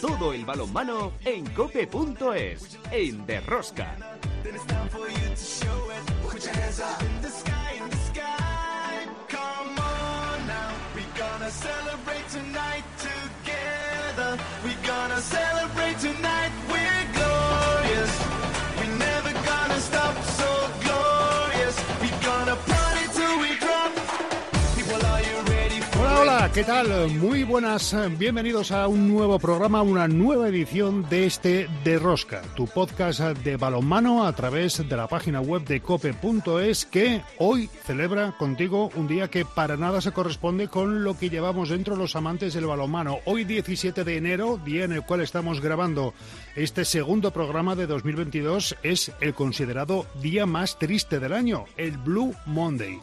[0.00, 3.96] Todo el balonmano en cope.es, en Derrosca.
[11.52, 14.38] celebrate tonight together.
[14.64, 16.41] We're gonna celebrate tonight.
[26.54, 27.10] ¿Qué tal?
[27.12, 32.66] Muy buenas, bienvenidos a un nuevo programa, una nueva edición de este De Rosca, tu
[32.66, 38.90] podcast de balonmano a través de la página web de cope.es que hoy celebra contigo
[38.96, 42.66] un día que para nada se corresponde con lo que llevamos dentro los amantes del
[42.66, 43.20] balonmano.
[43.24, 46.12] Hoy 17 de enero, día en el cual estamos grabando
[46.54, 52.34] este segundo programa de 2022, es el considerado día más triste del año, el Blue
[52.44, 53.00] Monday.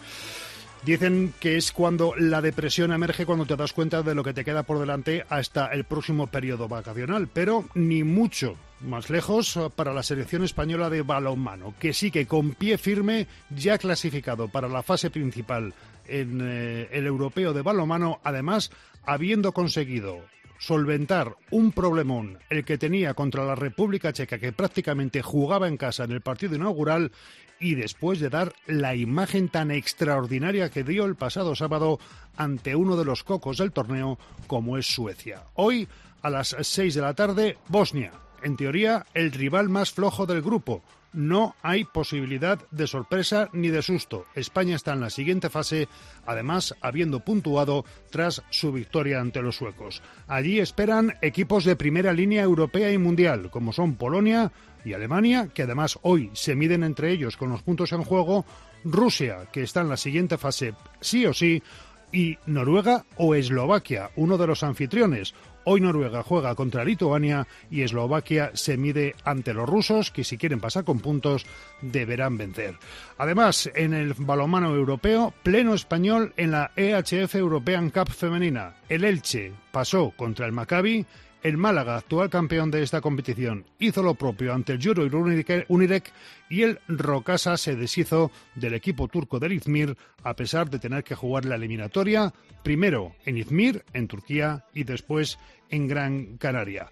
[0.85, 4.45] Dicen que es cuando la depresión emerge cuando te das cuenta de lo que te
[4.45, 10.03] queda por delante hasta el próximo periodo vacacional, pero ni mucho más lejos para la
[10.03, 15.09] selección española de balonmano, que sí que con pie firme ya clasificado para la fase
[15.09, 15.73] principal
[16.07, 18.71] en eh, el europeo de balonmano, además
[19.05, 20.21] habiendo conseguido
[20.59, 26.03] solventar un problemón, el que tenía contra la República Checa, que prácticamente jugaba en casa
[26.03, 27.11] en el partido inaugural,
[27.59, 31.99] y después de dar la imagen tan extraordinaria que dio el pasado sábado
[32.37, 35.43] ante uno de los cocos del torneo como es Suecia.
[35.55, 35.87] Hoy,
[36.21, 38.11] a las 6 de la tarde, Bosnia.
[38.41, 43.81] En teoría, el rival más flojo del grupo, no hay posibilidad de sorpresa ni de
[43.81, 44.25] susto.
[44.35, 45.87] España está en la siguiente fase,
[46.25, 50.01] además habiendo puntuado tras su victoria ante los suecos.
[50.27, 54.51] Allí esperan equipos de primera línea europea y mundial, como son Polonia
[54.85, 58.45] y Alemania, que además hoy se miden entre ellos con los puntos en juego,
[58.83, 61.61] Rusia, que está en la siguiente fase sí o sí,
[62.11, 65.35] y Noruega o Eslovaquia, uno de los anfitriones,
[65.65, 70.59] Hoy Noruega juega contra Lituania y Eslovaquia se mide ante los rusos, que si quieren
[70.59, 71.45] pasar con puntos
[71.81, 72.75] deberán vencer.
[73.19, 78.77] Además, en el balonmano europeo, pleno español en la EHF European Cup femenina.
[78.87, 81.05] El Elche pasó contra el Maccabi
[81.43, 85.03] el Málaga, actual campeón de esta competición, hizo lo propio ante el Juro
[85.67, 86.11] Unirek
[86.49, 91.15] y el Rocasa se deshizo del equipo turco del Izmir a pesar de tener que
[91.15, 92.33] jugar la eliminatoria
[92.63, 95.39] primero en Izmir, en Turquía, y después
[95.69, 96.89] en Gran Canaria.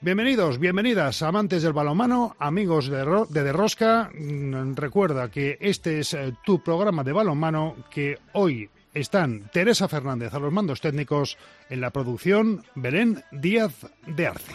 [0.00, 4.10] Bienvenidos, bienvenidas, amantes del balonmano, amigos de, de Derrosca.
[4.14, 10.34] Mm, recuerda que este es eh, tu programa de balonmano que hoy están Teresa Fernández
[10.34, 14.52] a los mandos técnicos, en la producción Belén Díaz de Arce.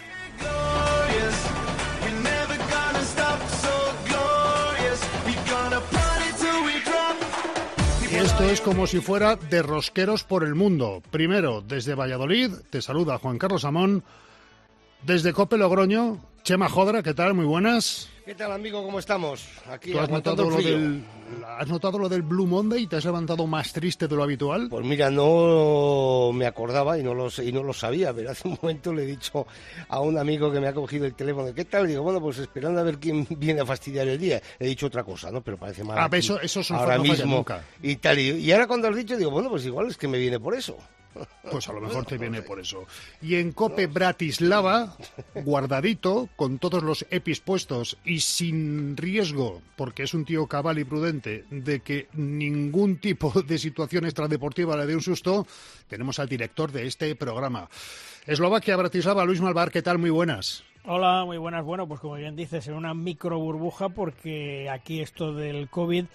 [8.11, 11.03] Esto es como si fuera de rosqueros por el mundo.
[11.11, 14.03] Primero, desde Valladolid, te saluda Juan Carlos Amón.
[15.03, 17.33] Desde Cope Logroño, Chema Jodra, ¿qué tal?
[17.33, 18.09] Muy buenas.
[18.25, 18.83] ¿Qué tal, amigo?
[18.83, 19.47] ¿Cómo estamos?
[19.69, 21.03] Aquí has notado, lo del,
[21.59, 24.67] ¿Has notado lo del Blue Monday y te has levantado más triste de lo habitual?
[24.67, 28.57] Pues mira, no me acordaba y no lo, y no lo sabía, pero hace un
[28.59, 29.45] momento le he dicho
[29.89, 31.85] a un amigo que me ha cogido el teléfono, ¿qué tal?
[31.85, 34.41] Y digo, bueno, pues esperando a ver quién viene a fastidiar el día.
[34.57, 35.41] He dicho otra cosa, ¿no?
[35.41, 35.99] Pero parece mal.
[35.99, 37.45] Ah, eso, eso es un ahora mismo.
[37.83, 40.39] Y, tal, y ahora cuando has dicho, digo, bueno, pues igual es que me viene
[40.39, 40.75] por eso.
[41.51, 42.85] Pues a lo mejor te viene por eso.
[43.21, 44.97] Y en Cope Bratislava,
[45.35, 50.83] guardadito, con todos los EPIs puestos y sin riesgo, porque es un tío cabal y
[50.83, 55.45] prudente, de que ningún tipo de situación extradeportiva le dé un susto,
[55.87, 57.69] tenemos al director de este programa.
[58.25, 59.99] Eslovaquia, Bratislava, Luis Malvar, ¿qué tal?
[59.99, 60.63] Muy buenas.
[60.85, 61.63] Hola, muy buenas.
[61.63, 66.05] Bueno, pues como bien dices, en una micro burbuja, porque aquí esto del COVID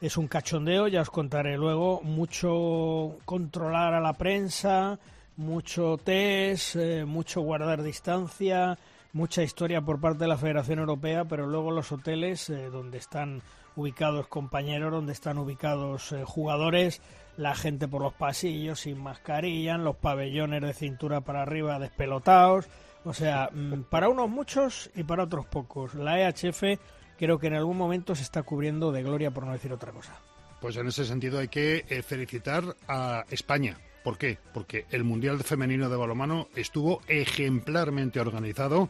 [0.00, 4.98] es un cachondeo, ya os contaré luego, mucho controlar a la prensa,
[5.36, 8.78] mucho test, eh, mucho guardar distancia,
[9.12, 13.42] mucha historia por parte de la Federación Europea, pero luego los hoteles eh, donde están
[13.74, 17.00] ubicados compañeros, donde están ubicados eh, jugadores,
[17.36, 22.68] la gente por los pasillos sin mascarilla, los pabellones de cintura para arriba despelotados,
[23.04, 25.94] o sea, mm, para unos muchos y para otros pocos.
[25.94, 26.78] La EHF
[27.18, 30.14] creo que en algún momento se está cubriendo de gloria, por no decir otra cosa.
[30.60, 33.78] Pues en ese sentido hay que eh, felicitar a España.
[34.02, 34.38] ¿Por qué?
[34.54, 38.88] Porque el Mundial Femenino de Balomano estuvo ejemplarmente organizado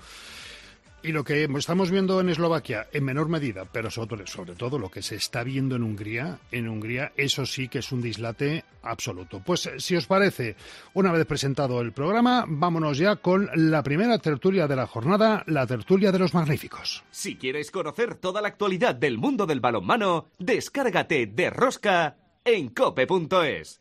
[1.02, 4.24] y lo que estamos viendo en Eslovaquia, en menor medida, pero sobre,
[4.56, 8.02] todo lo que se está viendo en Hungría, en Hungría, eso sí que es un
[8.02, 9.40] dislate absoluto.
[9.44, 10.56] Pues si os parece,
[10.94, 15.66] una vez presentado el programa, vámonos ya con la primera tertulia de la jornada, la
[15.66, 17.04] tertulia de los magníficos.
[17.10, 23.80] Si quieres conocer toda la actualidad del mundo del balonmano, descárgate de Rosca en cope.es.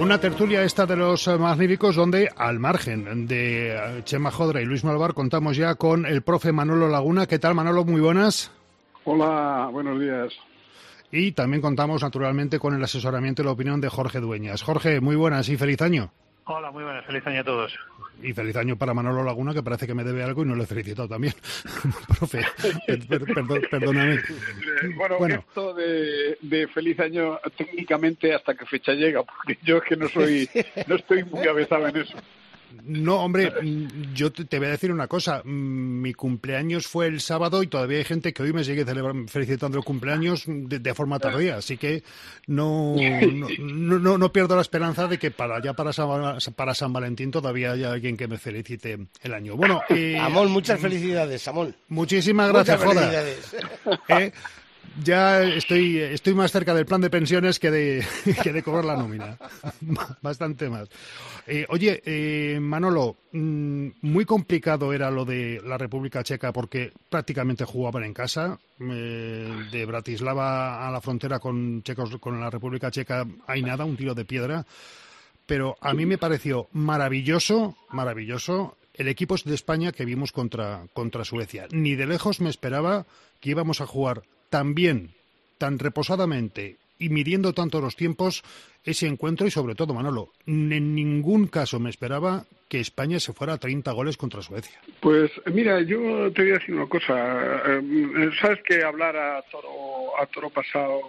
[0.00, 4.64] Una tertulia esta de los eh, magníficos donde, al margen de eh, Chema Jodra y
[4.64, 7.26] Luis Malvar, contamos ya con el profe Manolo Laguna.
[7.26, 7.84] ¿Qué tal, Manolo?
[7.84, 8.50] Muy buenas.
[9.04, 10.32] Hola, buenos días.
[11.12, 14.62] Y también contamos, naturalmente, con el asesoramiento y la opinión de Jorge Dueñas.
[14.62, 16.10] Jorge, muy buenas y feliz año.
[16.44, 17.04] Hola, muy buenas.
[17.06, 17.72] Feliz año a todos.
[18.22, 20.64] Y feliz año para Manolo Laguna, que parece que me debe algo y no le
[20.64, 21.32] he felicitado también.
[22.18, 22.42] Profe,
[22.86, 24.14] per- per- perdón- perdóname.
[24.14, 24.20] Eh,
[24.96, 25.34] Bueno, Bueno.
[25.48, 30.08] esto de, de feliz año técnicamente hasta qué fecha llega, porque yo es que no
[30.08, 30.48] soy,
[30.88, 32.16] no estoy muy avezado en eso.
[32.84, 35.42] No, hombre, mm, yo te te voy a decir una cosa.
[35.44, 38.84] Mm, Mi cumpleaños fue el sábado y todavía hay gente que hoy me sigue
[39.28, 41.56] felicitando el cumpleaños de, de forma tardía.
[41.56, 42.02] Así que
[42.46, 46.74] no, no, no, no pierdo la esperanza de que para ya para San, Val- para
[46.74, 49.56] San Valentín todavía haya alguien que me felicite el año.
[49.56, 51.74] Bueno, eh, Amón, muchas felicidades, Amón.
[51.88, 53.00] muchísimas gracias, muchas Joda.
[53.22, 53.56] felicidades.
[54.08, 54.32] Eh,
[55.02, 58.04] Ya estoy, estoy más cerca del plan de pensiones que de,
[58.42, 59.38] que de cobrar la nómina.
[60.22, 60.88] Bastante más.
[61.46, 67.64] Eh, oye, eh, Manolo, mm, muy complicado era lo de la República Checa porque prácticamente
[67.64, 68.58] jugaban en casa.
[68.80, 73.96] Eh, de Bratislava a la frontera con, Checos, con la República Checa hay nada, un
[73.96, 74.66] tiro de piedra.
[75.46, 81.24] Pero a mí me pareció maravilloso, maravilloso el equipo de España que vimos contra, contra
[81.24, 81.66] Suecia.
[81.70, 83.06] Ni de lejos me esperaba
[83.40, 85.10] que íbamos a jugar tan bien,
[85.58, 88.44] tan reposadamente y midiendo tanto los tiempos
[88.84, 93.54] ese encuentro y sobre todo, Manolo, en ningún caso me esperaba que España se fuera
[93.54, 94.78] a 30 goles contra Suecia.
[95.00, 97.62] Pues mira, yo te voy a decir una cosa.
[97.66, 101.00] Eh, Sabes que hablar a toro, a toro pasado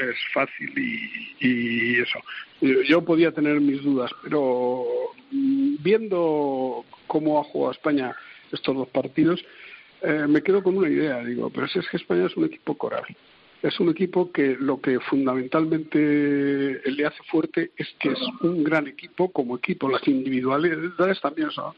[0.00, 2.18] es fácil y, y eso.
[2.60, 4.86] Yo, podía tener mis dudas, pero
[5.30, 8.16] mm, viendo cómo ha jugado España
[8.52, 9.44] estos dos partidos,
[10.02, 11.24] eh, me quedo con una idea.
[11.24, 13.04] Digo, pero si es que España es un equipo coral.
[13.62, 18.86] Es un equipo que lo que fundamentalmente le hace fuerte es que es un gran
[18.86, 19.88] equipo como equipo.
[19.88, 21.72] Las individualidades también son,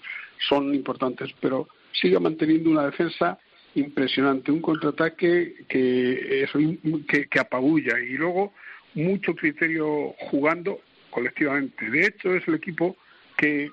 [0.49, 3.38] son importantes, pero sigue manteniendo una defensa
[3.75, 6.59] impresionante, un contraataque que, eso,
[7.06, 8.53] que, que apabulla y luego
[8.94, 10.81] mucho criterio jugando
[11.11, 11.88] colectivamente.
[11.88, 12.97] De hecho, es el equipo
[13.37, 13.71] que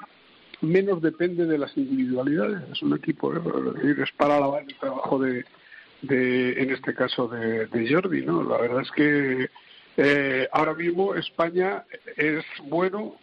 [0.66, 2.62] menos depende de las individualidades.
[2.72, 5.46] Es un equipo, eh, es para alabar el trabajo de,
[6.02, 8.26] de, en este caso, de, de Jordi.
[8.26, 8.44] ¿no?
[8.44, 9.50] La verdad es que
[9.98, 11.84] eh, ahora mismo España
[12.18, 13.16] es bueno,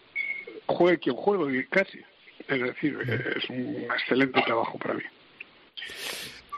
[0.67, 1.99] juegue quien juegue, casi.
[2.49, 2.99] Es decir,
[3.37, 5.03] es un excelente trabajo para mí.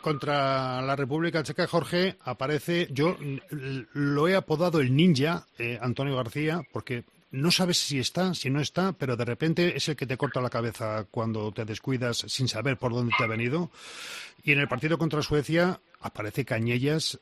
[0.01, 3.17] Contra la República Checa, Jorge, aparece, yo
[3.51, 7.05] lo he apodado el ninja, eh, Antonio García, porque
[7.35, 10.41] no sabes si está, si no está, pero de repente es el que te corta
[10.41, 13.71] la cabeza cuando te descuidas sin saber por dónde te ha venido.
[14.45, 17.19] Y en el partido contra Suecia aparece Cañellas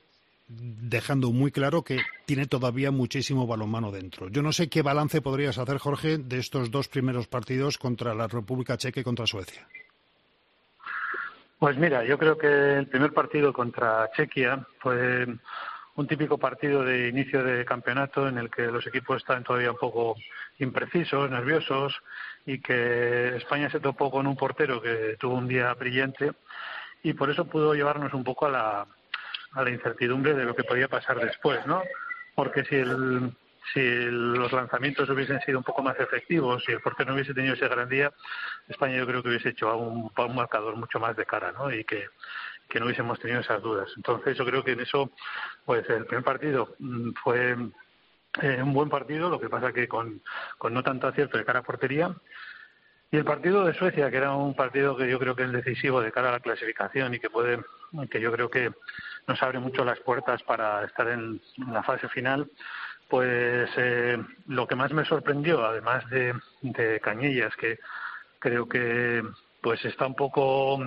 [0.49, 4.29] dejando muy claro que tiene todavía muchísimo balonmano dentro.
[4.29, 8.27] Yo no sé qué balance podrías hacer, Jorge, de estos dos primeros partidos contra la
[8.27, 9.67] República Checa y contra Suecia.
[11.59, 15.27] Pues mira, yo creo que el primer partido contra Chequia fue
[15.95, 19.77] un típico partido de inicio de campeonato en el que los equipos están todavía un
[19.77, 20.17] poco
[20.59, 22.01] imprecisos, nerviosos
[22.47, 26.33] y que España se topó con un portero que tuvo un día brillante
[27.03, 28.87] y por eso pudo llevarnos un poco a la,
[29.53, 31.83] a la incertidumbre de lo que podía pasar después, ¿no?
[32.35, 33.33] Porque si el,
[33.73, 37.55] si los lanzamientos hubiesen sido un poco más efectivos, si el portero no hubiese tenido
[37.55, 38.13] ese gran día,
[38.69, 41.73] España yo creo que hubiese hecho un, a un marcador mucho más de cara, ¿no?
[41.73, 42.07] Y que,
[42.73, 43.93] que no hubiésemos tenido esas dudas.
[43.97, 45.11] Entonces yo creo que en eso,
[45.67, 47.55] pues el primer partido mm, fue
[48.41, 50.23] eh, un buen partido, lo que pasa que con,
[50.57, 52.17] con no tanto acierto de cara a portería.
[53.11, 56.01] Y el partido de Suecia, que era un partido que yo creo que es decisivo
[56.01, 57.61] de cara a la clasificación y que puede,
[58.11, 58.73] que yo creo que
[59.27, 62.51] nos abre mucho las puertas para estar en, la fase final,
[63.11, 67.79] pues eh, lo que más me sorprendió, además de, de Cañellas, que
[68.39, 69.23] creo que
[69.61, 70.81] pues está un poco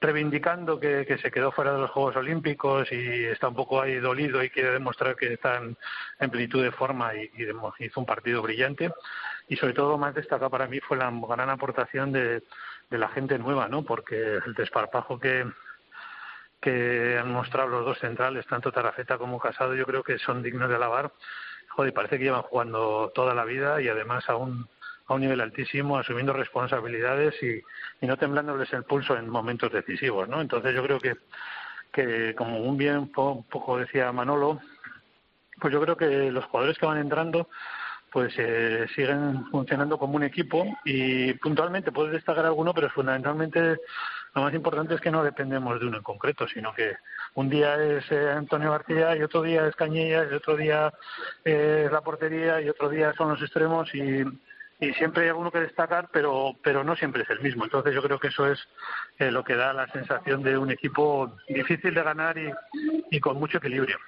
[0.00, 3.96] reivindicando que, que, se quedó fuera de los Juegos Olímpicos y está un poco ahí
[3.96, 5.76] dolido y quiere demostrar que está en,
[6.18, 8.90] en plenitud de forma y, y, hizo un partido brillante.
[9.48, 12.42] Y sobre todo más destacado para mí fue la gran aportación de,
[12.90, 13.82] la gente nueva, ¿no?
[13.82, 15.44] Porque el desparpajo que,
[17.18, 20.76] han mostrado los dos centrales, tanto Tarafeta como Casado, yo creo que son dignos de
[20.76, 21.12] alabar.
[21.70, 24.36] Joder, parece que llevan jugando toda la vida y además a
[25.10, 27.60] a un nivel altísimo, asumiendo responsabilidades y,
[28.00, 30.40] y no temblándoles el pulso en momentos decisivos, ¿no?
[30.40, 31.16] Entonces yo creo que,
[31.92, 34.60] que como un bien un poco decía Manolo,
[35.60, 37.48] pues yo creo que los jugadores que van entrando
[38.12, 43.78] pues eh, siguen funcionando como un equipo y puntualmente puede destacar alguno, pero fundamentalmente
[44.34, 46.94] lo más importante es que no dependemos de uno en concreto, sino que
[47.34, 50.92] un día es eh, Antonio García y otro día es Cañellas y otro día
[51.44, 54.24] es la portería y otro día son los extremos y,
[54.80, 57.64] y siempre hay alguno que destacar, pero, pero no siempre es el mismo.
[57.64, 58.58] Entonces yo creo que eso es
[59.18, 62.50] eh, lo que da la sensación de un equipo difícil de ganar y,
[63.10, 63.98] y con mucho equilibrio.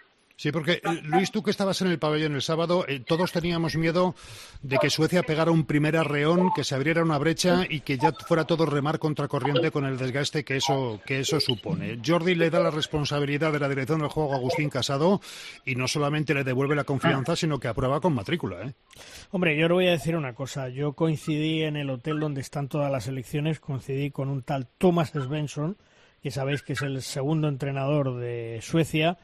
[0.43, 3.77] Sí, porque eh, Luis, tú que estabas en el pabellón el sábado, eh, todos teníamos
[3.77, 4.17] miedo
[4.61, 8.11] de que Suecia pegara un primer arreón, que se abriera una brecha y que ya
[8.11, 12.01] fuera todo remar contracorriente con el desgaste que eso, que eso supone.
[12.05, 15.21] Jordi le da la responsabilidad de la dirección del juego a Agustín Casado
[15.65, 18.67] y no solamente le devuelve la confianza, sino que aprueba con matrícula.
[18.67, 18.75] ¿eh?
[19.31, 20.69] Hombre, yo le voy a decir una cosa.
[20.71, 25.11] Yo coincidí en el hotel donde están todas las elecciones, coincidí con un tal Thomas
[25.11, 25.77] Svensson,
[26.21, 29.19] que sabéis que es el segundo entrenador de Suecia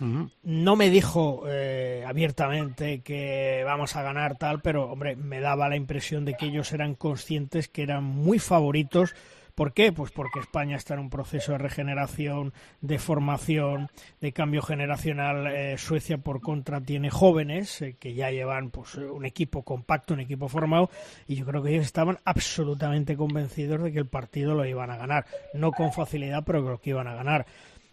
[0.00, 5.76] no me dijo eh, abiertamente que vamos a ganar tal, pero hombre, me daba la
[5.76, 9.14] impresión de que ellos eran conscientes que eran muy favoritos.
[9.54, 9.92] ¿Por qué?
[9.92, 13.90] Pues porque España está en un proceso de regeneración, de formación,
[14.20, 15.48] de cambio generacional.
[15.48, 20.20] Eh, Suecia, por contra, tiene jóvenes eh, que ya llevan pues, un equipo compacto, un
[20.20, 20.88] equipo formado,
[21.26, 24.96] y yo creo que ellos estaban absolutamente convencidos de que el partido lo iban a
[24.96, 25.26] ganar.
[25.52, 27.44] No con facilidad, pero creo que iban a ganar.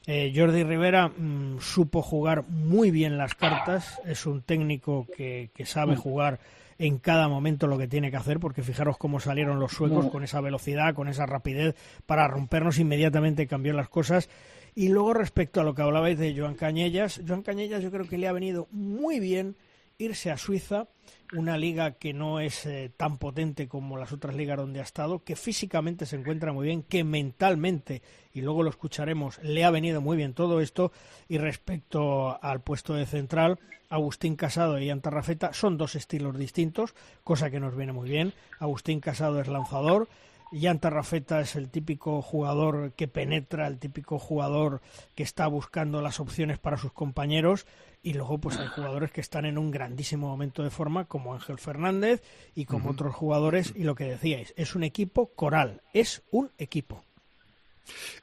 [0.09, 5.97] Eh, Jordi Rivera mm, supo jugar muy bien las cartas, es un técnico que, sabe
[5.97, 6.39] jugar
[6.79, 10.23] en cada momento lo que tiene que hacer, porque fijaros cómo salieron los suecos con
[10.23, 14.29] esa velocidad, con esa rapidez, para rompernos inmediatamente y cambiar las cosas.
[14.75, 18.17] Y luego respecto a lo que hablabais de Joan Cañellas, Joan Cañellas yo creo que
[18.17, 19.57] le ha venido muy bien
[19.97, 20.87] irse a Suiza,
[21.33, 25.23] una liga que no es eh, tan potente como las otras ligas donde ha estado,
[25.23, 28.01] que físicamente se encuentra muy bien, que mentalmente,
[28.33, 30.91] y luego lo escucharemos, le ha venido muy bien todo esto.
[31.27, 37.49] Y respecto al puesto de central, Agustín Casado y Antarrafeta son dos estilos distintos, cosa
[37.49, 38.33] que nos viene muy bien.
[38.59, 40.07] Agustín Casado es lanzador,
[40.51, 44.81] Yanta Rafeta es el típico jugador que penetra, el típico jugador
[45.15, 47.65] que está buscando las opciones para sus compañeros
[48.03, 51.57] y luego pues hay jugadores que están en un grandísimo momento de forma como Ángel
[51.57, 52.21] Fernández
[52.55, 57.03] y como otros jugadores y lo que decíais, es un equipo coral, es un equipo.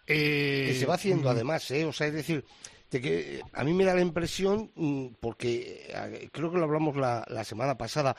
[0.07, 1.85] que se va haciendo además, ¿eh?
[1.85, 2.45] o sea, es decir,
[2.91, 6.97] de que a mí me da la impresión, mm, porque eh, creo que lo hablamos
[6.97, 8.15] la, la semana pasada,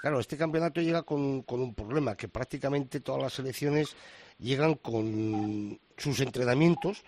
[0.00, 3.94] Claro, este campeonato llega con, con un problema, que prácticamente todas las selecciones
[4.38, 7.02] llegan con sus entrenamientos,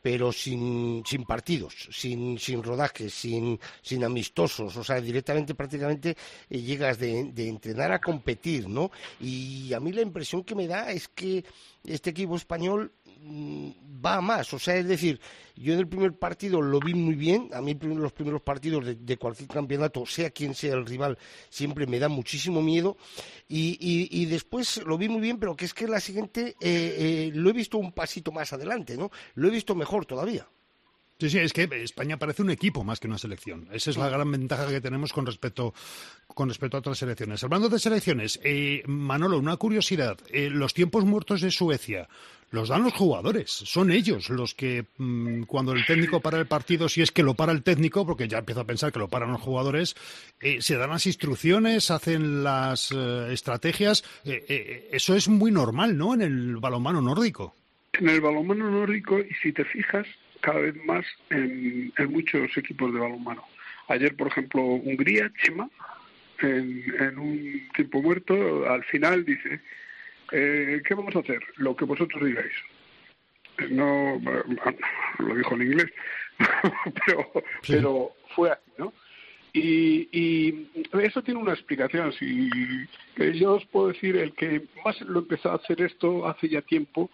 [0.00, 6.16] pero sin, sin partidos, sin, sin rodajes, sin, sin amistosos, o sea, directamente prácticamente
[6.48, 8.90] eh, llegas de, de, entrenar a competir, ¿no?
[9.20, 11.44] Y a mí la impresión que me da es que
[11.92, 14.52] este equipo español Mm, va más.
[14.54, 15.20] O sea, es decir,
[15.56, 17.50] yo en el primer partido lo vi muy bien.
[17.52, 21.18] A mí los primeros partidos de, cualquier campeonato, sea quien sea el rival,
[21.50, 22.96] siempre me da muchísimo miedo.
[23.48, 27.50] Y, después lo vi muy bien, pero que es que la siguiente eh, eh, lo
[27.50, 29.10] he visto un pasito más adelante, ¿no?
[29.34, 30.48] Lo he visto mejor todavía.
[31.20, 33.66] Sí, sí, es que España parece un equipo más que una selección.
[33.72, 35.74] Esa es la gran ventaja que tenemos con respecto,
[36.28, 37.42] con respecto a otras selecciones.
[37.42, 40.16] Hablando de selecciones, eh, Manolo, una curiosidad.
[40.30, 42.08] Eh, los tiempos muertos de Suecia
[42.52, 43.50] los dan los jugadores.
[43.50, 47.34] Son ellos los que, mm, cuando el técnico para el partido, si es que lo
[47.34, 49.96] para el técnico, porque ya empiezo a pensar que lo paran los jugadores,
[50.40, 54.04] eh, se dan las instrucciones, hacen las estrategias.
[54.24, 56.14] eso es muy normal, ¿no?
[56.14, 57.56] En el balonmano nórdico.
[57.94, 60.06] En el balonmano nórdico, y si te fijas,
[60.40, 63.44] cada vez más en, muchos equipos de balonmano.
[63.88, 65.68] Ayer, por ejemplo, Hungría, Chema,
[66.40, 69.60] en, un tiempo muerto, al final dice,
[70.32, 71.40] eh, ¿qué vamos a hacer?
[71.56, 72.52] Lo que vosotros digáis.
[73.70, 74.20] No,
[75.18, 75.90] lo dijo en inglés,
[77.06, 77.32] pero,
[77.66, 78.92] pero fue así, ¿no?
[79.52, 80.68] Y, y,
[81.02, 82.12] eso tiene una explicación.
[82.12, 82.50] Si
[83.16, 87.10] yo os puedo decir, el que más lo empezó a hacer esto hace ya tiempo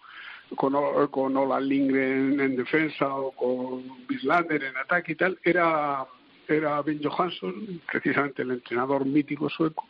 [0.55, 6.05] con, con Olan Lindgren en defensa o con Bislander en ataque y tal, era,
[6.47, 9.87] era Ben Johansson, precisamente el entrenador mítico sueco.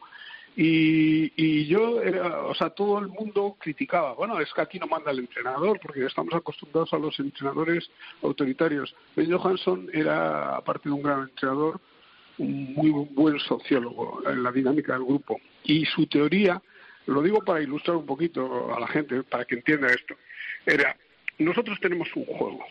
[0.58, 4.88] Y, y yo, era, o sea, todo el mundo criticaba, bueno, es que aquí no
[4.88, 7.90] manda el entrenador, porque estamos acostumbrados a los entrenadores
[8.24, 8.96] autoritarios.
[9.18, 11.82] Ben Johansson era, aparte de un gran entrenador,
[12.38, 15.42] un muy buen sociólogo en la dinámica del grupo.
[15.66, 16.62] Y su teoría,
[17.08, 20.16] lo digo para ilustrar un poquito a la gente, para que entienda esto
[20.66, 20.96] era,
[21.38, 22.66] nosotros tenemos un juego,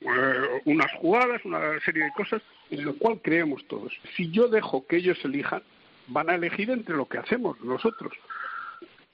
[0.00, 3.92] eh, unas jugadas, una serie de cosas en lo cual creemos todos.
[4.16, 5.62] Si yo dejo que ellos elijan,
[6.08, 8.12] van a elegir entre lo que hacemos nosotros.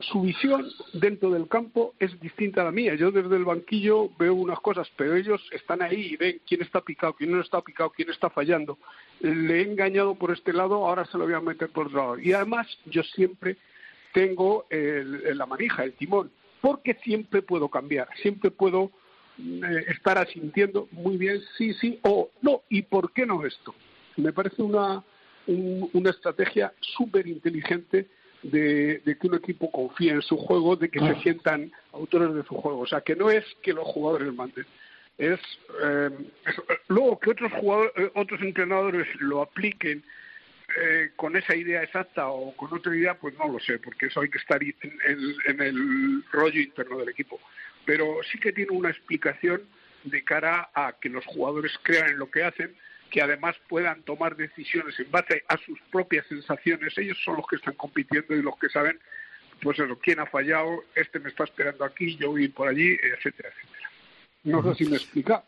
[0.00, 2.94] Su visión dentro del campo es distinta a la mía.
[2.94, 6.80] Yo desde el banquillo veo unas cosas, pero ellos están ahí y ven quién está
[6.80, 8.78] picado, quién no está picado, quién está fallando.
[9.20, 12.18] Le he engañado por este lado, ahora se lo voy a meter por otro lado.
[12.18, 13.58] Y además yo siempre
[14.14, 18.90] tengo la manija, el timón porque siempre puedo cambiar, siempre puedo
[19.38, 23.74] eh, estar asintiendo muy bien sí, sí o no, y por qué no esto.
[24.16, 25.02] Me parece una,
[25.46, 28.08] un- una estrategia súper inteligente
[28.42, 32.42] de, de que un equipo confíe en su juego, de que se sientan autores de
[32.44, 32.80] su juego.
[32.80, 34.66] O sea, que no es que los jugadores manden.
[35.18, 35.38] Es,
[35.82, 36.10] eh,
[36.46, 36.56] es-
[36.88, 40.02] luego que otros jugadores, eh, otros entrenadores lo apliquen
[40.76, 44.20] eh, con esa idea exacta o con otra idea, pues no lo sé, porque eso
[44.20, 47.40] hay que estar en, el rollo interno del equipo.
[47.84, 49.62] Pero sí que tiene una explicación
[50.04, 52.74] de cara a que los jugadores crean en lo que hacen,
[53.10, 56.96] que además puedan tomar decisiones en base a sus propias sensaciones.
[56.96, 58.98] Ellos son los que están compitiendo y los que saben,
[59.62, 63.48] pues eso, quién ha fallado, este me está esperando aquí, yo voy por allí, etcétera,
[63.48, 63.90] etcétera.
[64.44, 65.44] No sé si me explica.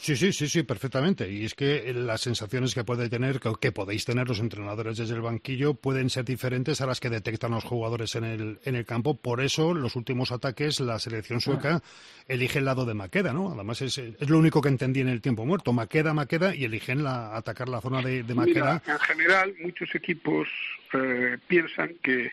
[0.00, 1.30] Sí, sí, sí, sí, perfectamente.
[1.30, 5.14] Y es que las sensaciones que puede tener, que, que podéis tener los entrenadores desde
[5.14, 8.84] el banquillo, pueden ser diferentes a las que detectan los jugadores en el, en el
[8.84, 9.16] campo.
[9.16, 11.82] Por eso, los últimos ataques, la selección sueca
[12.26, 13.52] elige el lado de Maqueda, ¿no?
[13.52, 15.72] Además, es, es lo único que entendí en el tiempo muerto.
[15.72, 18.80] Maqueda, Maqueda, y eligen la, atacar la zona de, de Maqueda.
[18.86, 20.48] Mira, en general, muchos equipos
[20.94, 22.30] eh, piensan que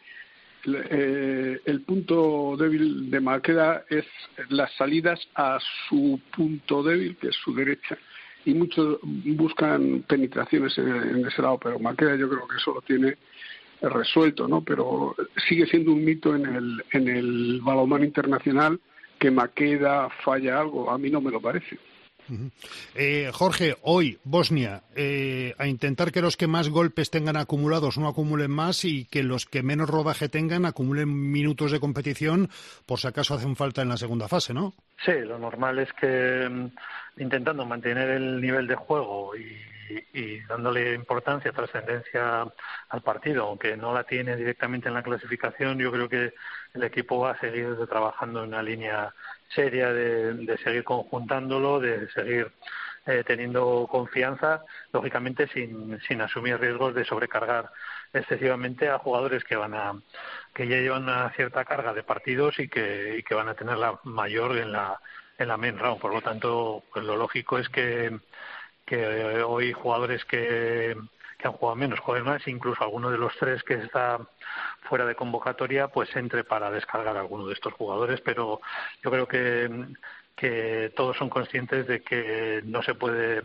[0.68, 4.06] eh, el punto débil de Maqueda es
[4.50, 7.98] las salidas a su punto débil, que es su derecha,
[8.46, 12.82] y muchos buscan penetraciones en, en ese lado, pero Maqueda yo creo que eso lo
[12.82, 13.18] tiene
[13.82, 14.62] resuelto, ¿no?
[14.64, 15.16] Pero
[15.48, 18.80] sigue siendo un mito en el, en el balonmano internacional
[19.20, 20.90] que Maqueda falla algo.
[20.90, 21.78] A mí no me lo parece.
[22.96, 28.08] Eh, Jorge, hoy Bosnia, eh, a intentar que los que más golpes tengan acumulados no
[28.08, 32.50] acumulen más y que los que menos rodaje tengan acumulen minutos de competición
[32.86, 34.74] por si acaso hacen falta en la segunda fase, ¿no?
[35.04, 39.58] Sí, lo normal es que mm, intentando mantener el nivel de juego y,
[40.14, 42.48] y dándole importancia, trascendencia
[42.90, 46.34] al partido, aunque no la tiene directamente en la clasificación, yo creo que
[46.74, 49.14] el equipo va a seguir trabajando en una línea
[49.50, 52.52] seria de, seguir conjuntándolo, de seguir
[53.06, 57.70] eh, teniendo confianza, lógicamente sin, sin asumir riesgos de sobrecargar
[58.14, 59.94] excesivamente a jugadores que van a
[60.54, 64.00] que ya llevan una cierta carga de partidos y que, que van a tener la
[64.04, 65.00] mayor en la
[65.38, 66.00] en la main round.
[66.00, 68.18] Por lo tanto, pues lo lógico es que,
[68.86, 70.96] que hoy jugadores que,
[71.38, 74.20] que han jugado menos jueguen más, incluso alguno de los tres que está
[74.90, 78.22] fuera de convocatoria, pues entre para descargar a alguno de estos jugadores.
[78.22, 78.62] Pero
[79.04, 79.88] yo creo que,
[80.36, 83.44] que todos son conscientes de que no se puede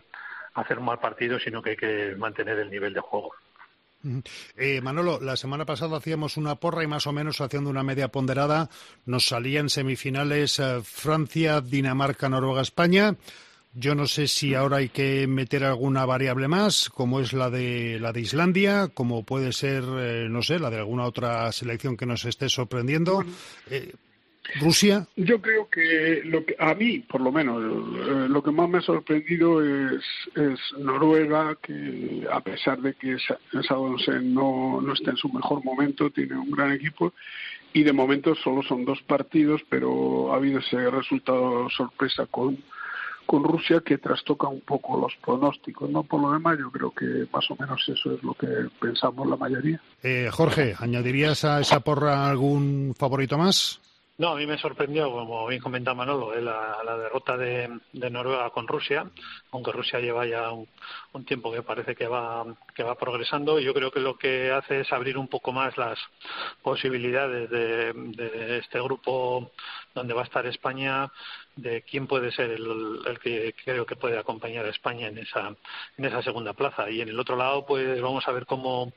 [0.55, 3.33] hacer un mal partido, sino que hay que mantener el nivel de juego.
[4.57, 8.09] Eh, Manolo, la semana pasada hacíamos una porra y más o menos haciendo una media
[8.09, 8.71] ponderada
[9.05, 13.17] nos salían semifinales eh, Francia, Dinamarca, Noruega, España.
[13.73, 17.99] Yo no sé si ahora hay que meter alguna variable más, como es la de
[18.01, 22.07] la de Islandia, como puede ser, eh, no sé, la de alguna otra selección que
[22.07, 23.25] nos esté sorprendiendo.
[23.71, 23.93] Eh,
[24.61, 25.07] Rusia.
[25.15, 28.79] Yo creo que, lo que a mí, por lo menos, eh, lo que más me
[28.79, 30.03] ha sorprendido es,
[30.35, 35.63] es Noruega, que a pesar de que Sa- Sagonsen no, no está en su mejor
[35.65, 37.13] momento, tiene un gran equipo
[37.73, 42.59] y de momento solo son dos partidos, pero ha habido ese resultado sorpresa con,
[43.31, 45.89] con Rusia que trastoca un poco los pronósticos.
[45.89, 48.49] No por lo demás, yo creo que más o menos eso es lo que
[48.81, 49.81] pensamos la mayoría.
[50.03, 53.81] Eh, Jorge, ¿añadirías a esa porra algún favorito más?
[54.19, 58.11] No, a mí me sorprendió, como bien comentaba Manolo, eh, la, la derrota de, de
[58.11, 59.09] Noruega con Rusia,
[59.53, 60.69] aunque Rusia lleva ya un,
[61.13, 63.59] un tiempo que parece que va, que va progresando.
[63.59, 65.99] Y yo creo que lo que hace es abrir un poco más las
[66.63, 69.53] posibilidades de, de este grupo
[69.95, 71.11] donde va a estar España,
[71.57, 75.55] de quién puede ser el, el que creo que puede acompañar a España en esa,
[75.97, 76.91] en esa segunda plaza.
[76.91, 78.93] Y en el otro lado, pues vamos a ver cómo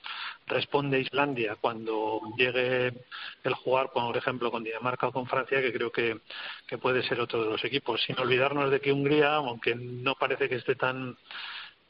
[0.48, 2.94] responde Islandia cuando llegue
[3.44, 6.20] el jugar, por ejemplo, con Dinamarca o con Francia, que creo que,
[6.68, 8.02] que puede ser otro de los equipos.
[8.04, 11.18] Sin olvidarnos de que Hungría, aunque no parece que esté tan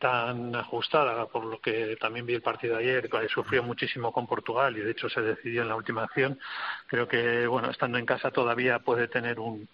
[0.03, 4.75] tan ajustada, por lo que también vi el partido ayer, que sufrió muchísimo con Portugal
[4.75, 6.37] y de hecho se decidió en la última acción.
[6.87, 9.69] Creo que, bueno, estando en casa todavía puede tener un,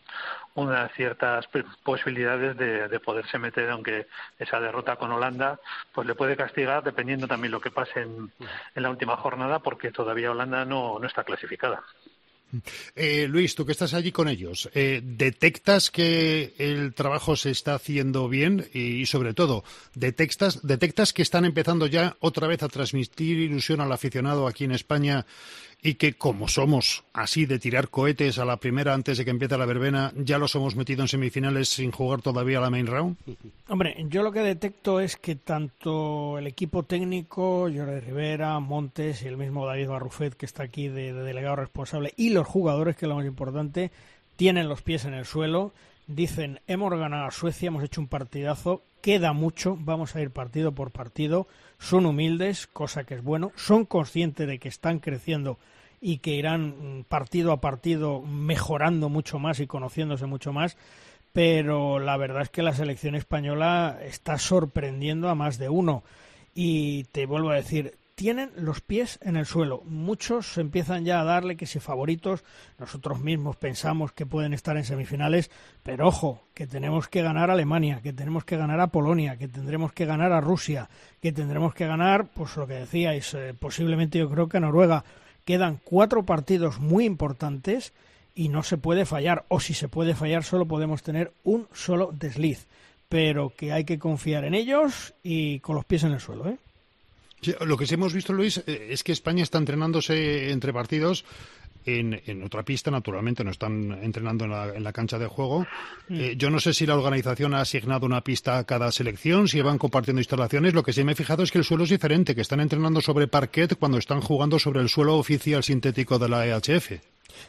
[0.54, 1.50] unas ciertas
[1.82, 4.06] posibilidades de, de poderse meter, aunque
[4.38, 5.60] esa derrota con Holanda,
[5.94, 8.32] pues le puede castigar dependiendo también lo que pase en,
[8.76, 11.82] en la última jornada, porque todavía Holanda no, no está clasificada.
[12.96, 17.76] Eh, Luis, tú que estás allí con ellos, eh, ¿detectas que el trabajo se está
[17.76, 23.38] haciendo bien y, sobre todo, detectas, detectas que están empezando ya otra vez a transmitir
[23.38, 25.26] ilusión al aficionado aquí en España
[25.82, 29.58] y que como somos así de tirar cohetes a la primera antes de que empiece
[29.58, 33.18] la verbena, ya los hemos metido en semifinales sin jugar todavía la main round?
[33.70, 39.28] Hombre, yo lo que detecto es que tanto el equipo técnico, Jordi Rivera, Montes y
[39.28, 43.06] el mismo David Barrufet, que está aquí de, de delegado responsable, y los jugadores, que
[43.06, 43.92] es lo más importante,
[44.36, 45.72] tienen los pies en el suelo,
[46.08, 50.74] dicen, hemos ganado a Suecia, hemos hecho un partidazo, queda mucho, vamos a ir partido
[50.74, 51.48] por partido,
[51.80, 55.58] son humildes, cosa que es bueno, son conscientes de que están creciendo
[56.02, 60.78] y que irán mm, partido a partido mejorando mucho más y conociéndose mucho más,
[61.34, 66.04] pero la verdad es que la selección española está sorprendiendo a más de uno.
[66.56, 69.82] Y te vuelvo a decir, tienen los pies en el suelo.
[69.86, 72.44] Muchos empiezan ya a darle que si favoritos,
[72.78, 75.50] nosotros mismos pensamos que pueden estar en semifinales,
[75.84, 79.48] pero ojo, que tenemos que ganar a Alemania, que tenemos que ganar a Polonia, que
[79.48, 80.90] tendremos que ganar a Rusia,
[81.22, 85.06] que tendremos que ganar, pues lo que decíais, eh, posiblemente yo creo que a Noruega.
[85.46, 87.94] Quedan cuatro partidos muy importantes
[88.36, 92.12] y no se puede fallar, o si se puede fallar solo podemos tener un solo
[92.12, 92.68] desliz,
[93.08, 96.50] pero que hay que confiar en ellos y con los pies en el suelo.
[96.50, 96.58] ¿eh?
[97.42, 101.26] Sí, lo que sí hemos visto, Luis, eh, es que España está entrenándose entre partidos
[101.86, 105.66] en, en, otra pista, naturalmente, no están entrenando en la, en la cancha de juego.
[106.10, 109.62] Eh, yo no sé si la organización ha asignado una pista a cada selección, si
[109.62, 110.74] van compartiendo instalaciones.
[110.74, 113.02] Lo que sí me he fijado es que el suelo es diferente, que están entrenando
[113.02, 117.00] sobre parquet cuando están jugando sobre el suelo oficial sintético de la EHF.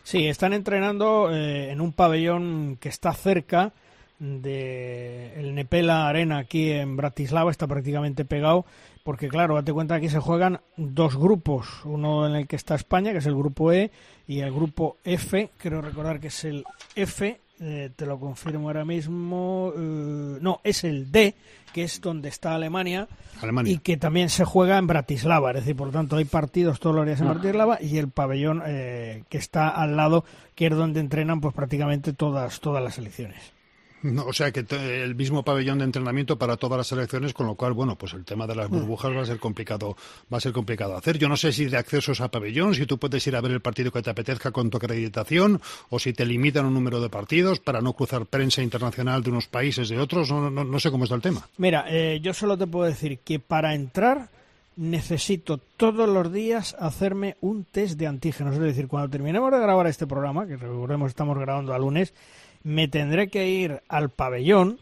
[0.03, 3.73] Sí, están entrenando eh, en un pabellón que está cerca
[4.21, 8.67] de el Nepela Arena aquí en Bratislava, está prácticamente pegado,
[9.03, 12.75] porque claro, date cuenta que aquí se juegan dos grupos, uno en el que está
[12.75, 13.91] España, que es el grupo E,
[14.29, 18.85] y el grupo F, creo recordar que es el F, eh, te lo confirmo ahora
[18.85, 21.35] mismo, eh, no, es el D,
[21.73, 23.09] que es donde está Alemania,
[23.41, 26.79] Alemania, y que también se juega en Bratislava, es decir, por lo tanto hay partidos
[26.79, 30.77] todos los días en Bratislava y el pabellón eh, que está al lado, que es
[30.77, 33.60] donde entrenan pues prácticamente todas, todas las selecciones.
[34.03, 37.55] No, o sea que el mismo pabellón de entrenamiento para todas las selecciones, con lo
[37.55, 39.97] cual, bueno, pues el tema de las burbujas va a ser complicado,
[40.33, 41.19] va a ser complicado hacer.
[41.19, 43.61] Yo no sé si de accesos a pabellón, si tú puedes ir a ver el
[43.61, 45.61] partido que te apetezca con tu acreditación,
[45.91, 49.49] o si te limitan un número de partidos para no cruzar prensa internacional de unos
[49.49, 50.31] países de otros.
[50.31, 51.47] No, no, no sé cómo está el tema.
[51.59, 54.29] Mira, eh, yo solo te puedo decir que para entrar
[54.77, 58.55] necesito todos los días hacerme un test de antígenos.
[58.55, 62.15] Es decir, cuando terminemos de grabar este programa, que recordemos estamos grabando a lunes,
[62.63, 64.79] me tendré que ir al pabellón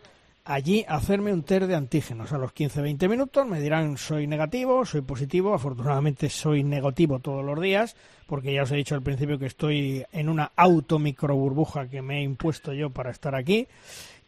[0.48, 2.32] allí a hacerme un test de antígenos.
[2.32, 5.54] A los 15-20 minutos me dirán soy negativo, soy positivo.
[5.54, 10.04] Afortunadamente soy negativo todos los días, porque ya os he dicho al principio que estoy
[10.10, 13.68] en una automicroburbuja que me he impuesto yo para estar aquí.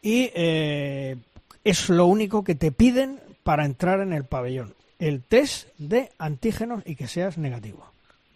[0.01, 1.17] Y eh,
[1.63, 4.75] es lo único que te piden para entrar en el pabellón.
[4.99, 7.83] El test de antígenos y que seas negativo.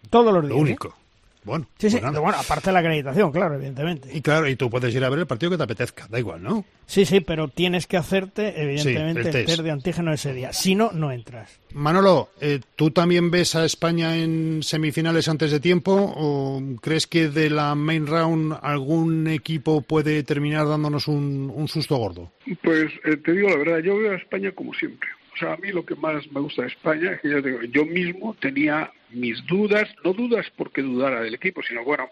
[0.10, 0.56] Todos los días.
[0.56, 0.88] Lo único.
[0.88, 1.05] ¿eh?
[1.46, 4.10] Bueno, sí, sí, pues bueno, aparte de la acreditación, claro, evidentemente.
[4.12, 6.42] Y claro, y tú puedes ir a ver el partido que te apetezca, da igual,
[6.42, 6.66] ¿no?
[6.88, 9.46] Sí, sí, pero tienes que hacerte, evidentemente, Sí, el el, test.
[9.48, 10.52] test de antígeno ese día.
[10.54, 11.60] Si no, no entras.
[11.74, 17.30] Manolo, eh, ¿tú también ves a España en semifinales antes de tiempo o crees que
[17.30, 22.32] de la main round algún equipo puede terminar dándonos un, un susto gordo?
[22.64, 25.10] Pues eh, te digo la verdad, yo veo a España como siempre.
[25.34, 27.60] O sea, a mí lo que más me gusta de España es que yo, digo,
[27.64, 32.10] yo mismo tenía mis dudas, no dudas porque dudara del equipo, sino bueno,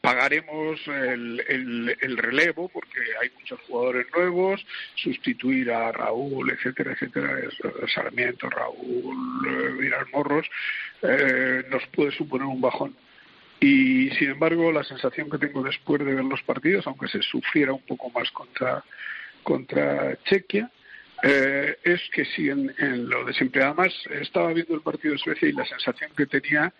[0.00, 7.40] pagaremos el, el, el, relevo porque hay muchos jugadores nuevos, sustituir a Raúl, etcétera, etcétera,
[7.92, 10.46] Sarmiento, Raúl, eh, Viral Morros,
[11.02, 12.96] eh, nos puede suponer un bajón.
[13.60, 17.72] Y sin embargo, la sensación que tengo después de ver los partidos, aunque se sufriera
[17.72, 18.84] un poco más contra,
[19.42, 20.70] contra Chequia,
[21.22, 23.62] eh, es que sí, en, en, lo de siempre.
[23.62, 26.72] Además, estaba viendo el partido de Suecia y la sensación que tenía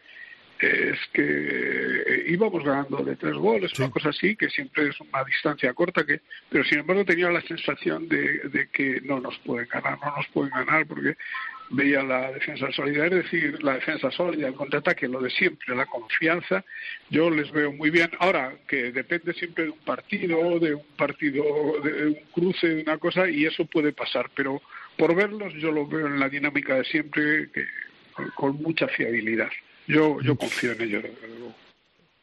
[0.60, 3.82] es que íbamos ganando de tres goles, sí.
[3.82, 7.40] una cosa así, que siempre es una distancia corta, que pero sin embargo tenía la
[7.42, 11.16] sensación de, de que no nos pueden ganar, no nos pueden ganar, porque
[11.70, 15.86] veía la defensa sólida, es decir, la defensa sólida, el contraataque, lo de siempre, la
[15.86, 16.64] confianza,
[17.10, 18.10] yo les veo muy bien.
[18.18, 21.44] Ahora, que depende siempre de un partido, de un partido,
[21.82, 24.62] de un cruce, de una cosa, y eso puede pasar, pero
[24.96, 27.66] por verlos yo lo veo en la dinámica de siempre, que,
[28.34, 29.50] con mucha fiabilidad.
[29.88, 31.04] Yo, yo confío en ellos.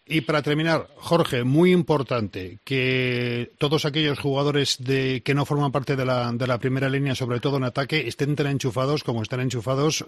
[0.07, 5.95] Y para terminar, Jorge, muy importante que todos aquellos jugadores de, que no forman parte
[5.95, 9.39] de la, de la primera línea, sobre todo en ataque, estén tan enchufados como están
[9.39, 10.05] enchufados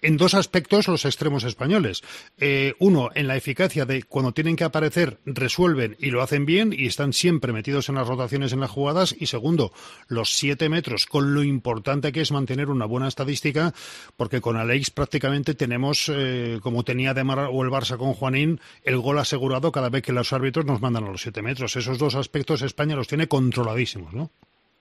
[0.00, 2.02] en dos aspectos los extremos españoles.
[2.38, 6.72] Eh, uno, en la eficacia de cuando tienen que aparecer, resuelven y lo hacen bien
[6.72, 9.14] y están siempre metidos en las rotaciones en las jugadas.
[9.18, 9.74] Y segundo,
[10.08, 13.74] los siete metros, con lo importante que es mantener una buena estadística,
[14.16, 18.58] porque con Alex prácticamente tenemos, eh, como tenía de Mar o el Barça con Juanín,
[18.84, 21.74] el gol a asegurado cada vez que los árbitros nos mandan a los siete metros.
[21.74, 24.30] Esos dos aspectos España los tiene controladísimos, ¿no?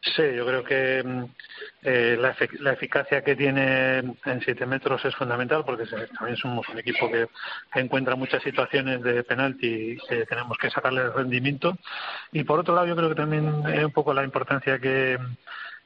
[0.01, 1.23] Sí, yo creo que mm,
[1.83, 6.77] eh, la, la, eficacia que tiene en siete metros es fundamental porque también somos un
[6.77, 7.27] equipo que,
[7.73, 11.77] encuentra muchas situaciones de penalti y que tenemos que sacarle el rendimiento.
[12.31, 15.17] Y por otro lado, yo creo que también es un poco la importancia que,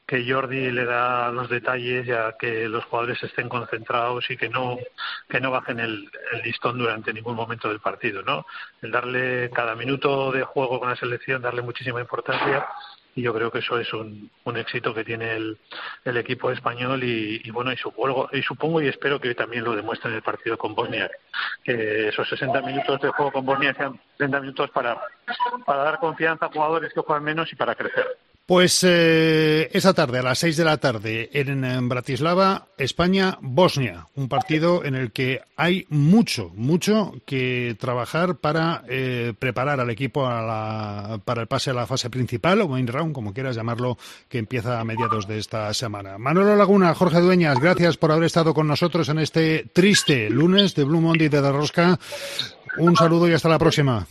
[0.08, 4.78] que Jordi le da los detalles ya que los jugadores estén concentrados y que no
[5.28, 6.10] que no bajen el,
[6.42, 8.46] listón durante ningún momento del partido, ¿no?
[8.80, 12.66] El darle cada minuto de juego con la selección, darle muchísima importancia
[13.14, 15.58] y yo creo que eso es un, un éxito que tiene el,
[16.06, 20.08] el equipo español y, bueno y supongo y supongo y espero que también lo demuestre
[20.08, 21.10] en el partido con Bosnia
[21.62, 24.98] que esos 60 minutos de juego con Bosnia sean 30 minutos para
[25.66, 28.06] para dar confianza a jugadores que juegan menos y para crecer.
[28.48, 34.06] Pues eh, esa tarde, a las seis de la tarde, en, Bratislava, España-Bosnia.
[34.14, 40.26] Un partido en el que hay mucho, mucho que trabajar para eh, preparar al equipo
[40.26, 43.98] a la, para el pase a la fase principal, o main round, como quieras llamarlo,
[44.30, 46.16] que empieza a mediados de esta semana.
[46.16, 50.84] Manolo Laguna, Jorge Dueñas, gracias por haber estado con nosotros en este triste lunes de
[50.84, 51.98] Blue Monday de La Rosca.
[52.78, 54.06] Un saludo y hasta la próxima.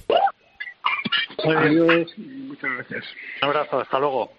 [1.43, 2.11] Adiós.
[2.17, 3.05] Muchas gracias.
[3.41, 4.31] Un abrazo, hasta luego.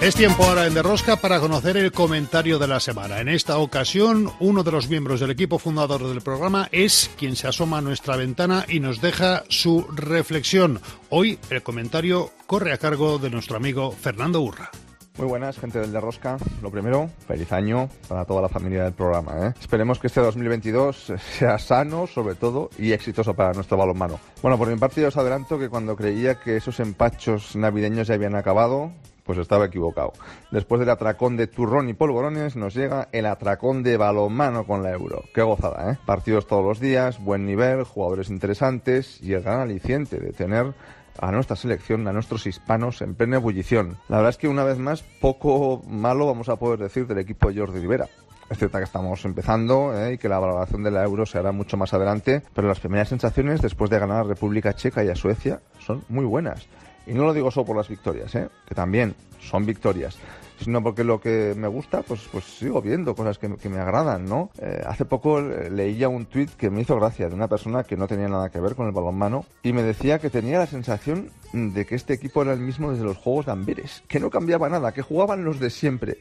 [0.00, 3.20] Es tiempo ahora en Derrosca para conocer el comentario de la semana.
[3.20, 7.48] En esta ocasión, uno de los miembros del equipo fundador del programa es quien se
[7.48, 10.80] asoma a nuestra ventana y nos deja su reflexión.
[11.10, 14.70] Hoy el comentario corre a cargo de nuestro amigo Fernando Urra.
[15.18, 16.36] Muy buenas, gente del de Rosca.
[16.62, 19.48] Lo primero, feliz año para toda la familia del programa.
[19.48, 19.52] ¿eh?
[19.60, 24.20] Esperemos que este 2022 sea sano, sobre todo, y exitoso para nuestro balonmano.
[24.42, 28.14] Bueno, por mi parte, yo os adelanto que cuando creía que esos empachos navideños ya
[28.14, 28.92] habían acabado,
[29.24, 30.12] pues estaba equivocado.
[30.52, 34.92] Después del atracón de turrón y polvorones, nos llega el atracón de balonmano con la
[34.92, 35.24] Euro.
[35.34, 35.98] Qué gozada, ¿eh?
[36.06, 40.74] Partidos todos los días, buen nivel, jugadores interesantes y el gran aliciente de tener
[41.18, 43.96] a nuestra selección, a nuestros hispanos en plena ebullición.
[44.08, 47.50] La verdad es que una vez más, poco malo vamos a poder decir del equipo
[47.50, 48.08] de Jordi Rivera.
[48.50, 50.14] Es cierto que estamos empezando ¿eh?
[50.14, 53.08] y que la valoración de la euro se hará mucho más adelante, pero las primeras
[53.08, 56.66] sensaciones después de ganar a República Checa y a Suecia son muy buenas.
[57.06, 58.48] Y no lo digo solo por las victorias, ¿eh?
[58.66, 60.18] que también son victorias,
[60.60, 64.24] sino porque lo que me gusta, pues, pues sigo viendo cosas que, que me agradan,
[64.24, 64.50] ¿no?
[64.60, 68.06] Eh, hace poco leía un tuit que me hizo gracia de una persona que no
[68.06, 71.86] tenía nada que ver con el balonmano y me decía que tenía la sensación de
[71.86, 74.92] que este equipo era el mismo desde los Juegos de Amberes, que no cambiaba nada,
[74.92, 76.18] que jugaban los de siempre.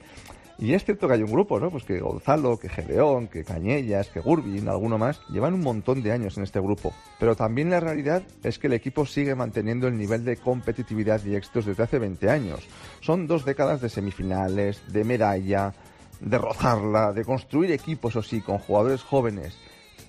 [0.59, 1.69] Y es cierto que hay un grupo, ¿no?
[1.69, 6.11] Pues que Gonzalo, que Gedeón, que Cañellas, que Gurbin, alguno más, llevan un montón de
[6.11, 6.93] años en este grupo.
[7.19, 11.35] Pero también la realidad es que el equipo sigue manteniendo el nivel de competitividad y
[11.35, 12.67] éxitos desde hace 20 años.
[13.01, 15.73] Son dos décadas de semifinales, de medalla,
[16.19, 19.57] de rozarla, de construir equipos, o sí, con jugadores jóvenes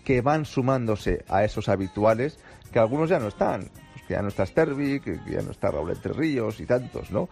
[0.02, 2.38] que van sumándose a esos habituales,
[2.72, 3.68] que algunos ya no están.
[3.92, 7.10] Pues que ya no está Stervik, que ya no está Raúl Entre Ríos y tantos,
[7.10, 7.28] ¿no?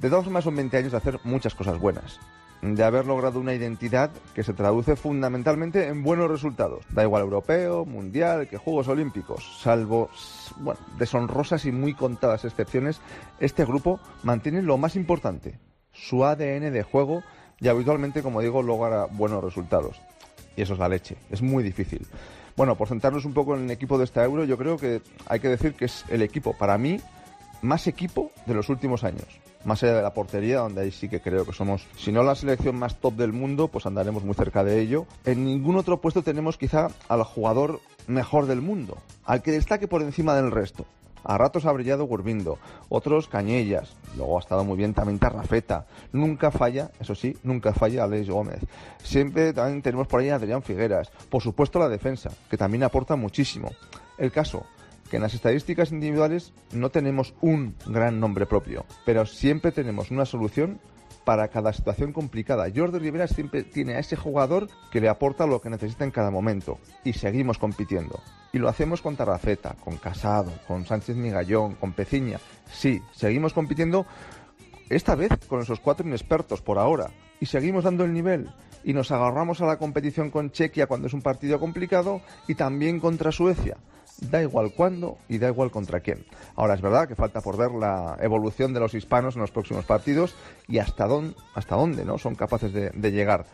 [0.00, 2.20] De todas formas, son 20 años de hacer muchas cosas bueas.
[2.62, 6.84] De haber logrado una identidad que se traduce fundamentalmente en buenos resultados.
[6.90, 9.60] Da igual europeo, mundial, que Juegos Olímpicos.
[9.60, 10.08] Salvo,
[10.98, 13.00] deshonrosas y muy contadas excepciones,
[13.38, 15.58] este grupo mantiene lo más importante,
[15.92, 17.22] su ADN de juego
[17.60, 20.00] y habitualmente, como digo, logra buenos resultados.
[20.56, 21.16] Y eso es la leche.
[21.30, 22.06] Es muy difícil.
[22.56, 25.40] Bueno, por centrarnos un poco en el equipo de esta Euro, yo creo que hay
[25.40, 27.00] que decir que es el equipo, para mí,
[27.62, 31.20] más equipo de los últimos años más allá de la portería, donde ahí sí que
[31.20, 34.64] creo que somos, si no la selección más top del mundo, pues andaremos muy cerca
[34.64, 35.06] de ello.
[35.24, 40.02] En ningún otro puesto tenemos quizá al jugador mejor del mundo, al que destaque por
[40.02, 40.84] encima del resto.
[41.26, 42.58] A ratos ha brillado Gurbindo,
[42.90, 45.86] otros Cañellas, luego ha estado muy bien también Tarrafeta.
[46.12, 48.60] Nunca falla, eso sí, nunca falla Alex Gómez.
[49.02, 51.10] Siempre también tenemos por ahí a Adrián Figueras.
[51.30, 53.70] Por supuesto la defensa, que también aporta muchísimo.
[54.18, 54.66] El caso,
[55.10, 60.24] que en las estadísticas individuales no tenemos un gran nombre propio, pero siempre tenemos una
[60.24, 60.80] solución
[61.24, 62.66] para cada situación complicada.
[62.74, 66.30] Jordi Rivera siempre tiene a ese jugador que le aporta lo que necesita en cada
[66.30, 68.20] momento y seguimos compitiendo.
[68.52, 72.38] Y lo hacemos con Tarrafeta, con Casado, con Sánchez Migallón, con Peciña.
[72.70, 74.06] Sí, seguimos compitiendo
[74.90, 78.50] esta vez con esos cuatro inexpertos por ahora y seguimos dando el nivel
[78.84, 83.00] y nos agarramos a la competición con Chequia cuando es un partido complicado y también
[83.00, 83.78] contra Suecia
[84.20, 86.24] da igual cuándo y da igual contra quién.
[86.56, 89.84] Ahora es verdad que falta por ver la evolución de los hispanos en los próximos
[89.84, 90.34] partidos
[90.68, 92.18] y hasta dónde, hasta dónde ¿no?
[92.18, 93.46] son capaces de, llegar.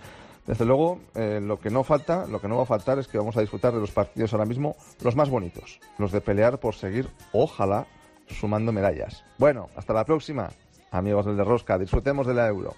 [0.46, 3.18] Desde luego, eh, lo que no falta, lo que no va a faltar es que
[3.18, 6.74] vamos a disfrutar de los partidos ahora mismo los más bonitos, los de pelear por
[6.74, 7.86] seguir, ojalá,
[8.26, 9.24] sumando medallas.
[9.38, 10.50] Bueno, hasta la próxima,
[10.90, 12.74] amigos del de Rosca, disfrutemos de la Euro.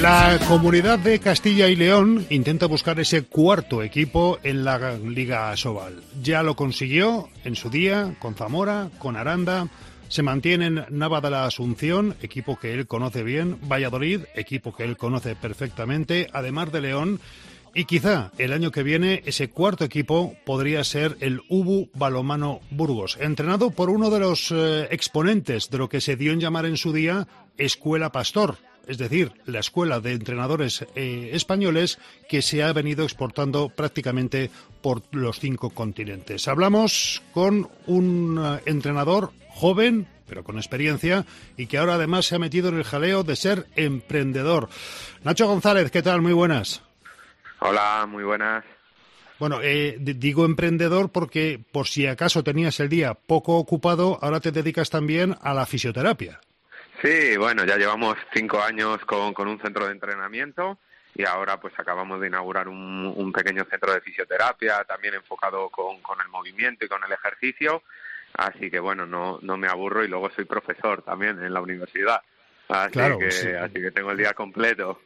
[0.00, 6.04] La comunidad de Castilla y León intenta buscar ese cuarto equipo en la Liga Asobal.
[6.22, 9.66] Ya lo consiguió en su día con Zamora, con Aranda.
[10.06, 14.96] Se mantienen Nava de la Asunción, equipo que él conoce bien, Valladolid, equipo que él
[14.96, 17.20] conoce perfectamente, además de León.
[17.74, 23.18] Y quizá el año que viene ese cuarto equipo podría ser el Ubu Balomano Burgos,
[23.20, 26.76] entrenado por uno de los eh, exponentes de lo que se dio en llamar en
[26.76, 28.58] su día Escuela Pastor,
[28.88, 31.98] es decir, la escuela de entrenadores eh, españoles
[32.28, 36.48] que se ha venido exportando prácticamente por los cinco continentes.
[36.48, 42.38] Hablamos con un eh, entrenador joven, pero con experiencia, y que ahora además se ha
[42.38, 44.70] metido en el jaleo de ser emprendedor.
[45.22, 46.22] Nacho González, ¿qué tal?
[46.22, 46.82] Muy buenas.
[47.60, 48.64] Hola, muy buenas.
[49.38, 54.50] Bueno, eh, digo emprendedor porque por si acaso tenías el día poco ocupado, ahora te
[54.50, 56.40] dedicas también a la fisioterapia.
[57.02, 60.78] Sí, bueno, ya llevamos cinco años con, con un centro de entrenamiento
[61.14, 66.00] y ahora pues acabamos de inaugurar un, un pequeño centro de fisioterapia también enfocado con,
[66.00, 67.82] con el movimiento y con el ejercicio.
[68.34, 72.20] Así que bueno, no, no me aburro y luego soy profesor también en la universidad.
[72.68, 73.48] Así, Claro, que, sí.
[73.48, 75.00] así que tengo el día completo.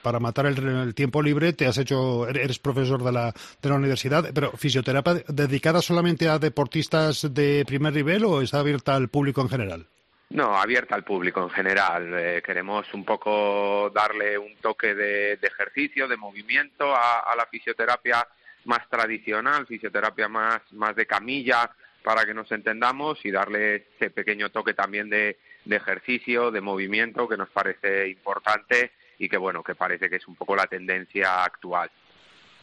[0.00, 3.74] Para matar el, el tiempo libre te has hecho, eres profesor de la, de la
[3.74, 9.40] universidad, pero fisioterapia dedicada solamente a deportistas de primer nivel o está abierta al público
[9.40, 9.86] en general?
[10.32, 12.14] No, abierta al público en general.
[12.18, 18.26] Eh, queremos un poco darle un toque de, ejercicio, de movimiento a, la fisioterapia
[18.64, 21.70] más tradicional, fisioterapia más, más de camilla,
[22.02, 27.36] para que nos entendamos y darle ese pequeño toque también de, ejercicio, de movimiento, que
[27.36, 31.90] nos parece importante y que, bueno, que parece que es un poco la tendencia actual.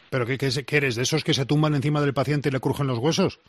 [0.10, 0.96] ¿Pero qué, qué qué eres?
[0.96, 3.40] ¿De esos que se tumban encima del paciente y le crujen los huesos?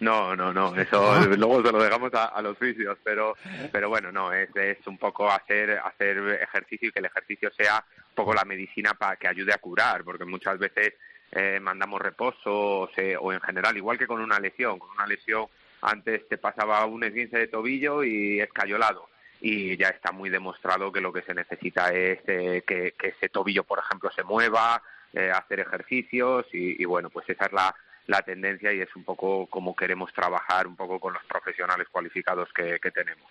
[0.00, 3.34] No, no, no, eso luego se lo dejamos a, a los fisios, pero,
[3.72, 7.84] pero bueno, no, es, es un poco hacer, hacer ejercicio y que el ejercicio sea
[8.10, 10.94] un poco la medicina para que ayude a curar, porque muchas veces
[11.32, 15.06] eh, mandamos reposo o, se- o en general, igual que con una lesión, con una
[15.06, 15.46] lesión
[15.82, 19.08] antes te pasaba un esguince de tobillo y escayolado
[19.40, 23.28] y ya está muy demostrado que lo que se necesita es eh, que, que ese
[23.28, 24.82] tobillo, por ejemplo, se mueva,
[25.12, 27.72] eh, hacer ejercicios y, y bueno, pues esa es la,
[28.08, 32.48] la tendencia y es un poco como queremos trabajar un poco con los profesionales cualificados
[32.52, 33.30] que, que tenemos.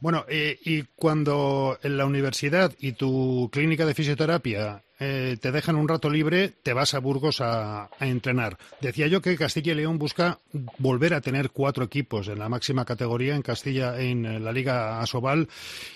[0.00, 5.76] Bueno, eh, y cuando en la universidad y tu clínica de fisioterapia eh, te dejan
[5.76, 8.58] un rato libre, te vas a Burgos a, entrenar.
[8.80, 10.38] Decía yo que Castilla y León busca
[10.78, 15.00] volver a tener cuatro equipos en la máxima categoría en Castilla, en eh, la Liga
[15.00, 15.48] Asobal,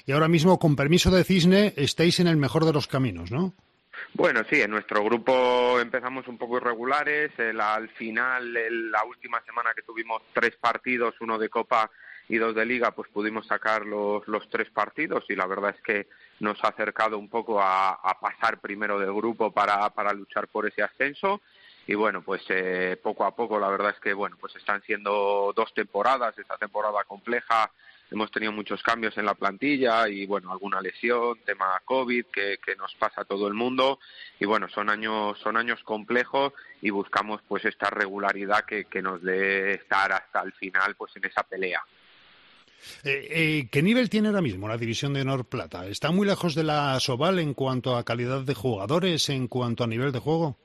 [0.07, 3.55] y ahora mismo, con permiso de Cisne, estáis en el mejor de los caminos, ¿no?
[4.15, 7.33] Bueno, sí, en nuestro grupo empezamos un poco irregulares.
[7.39, 11.91] El- al final, el- la última semana que tuvimos tres partidos, uno de Copa
[12.29, 15.83] y dos de Liga, pues pudimos sacar los, los tres partidos y la verdad es
[15.83, 16.09] que
[16.41, 20.83] nos ha acercado un poco a, pasar primero del grupo para, para luchar por ese
[20.83, 21.41] ascenso.
[21.87, 25.53] Y bueno, pues eh, poco a poco la verdad es que bueno, pues están siendo
[25.55, 27.71] dos temporadas, esta temporada compleja,
[28.11, 32.77] hemos tenido muchos cambios en la plantilla y bueno, alguna lesión, tema COVID que, que
[32.77, 33.99] nos pasa a todo el mundo
[34.39, 39.23] y bueno, son años, son años complejos y buscamos pues esta regularidad que, que nos
[39.23, 41.83] dé estar hasta el final pues en esa pelea.
[43.05, 45.87] Eh, eh, ¿Qué nivel tiene ahora mismo la División de Honor Plata?
[45.87, 49.87] ¿Está muy lejos de la Asobal en cuanto a calidad de jugadores, en cuanto a
[49.87, 50.57] nivel de juego?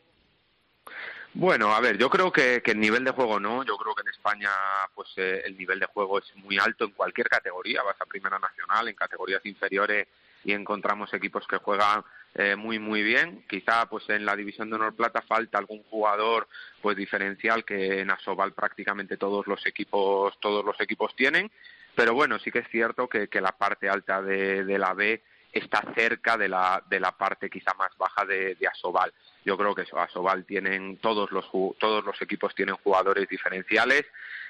[1.33, 4.01] Bueno, a ver, yo creo que, que el nivel de juego no, yo creo que
[4.01, 4.49] en España
[4.93, 8.37] pues eh, el nivel de juego es muy alto en cualquier categoría, vas a Primera
[8.37, 10.09] Nacional, en categorías inferiores
[10.43, 12.03] y encontramos equipos que juegan
[12.35, 16.49] eh, muy muy bien, quizá pues en la División de Honor Plata falta algún jugador
[16.81, 21.49] pues diferencial que en Asobal prácticamente todos los equipos todos los equipos tienen,
[21.95, 25.23] pero bueno, sí que es cierto que, que la parte alta de, de la B
[25.53, 29.13] está cerca de la, de la parte quizá más baja de, de Asobal.
[29.43, 31.45] Yo creo que eso, Asobal tienen todos los
[31.79, 34.05] todos los equipos tienen jugadores diferenciales,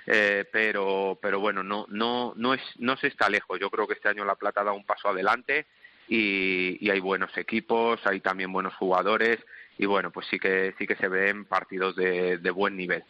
[0.06, 3.60] eh, pero pero bueno no no no es no se está lejos.
[3.60, 5.66] Yo creo que este año la Plata da un paso adelante
[6.10, 9.40] y, y hay buenos equipos, hay también buenos jugadores
[9.78, 13.04] y bueno pues sí que sí que se ven partidos de, de buen nivel.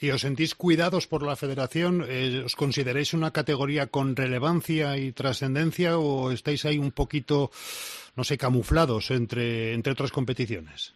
[0.00, 2.06] ¿Y os sentís cuidados por la federación?
[2.08, 7.50] Eh, ¿Os consideráis una categoría con relevancia y trascendencia o estáis ahí un poquito,
[8.16, 10.94] no sé, camuflados entre, entre otras competiciones?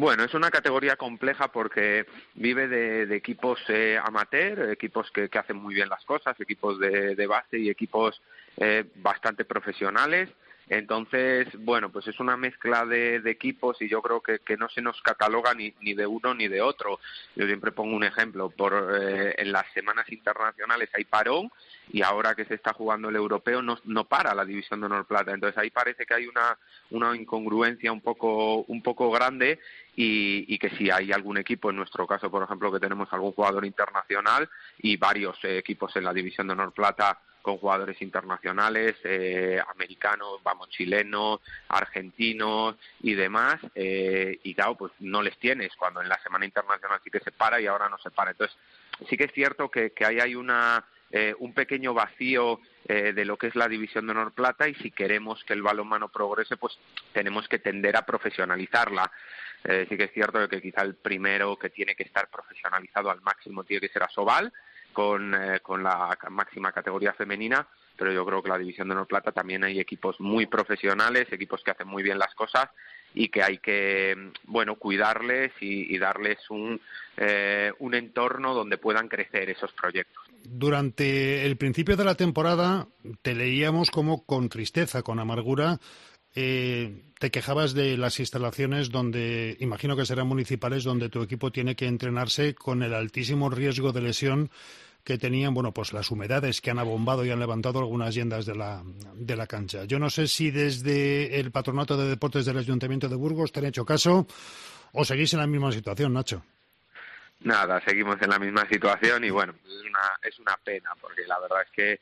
[0.00, 5.38] Bueno, es una categoría compleja porque vive de, de equipos eh, amateur, equipos que, que
[5.38, 8.18] hacen muy bien las cosas, equipos de, de base y equipos
[8.56, 10.30] eh, bastante profesionales.
[10.70, 14.80] Entonces, bueno, pues es una mezcla de, equipos y yo creo que, que, no se
[14.80, 17.00] nos cataloga ni, ni de uno ni de otro.
[17.34, 21.50] Yo siempre pongo un ejemplo, por eh, en las semanas internacionales hay parón
[21.92, 25.06] y ahora que se está jugando el europeo no, no para la división de honor
[25.06, 25.32] plata.
[25.32, 26.56] Entonces ahí parece que hay una,
[26.90, 29.58] una incongruencia un poco, un poco grande
[29.96, 33.32] y, y, que si hay algún equipo, en nuestro caso, por ejemplo, que tenemos algún
[33.32, 34.48] jugador internacional
[34.78, 40.42] y varios eh, equipos en la división de honor plata con jugadores internacionales, eh, americanos,
[40.42, 46.20] vamos, chilenos, argentinos y demás, eh, y claro, pues no les tienes cuando en la
[46.22, 48.32] semana internacional sí que se para y ahora no se para.
[48.32, 48.56] Entonces,
[49.08, 53.24] sí que es cierto que, que ahí hay una, eh, un pequeño vacío eh, de
[53.24, 56.56] lo que es la división de honor plata y si queremos que el balonmano progrese,
[56.56, 56.78] pues
[57.12, 59.10] tenemos que tender a profesionalizarla.
[59.64, 63.20] Eh, sí que es cierto que quizá el primero que tiene que estar profesionalizado al
[63.22, 64.52] máximo tiene que ser Asobal,
[64.92, 67.66] con, eh, con la máxima categoría femenina,
[67.96, 71.62] pero yo creo que la división de honor plata también hay equipos muy profesionales, equipos
[71.62, 72.68] que hacen muy bien las cosas
[73.12, 76.80] y que hay que bueno cuidarles y, y darles un,
[77.16, 80.24] eh, un entorno donde puedan crecer esos proyectos.
[80.44, 82.86] Durante el principio de la temporada
[83.22, 85.78] te leíamos como con tristeza, con amargura,
[86.34, 91.76] eh, te quejabas de las instalaciones donde, imagino que serán municipales, donde tu equipo tiene
[91.76, 94.50] que entrenarse con el altísimo riesgo de lesión
[95.04, 98.54] que tenían, bueno, pues las humedades que han abombado y han levantado algunas yendas de
[98.54, 98.82] la,
[99.14, 99.84] de la cancha.
[99.84, 103.66] Yo no sé si desde el Patronato de Deportes del Ayuntamiento de Burgos te han
[103.66, 104.26] hecho caso
[104.92, 106.42] o seguís en la misma situación, Nacho.
[107.40, 111.40] Nada, seguimos en la misma situación y bueno, es una, es una pena porque la
[111.40, 112.00] verdad es que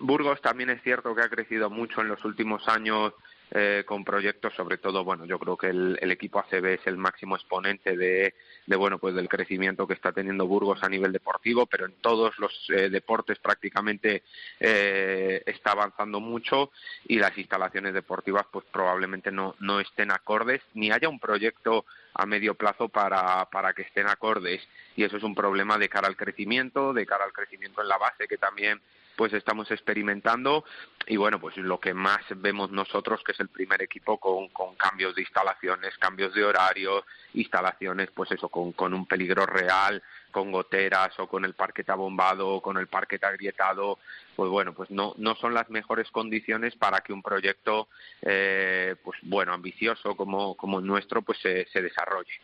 [0.00, 3.12] Burgos también es cierto que ha crecido mucho en los últimos años
[3.50, 6.98] eh, con proyectos, sobre todo, bueno, yo creo que el, el, equipo ACB es el
[6.98, 8.34] máximo exponente de,
[8.66, 12.38] de, bueno, pues del crecimiento que está teniendo Burgos a nivel deportivo, pero en todos
[12.38, 14.22] los eh, deportes prácticamente
[14.60, 16.72] eh, está avanzando mucho
[17.06, 22.26] y las instalaciones deportivas pues probablemente no, no estén acordes ni haya un proyecto a
[22.26, 24.60] medio plazo para, para que estén acordes.
[24.94, 27.96] Y eso es un problema de cara al crecimiento, de cara al crecimiento en la
[27.96, 28.80] base que también
[29.18, 30.64] pues estamos experimentando
[31.08, 34.76] y bueno, pues lo que más vemos nosotros que es el primer equipo con, con
[34.76, 37.02] cambios de instalaciones, cambios de horarios,
[37.34, 40.00] instalaciones pues eso con, con un peligro real,
[40.30, 43.98] con goteras o con el parquet abombado o con el parquet agrietado,
[44.36, 47.88] pues bueno, pues no, no son las mejores condiciones para que un proyecto
[48.22, 52.34] eh, pues bueno, ambicioso como, como el nuestro pues se, se desarrolle.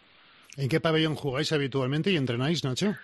[0.57, 2.97] ¿En qué pabellón jugáis habitualmente y entrenáis, Nacho?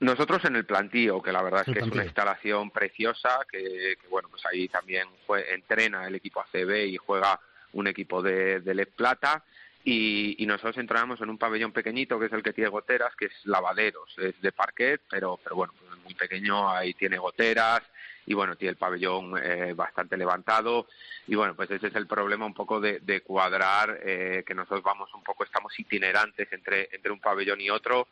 [0.00, 1.94] Nosotros en el plantío, que la verdad es el que plantío.
[1.94, 6.86] es una instalación preciosa, que, que, bueno, pues ahí también fue, entrena el equipo ACB
[6.86, 7.38] y juega
[7.74, 9.44] un equipo de, de LED Plata.
[9.84, 13.26] Y, y, nosotros entrenamos en un pabellón pequeñito que es el que tiene goteras, que
[13.26, 17.80] es lavaderos, es de parquet, pero, pero bueno, pues muy pequeño, ahí tiene goteras
[18.26, 20.86] y bueno, tiene el pabellón eh, bastante levantado
[21.26, 24.82] y bueno, pues ese es el problema un poco de, de cuadrar, eh, que nosotros
[24.82, 28.08] vamos un poco, estamos itinerantes entre, entre un pabellón y otro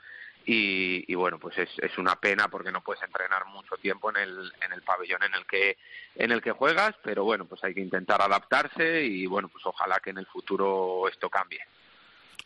[0.47, 4.17] y, y, bueno pues es, es, una pena porque no puedes entrenar mucho tiempo en
[4.17, 5.77] el, en el pabellón en el que
[6.15, 10.01] en el que juegas pero bueno pues hay que intentar adaptarse y bueno pues ojalá
[10.01, 11.61] que en el futuro esto cambie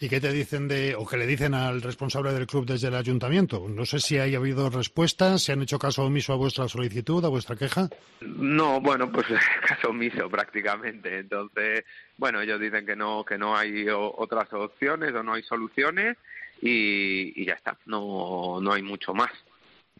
[0.03, 2.97] ¿Y qué te dicen de, o qué le dicen al responsable del club desde el
[2.97, 3.68] ayuntamiento?
[3.68, 7.28] No sé si haya habido respuestas, si han hecho caso omiso a vuestra solicitud, a
[7.28, 7.88] vuestra queja.
[8.20, 9.28] No, bueno, pues
[9.64, 11.20] caso omiso prácticamente.
[11.20, 11.84] Entonces,
[12.16, 16.16] bueno, ellos dicen que no, que no hay otras opciones o no hay soluciones
[16.62, 19.30] y, y ya está, no, no hay mucho más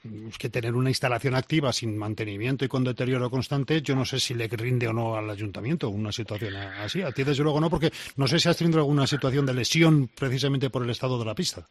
[0.05, 4.19] es que tener una instalación activa sin mantenimiento y con deterioro constante, yo no sé
[4.19, 7.03] si le rinde o no al ayuntamiento una situación así.
[7.03, 10.09] A ti desde luego no, porque no sé si has tenido alguna situación de lesión
[10.09, 11.65] precisamente por el estado de la pista.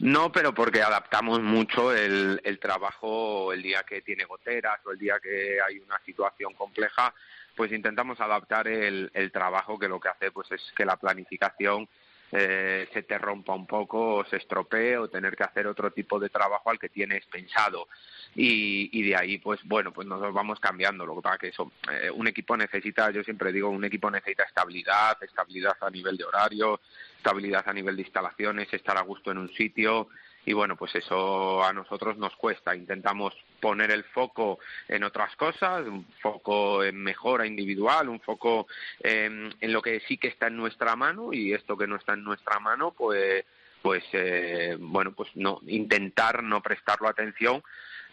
[0.00, 4.98] No, pero porque adaptamos mucho el, el trabajo el día que tiene goteras o el
[4.98, 7.14] día que hay una situación compleja,
[7.54, 11.88] pues intentamos adaptar el, el trabajo que lo que hace pues es que la planificación
[12.32, 16.18] eh, se te rompa un poco o se estropee o tener que hacer otro tipo
[16.18, 17.88] de trabajo al que tienes pensado.
[18.34, 21.04] Y, y de ahí, pues bueno, pues nos vamos cambiando.
[21.04, 24.44] Lo que pasa que eso, eh, un equipo necesita, yo siempre digo, un equipo necesita
[24.44, 26.80] estabilidad, estabilidad a nivel de horario,
[27.18, 30.08] estabilidad a nivel de instalaciones, estar a gusto en un sitio
[30.44, 32.74] y bueno, pues eso a nosotros nos cuesta.
[32.74, 38.66] Intentamos poner el foco en otras cosas, un foco en mejora individual, un foco
[39.00, 42.24] en, lo que sí que está en nuestra mano y esto que no está en
[42.24, 43.44] nuestra mano, pues
[43.82, 47.64] pues eh, bueno, pues no intentar no prestarlo atención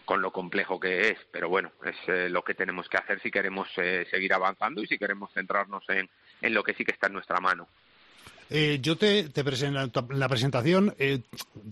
[0.04, 3.30] con lo complejo que es, pero bueno, es eh, lo que tenemos que hacer si
[3.30, 6.10] queremos eh, seguir avanzando y si queremos centrarnos en,
[6.42, 7.68] en lo que sí que está en nuestra mano.
[8.52, 9.76] Eh, yo te, te presen-
[10.10, 11.20] en la presentación eh,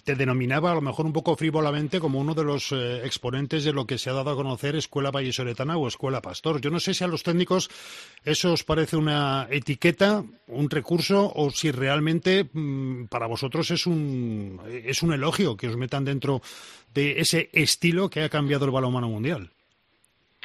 [0.05, 3.72] te denominaba a lo mejor un poco frívolamente como uno de los eh, exponentes de
[3.72, 6.61] lo que se ha dado a conocer Escuela Vallesoletana o Escuela Pastor.
[6.61, 7.68] Yo no sé si a los técnicos
[8.24, 14.61] eso os parece una etiqueta, un recurso, o si realmente mm, para vosotros es un,
[14.68, 16.41] es un elogio que os metan dentro
[16.95, 19.51] de ese estilo que ha cambiado el balonmano mundial.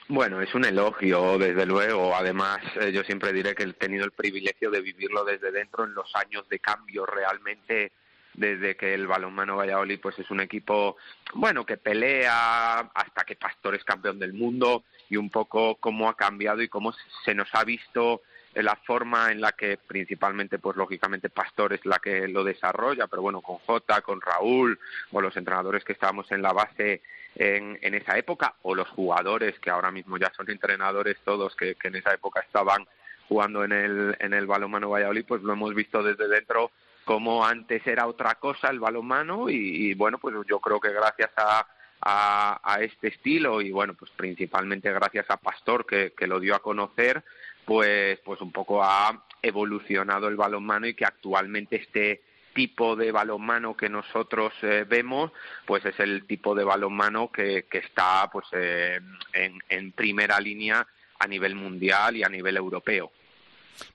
[0.10, 2.16] Bueno, es un elogio, desde luego.
[2.16, 5.94] Además, eh, yo siempre diré que he tenido el privilegio de vivirlo desde dentro en
[5.94, 7.94] los años de cambio realmente
[8.34, 10.98] desde que el balonmano Valladolid pues es un equipo
[11.36, 16.18] bueno que pelea hasta que Pastor es campeón del mundo y un poco cómo ha
[16.18, 18.24] cambiado y cómo se nos ha visto
[18.62, 23.24] la forma en la que principalmente pues lógicamente Pastor es la que lo desarrolla pero
[23.24, 24.80] bueno con Jota con Raúl
[25.12, 27.02] o los entrenadores que estábamos en la base
[27.36, 31.76] en, en esa época o los jugadores que ahora mismo ya son entrenadores todos que,
[31.76, 32.86] que en esa época estaban
[33.28, 36.72] jugando en el en el balonmano Valladolid pues lo hemos visto desde dentro
[37.06, 39.56] como antes era otra cosa el balonmano y,
[39.90, 41.66] y bueno pues yo creo que gracias a,
[42.02, 46.60] a, a este estilo y bueno pues principalmente gracias a Pastor que lo dio a
[46.60, 47.24] conocer
[47.66, 52.22] pues pues un poco ha evolucionado el balonmano y que actualmente este
[52.54, 55.32] tipo de balonmano que nosotros eh, vemos
[55.66, 59.00] pues es el tipo de balonmano que, que está pues eh,
[59.34, 60.86] en, primera línea
[61.20, 63.12] a nivel mundial y a nivel europeo.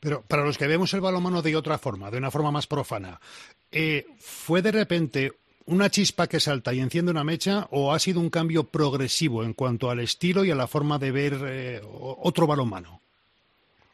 [0.01, 3.21] Pero para los que vemos el balonmano de otra forma, de una forma más profana,
[3.71, 5.33] eh, ¿fue de repente
[5.67, 9.53] una chispa que salta y enciende una mecha o ha sido un cambio progresivo en
[9.53, 13.03] cuanto al estilo y a la forma de ver otro balonmano?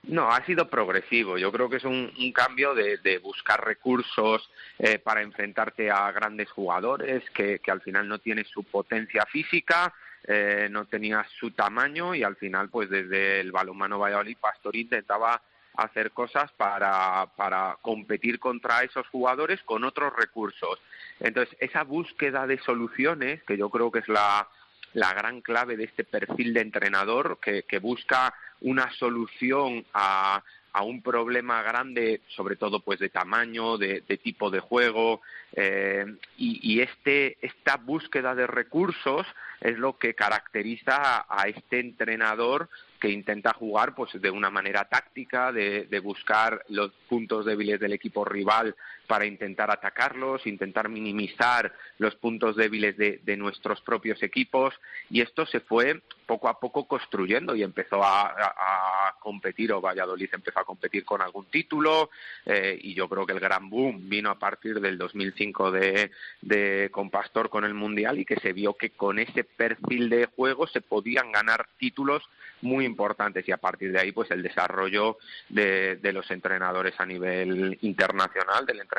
[0.09, 1.39] No, ha sido progresivo.
[1.39, 7.23] Yo creo que es un, cambio de, buscar recursos eh, para enfrentarte a grandes jugadores
[7.31, 9.95] que, al final no tienes su potencia física,
[10.27, 15.41] eh, no tenía su tamaño y al final, pues desde el balonmano Valladolid, Pastor intentaba
[15.77, 20.79] hacer cosas para, para competir contra esos jugadores con otros recursos.
[21.21, 24.49] Entonces, esa búsqueda de soluciones, que yo creo que es la,
[24.95, 30.43] la gran clave de este perfil de entrenador que, busca una solución a,
[30.83, 35.21] un problema grande, sobre todo pues de tamaño, de, tipo de juego,
[35.53, 36.05] eh,
[36.37, 39.25] y, y este, esta búsqueda de recursos
[39.61, 42.69] es lo que caracteriza a, este entrenador
[43.01, 48.25] que intenta jugar pues de una manera táctica, de buscar los puntos débiles del equipo
[48.25, 48.75] rival
[49.07, 54.75] para intentar atacarlos, intentar minimizar los puntos débiles de, de nuestros propios equipos.
[55.11, 60.29] Y esto se fue poco a poco construyendo y empezó a, a- competir o Valladolid
[60.33, 62.11] empezó a competir con algún título
[62.45, 66.11] eh, y yo creo que el gran boom vino a partir del 2005 de,
[66.43, 70.27] de con Pastor con el Mundial y que se vio que con ese perfil de
[70.27, 72.23] juego se podían ganar títulos
[72.61, 73.49] muy importantes.
[73.49, 75.17] Y a partir de ahí pues el desarrollo
[75.49, 78.94] de, de los entrenadores a nivel internacional, del entrenador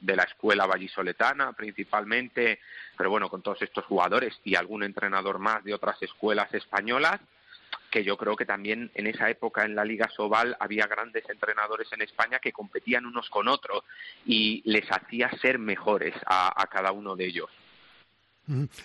[0.00, 2.60] de la escuela vallisoletana principalmente,
[2.96, 7.20] pero bueno, con todos estos jugadores y algún entrenador más de otras escuelas españolas,
[7.90, 11.90] que yo creo que también en esa época en la Liga Sobal había grandes entrenadores
[11.92, 13.82] en España que competían unos con otros
[14.26, 17.50] y les hacía ser mejores a, a cada uno de ellos.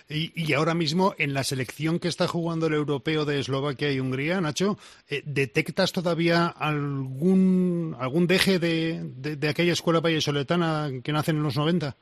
[0.08, 3.98] Y, y ahora mismo, en la selección que está jugando el europeo de Eslovaquia y
[3.98, 11.30] Hungría, Nacho, eh, ¿detectas todavía algún, algún deje de, de, aquella escuela vallesoletana que nace
[11.30, 11.96] en los 90?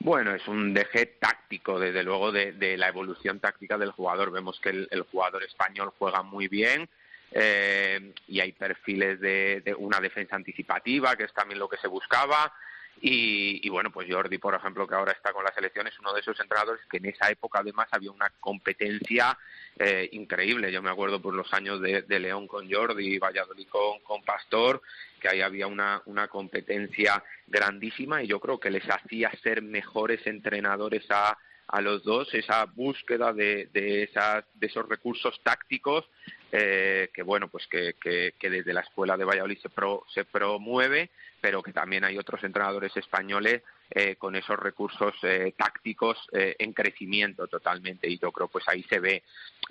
[0.00, 4.30] Bueno, es un deje táctico, desde luego, de, la evolución táctica del jugador.
[4.30, 6.88] Vemos que el, jugador español juega muy bien
[7.32, 12.52] eh, y hay perfiles de una defensa anticipativa, que es también lo que se buscaba.
[13.00, 16.12] Y, y, bueno, pues Jordi, por ejemplo, que ahora está con la selección, es uno
[16.12, 19.38] de esos entrenadores que en esa época además había una competencia
[19.78, 20.72] eh, increíble.
[20.72, 24.82] Yo me acuerdo por los años de, de León con Jordi Valladolid con, con Pastor,
[25.20, 30.26] que ahí había una, una competencia grandísima y yo creo que les hacía ser mejores
[30.26, 31.38] entrenadores a,
[31.68, 36.04] a los dos, esa búsqueda de, de, esas, de esos recursos tácticos
[36.50, 40.24] eh, que bueno pues que, que, que, desde la escuela de Valladolid se, pro, se
[40.24, 41.10] promueve
[41.40, 46.72] pero que también hay otros entrenadores españoles eh, con esos recursos eh, tácticos eh, en
[46.72, 48.08] crecimiento totalmente.
[48.08, 49.22] Y yo creo pues ahí se ve.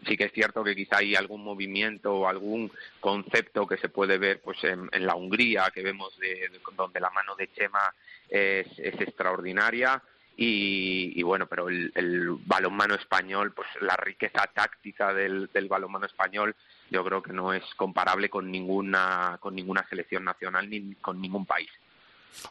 [0.07, 4.18] Sí que es cierto que quizá hay algún movimiento o algún concepto que se puede
[4.18, 7.93] ver pues en, la Hungría que vemos de, de, donde la mano de Chema
[8.30, 10.01] es, es extraordinaria.
[10.39, 16.55] Y, y, bueno, pero el, el, balonmano español, pues la riqueza táctica del, balonmano español,
[16.89, 21.45] yo creo que no es comparable con ninguna con ninguna selección nacional ni con ningún
[21.45, 21.69] país.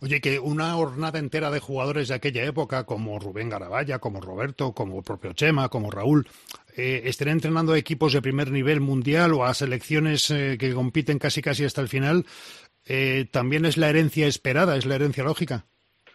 [0.00, 4.72] Oye, que una jornada entera de jugadores de aquella época, como Rubén Garabaya, como Roberto,
[4.72, 6.26] como el propio Chema, como Raúl,
[6.76, 11.18] eh, estén entrenando a equipos de primer nivel mundial o a selecciones eh, que compiten
[11.18, 12.26] casi casi hasta el final,
[12.84, 15.64] eh, también es la herencia esperada, es la herencia lógica.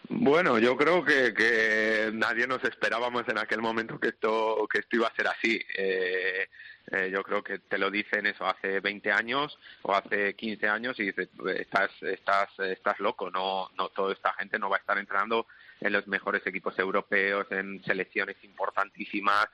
[0.08, 4.96] Bueno, yo creo que, que nadie nos esperábamos en aquel momento que esto que esto
[4.96, 5.60] iba a ser así.
[5.76, 6.48] Eh,
[6.92, 11.00] eh, yo creo que te lo dicen eso hace 20 años o hace 15 años
[11.00, 14.98] y dices, estás, estás, estás loco, no, no, toda esta gente no va a estar
[14.98, 15.46] entrando
[15.82, 19.48] en los mejores equipos europeos, en selecciones importantísimas.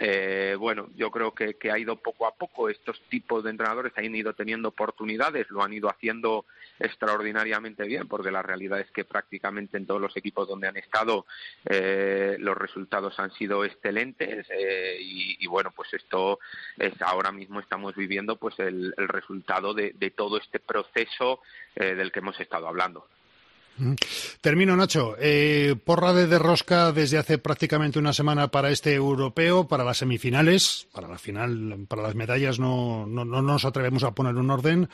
[0.00, 4.14] Eh, bueno, yo creo que, ha ido poco a poco, estos tipos de entrenadores han
[4.14, 6.44] ido teniendo oportunidades, lo han ido haciendo
[6.78, 11.26] extraordinariamente bien, porque la realidad es que prácticamente en todos los equipos donde han estado
[11.64, 16.38] eh, los resultados han sido excelentes eh, y, bueno, pues esto
[16.76, 21.40] es ahora mismo estamos viviendo pues el, el resultado de, de, todo este proceso
[21.74, 23.06] eh, del que hemos estado hablando.
[24.40, 25.16] Termino, Nacho.
[25.18, 30.88] Eh, porra de derrosca desde hace prácticamente una semana para este europeo, para las semifinales,
[30.92, 34.88] para la final, para las medallas no, no, no nos atrevemos a poner un orden.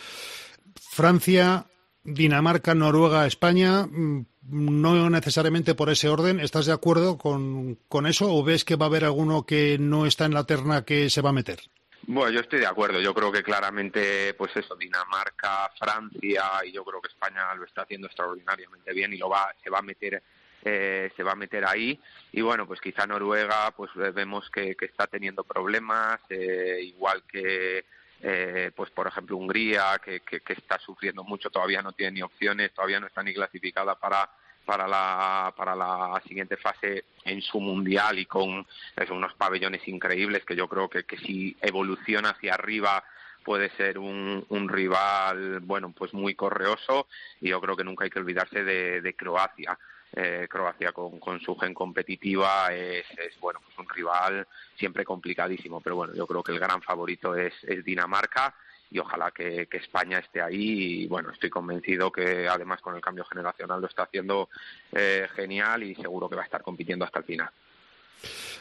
[0.75, 1.67] Francia,
[2.05, 6.41] Dinamarca, Noruega, España, mm, no necesariamente por ese orden.
[6.41, 10.07] ¿Estás de acuerdo con, con eso o ves que va a haber alguno que no
[10.07, 11.61] está en la terna que se va a meter?
[12.07, 13.01] Bueno, yo estoy de acuerdo.
[13.01, 17.83] Yo creo que claramente, pues eso, Dinamarca, Francia y yo creo que España lo está
[17.83, 20.23] haciendo extraordinariamente bien y lo va, se va a meter,
[20.65, 21.99] eh, se va a meter ahí.
[22.33, 27.87] Y bueno, pues quizá Noruega, pues vemos que, está teniendo problemas, eh, igual que
[28.21, 33.01] eh, pues por ejemplo Hungría, que está sufriendo mucho, todavía no tiene ni opciones, todavía
[33.01, 34.29] no está ni clasificada para
[34.65, 40.45] para la, para la siguiente fase en su mundial y con eso, unos pabellones increíbles
[40.45, 43.05] que yo creo que, que si evoluciona hacia arriba
[43.45, 47.07] puede ser un, un rival bueno pues muy correoso
[47.41, 49.79] y yo creo que nunca hay que olvidarse de, Croacia.
[50.17, 54.47] Eh, Croacia con, con, su gen competitiva es, es, bueno pues un rival
[54.77, 58.55] siempre complicadísimo pero bueno yo creo que el gran favorito es, es Dinamarca
[58.95, 63.25] y ojalá que, España esté ahí y bueno estoy convencido que además con el cambio
[63.25, 64.49] generacional lo está haciendo
[64.93, 67.51] eh, genial y seguro que va a estar compitiendo hasta el final.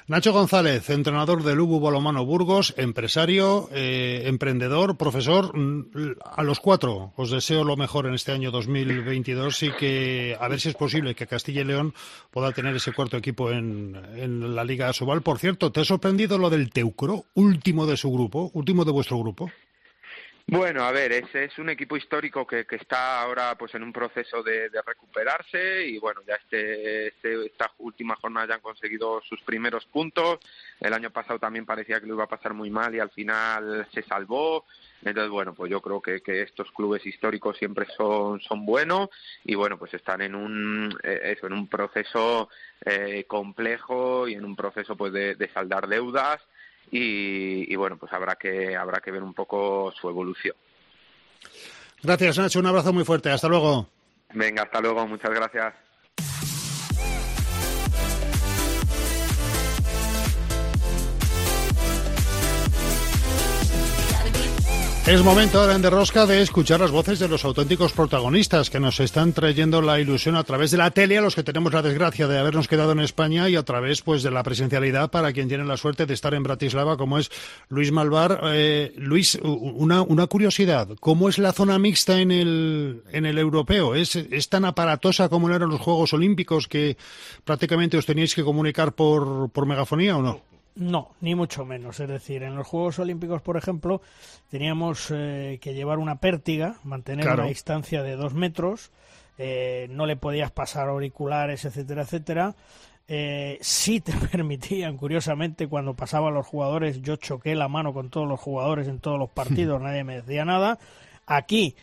[0.08, 5.56] Nacho González, entrenador del Ubu Balomano Burgos, empresario, eh, emprendedor, profesor.
[5.56, 10.48] Mm, a los cuatro os deseo lo mejor en este año 2022 y que a
[10.48, 11.94] ver si es posible que Castilla y León
[12.32, 15.22] pueda tener ese cuarto equipo en, en la Liga Subal.
[15.22, 19.20] Por cierto, ¿te ha sorprendido lo del Teucro, último de su grupo, último de vuestro
[19.20, 19.52] grupo?
[20.46, 23.94] Bueno, a ver, es, es un equipo histórico que, que, está ahora pues en un
[23.94, 29.42] proceso de, recuperarse y bueno, ya este, este, esta última jornada ya han conseguido sus
[29.42, 30.40] primeros puntos.
[30.82, 33.88] El año pasado también parecía que lo iba a pasar muy mal y al final
[33.94, 34.66] se salvó.
[35.02, 39.10] Entonces, bueno, pues yo creo que, que estos clubes históricos siempre son, son buenos
[39.46, 42.50] y bueno, pues están en un, eh, eso, en un proceso
[42.86, 46.42] eh, complejo y en un proceso pues de, de saldar deudas
[46.96, 50.56] y, y, bueno, pues habrá que, habrá que ver un poco su evolución.
[52.04, 52.60] Gracias, Nacho.
[52.60, 53.32] Un abrazo muy fuerte.
[53.32, 53.88] Hasta luego.
[54.34, 55.08] Venga, hasta luego.
[55.08, 55.74] Muchas gracias.
[65.06, 69.02] Es momento ahora en Derrosca de escuchar las voces de los auténticos protagonistas que nos
[69.02, 72.26] están trayendo la ilusión a través de la tele, a los que tenemos la desgracia
[72.26, 75.66] de habernos quedado en España y a través pues de la presencialidad para quien tiene
[75.66, 77.32] la suerte de estar en Bratislava, como es
[77.68, 78.40] Luis Malvar.
[78.54, 83.96] Eh, Luis, una, una curiosidad, ¿cómo es la zona mixta en el, en el europeo?
[83.96, 86.96] ¿Es, ¿Es tan aparatosa como eran los Juegos Olímpicos que
[87.44, 90.53] prácticamente os teníais que comunicar por, por megafonía o no?
[90.76, 92.00] No, ni mucho menos.
[92.00, 94.02] Es decir, en los Juegos Olímpicos, por ejemplo,
[94.50, 97.44] teníamos eh, que llevar una pértiga, mantener claro.
[97.44, 98.92] una distancia de dos metros,
[99.38, 102.56] eh, no le podías pasar auriculares, etcétera, etcétera.
[103.08, 108.28] Eh, sí te permitían, curiosamente, cuando pasaban los jugadores, yo choqué la mano con todos
[108.28, 110.80] los jugadores en todos los partidos, nadie me decía nada.
[111.26, 111.76] Aquí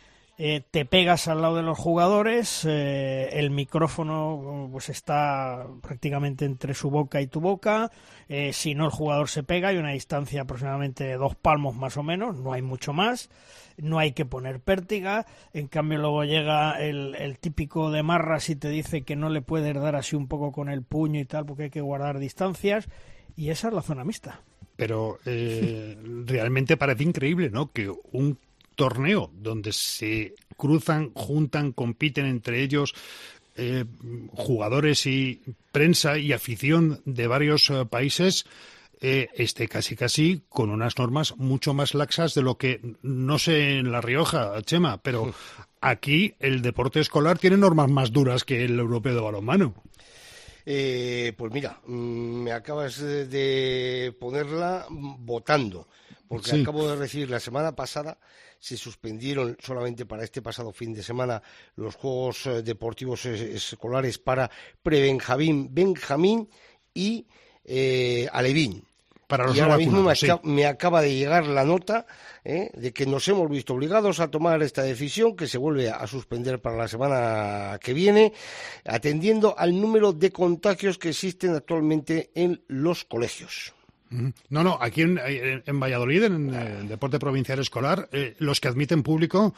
[0.42, 6.72] eh, te pegas al lado de los jugadores, eh, el micrófono pues está prácticamente entre
[6.72, 7.90] su boca y tu boca,
[8.26, 11.98] eh, si no el jugador se pega, hay una distancia aproximadamente de dos palmos más
[11.98, 13.28] o menos, no hay mucho más,
[13.76, 18.56] no hay que poner pértiga, en cambio luego llega el, el típico de marras y
[18.56, 21.44] te dice que no le puedes dar así un poco con el puño y tal
[21.44, 22.88] porque hay que guardar distancias
[23.36, 24.40] y esa es la zona mixta.
[24.76, 27.70] Pero realmente parece increíble, ¿no?
[27.70, 28.38] Que un
[28.80, 32.94] torneo donde se cruzan, juntan, compiten entre ellos
[33.54, 33.84] eh,
[34.32, 38.46] jugadores y prensa y afición de varios eh, países.
[39.02, 43.76] Eh, esté casi casi con unas normas mucho más laxas de lo que no sé
[43.78, 45.34] en La Rioja, Chema, pero
[45.82, 49.74] aquí el deporte escolar tiene normas más duras que el europeo de balonmano.
[50.64, 55.86] Eh, pues mira, mm, me acabas de ponerla votando
[56.30, 56.62] porque Sí.
[56.62, 58.16] acabo de recibir la semana pasada,
[58.60, 61.42] se suspendieron solamente para este pasado fin de semana
[61.76, 64.50] los Juegos eh, Deportivos Escolares para
[64.82, 66.48] Prebenjamín, Benjamín
[66.94, 67.26] y
[67.64, 68.84] eh, Alevín.
[69.26, 70.26] Para los y ahora mismo sí.
[70.42, 72.04] me acaba de llegar la nota
[72.44, 72.70] ¿eh?
[72.74, 76.60] de que nos hemos visto obligados a tomar esta decisión que se vuelve a suspender
[76.60, 78.32] para la semana que viene,
[78.84, 83.72] atendiendo al número de contagios que existen actualmente en los colegios.
[84.48, 88.68] No, no, aquí en, en- en Valladolid, en el deporte provincial escolar, eh, los que
[88.68, 89.54] admiten público,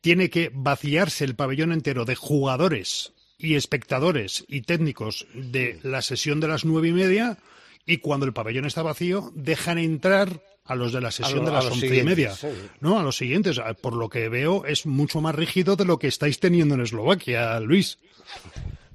[0.00, 6.40] tiene que vaciarse el pabellón entero de jugadores y espectadores y técnicos de la sesión
[6.40, 7.38] de las nueve y media
[7.86, 11.52] y cuando el pabellón está vacío dejan entrar a los de la sesión lo- de
[11.52, 12.34] las once y media.
[12.34, 12.48] sí.
[12.80, 13.60] No, a los siguientes.
[13.80, 17.60] Por lo que veo es mucho más rígido de lo que estáis teniendo en Eslovaquia,
[17.60, 17.98] Luis.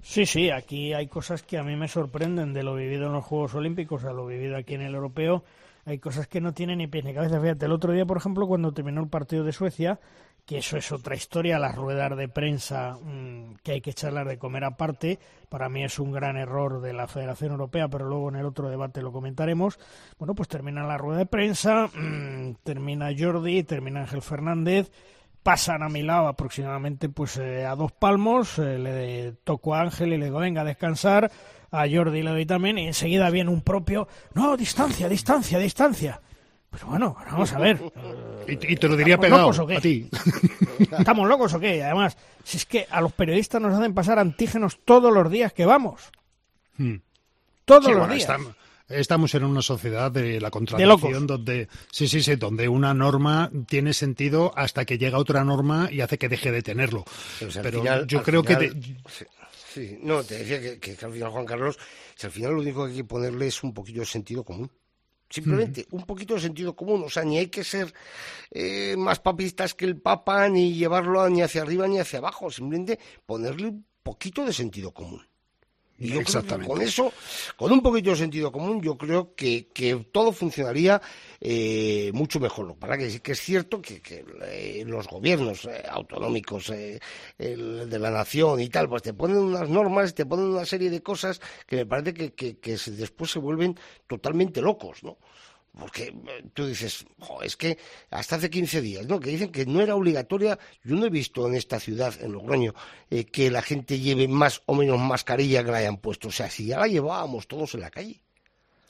[0.01, 3.23] Sí, sí, aquí hay cosas que a mí me sorprenden de lo vivido en los
[3.23, 5.43] Juegos Olímpicos a lo vivido aquí en el europeo.
[5.85, 7.39] Hay cosas que no tienen ni pies ni cabeza.
[7.39, 9.99] Fíjate, el otro día, por ejemplo, cuando terminó el partido de Suecia,
[10.45, 14.37] que eso es otra historia, las ruedas de prensa mm, que hay que echarlas de
[14.37, 18.35] comer aparte, para mí es un gran error de la Federación Europea, pero luego en
[18.35, 19.79] el otro debate lo comentaremos.
[20.17, 24.91] Bueno, pues termina la rueda de prensa, mm, termina Jordi, termina Ángel Fernández,
[25.43, 30.13] pasan a mi lado aproximadamente pues eh, a dos palmos, eh, le toco a Ángel
[30.13, 31.31] y le digo, venga a descansar,
[31.71, 36.21] a Jordi le doy también, y enseguida viene un propio, no, distancia, distancia, distancia.
[36.69, 37.79] Pero bueno, vamos a ver.
[38.47, 39.77] Y, te lo diría ¿Estamos pegado locos o qué?
[39.77, 40.09] a ti.
[40.97, 41.83] ¿Estamos locos o qué?
[41.83, 45.65] Además, si es que a los periodistas nos hacen pasar antígenos todos los días que
[45.65, 46.11] vamos.
[46.77, 46.95] Hmm.
[47.65, 48.27] Todos Sí, los bueno, días.
[48.93, 53.93] Estamos en una sociedad de la contradicción donde sí, sí, sí, donde una norma tiene
[53.93, 57.03] sentido hasta que llega otra norma y hace que deje de tenerlo.
[57.39, 58.81] Pero, si al Pero final- yo creo final- que
[59.11, 59.25] Sí,
[59.73, 61.77] sí, no, te decía que, que al final, Juan Carlos,
[62.15, 64.69] si al final lo único que hay que ponerle es un poquito de sentido común.
[65.29, 67.03] Simplemente un poquito de sentido común.
[67.05, 67.93] O sea, ni hay que ser
[68.51, 72.51] eh, más papistas que el Papa, ni llevarlo ni hacia arriba ni hacia abajo.
[72.51, 75.25] Simplemente ponerle un poquito de sentido común.
[76.01, 76.67] Y yo creo que Exactamente.
[76.67, 77.13] con eso,
[77.55, 80.99] con un poquito de sentido común, yo creo que, que todo funcionaría
[81.39, 82.75] eh, mucho mejor.
[82.75, 86.99] Para que sí que es cierto que, que, eh, los gobiernos eh, autonómicos eh,
[87.37, 90.89] el de la nación y tal, pues te ponen unas normas, te ponen una serie
[90.89, 93.77] de cosas que me parece que, que, que después se vuelven
[94.07, 95.19] totalmente locos, ¿no?
[95.77, 97.77] Porque eh, tú dices, "Jo, es que
[98.09, 99.19] hasta hace 15 días, ¿no?
[99.19, 100.59] Que dicen que no era obligatoria.
[100.83, 102.73] Yo no he visto en esta ciudad, en Logroño,
[103.09, 106.27] eh, que la gente lleve más o menos mascarilla que la hayan puesto.
[106.27, 108.21] O sea, si ya la llevábamos todos en la calle.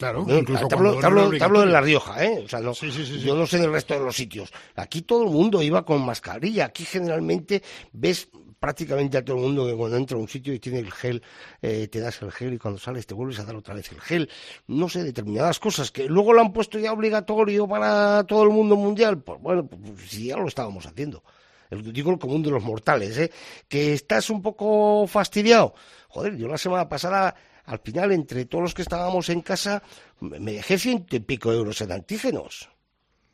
[0.02, 1.66] Claro, incluso te hablo, te no hablo- era te hablo de.
[1.68, 2.42] La Rioja, ¿eh?
[2.46, 4.52] O sea, no, Sí, sí, sí, yo no sé del resto de los sitios.
[4.76, 6.66] Aquí todo el mundo iba con mascarilla.
[6.66, 7.62] Aquí generalmente
[7.94, 8.28] ves
[8.60, 11.24] prácticamente a todo el mundo que cuando entra a un sitio y tiene el gel,
[11.64, 14.00] eh, te das el gel y cuando sales te vuelves a dar otra vez el
[14.02, 14.30] gel.
[14.68, 18.76] No sé, determinadas cosas que luego lo han puesto ya obligatorio para todo el mundo
[18.76, 19.18] mundial.
[19.20, 21.24] Pues bueno, pues, pues, si ya lo estábamos haciendo.
[21.72, 23.32] El, digo el común de los mortales, ¿eh?
[23.68, 25.74] Que estás un poco fastidiado.
[26.10, 27.34] Joder, yo la semana pasada,
[27.66, 29.82] al final, entre todos los que estábamos en casa,
[30.20, 32.70] me dejé ciento y pico euros en antígenos.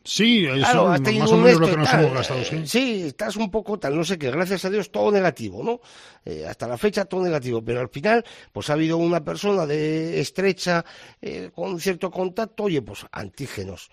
[0.04, 2.00] Sí, eso Claro, has más o un menos lo esto que nos tal.
[2.06, 2.66] hemos gastado, sí.
[2.66, 5.82] Sí, estás un poco tal, no sé qué, gracias a Dios todo negativo, ¿no?
[6.24, 8.24] Eh, hasta la fecha todo negativo, pero al final,
[8.54, 10.86] pues ha habido una persona de estrecha,
[11.22, 13.90] eh, con cierto contacto, oye, pues antígenos.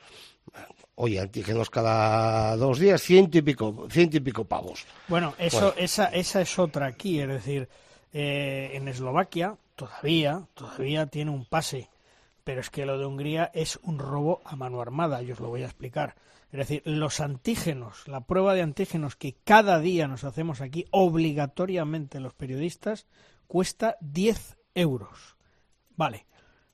[0.95, 4.85] Oye, antígenos cada dos días, ciento y pico, ciento y pico pavos.
[5.09, 5.75] Bueno, eso, Bueno.
[5.79, 7.69] Esa, esa es otra aquí, es decir,
[8.15, 11.91] eh, en Eslovaquia todavía, todavía tiene un pase,
[12.45, 15.49] pero es que lo de Hungría es un robo a mano armada, yo os lo
[15.49, 16.15] voy a explicar.
[16.53, 22.21] Es decir, los antígenos, la prueba de antígenos que cada día nos hacemos aquí obligatoriamente
[22.21, 23.07] los periodistas,
[23.49, 25.37] cuesta 10 euros.
[25.97, 26.27] Vale.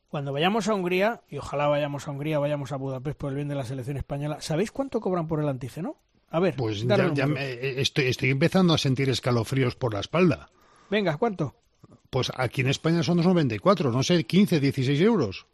[0.09, 3.49] Cuando vayamos a Hungría, y ojalá vayamos a Hungría, vayamos a Budapest por el bien
[3.49, 5.97] de la selección española, ¿sabéis cuánto cobran por el antígeno?
[6.31, 10.51] A ver, Pues ya, me- eh, estoy, estoy empezando a sentir escalofríos por la espalda.
[10.91, 11.55] Venga, ¿cuánto?
[12.11, 15.47] Pues aquí en España son 2,94, no sé, 15, 16 euros.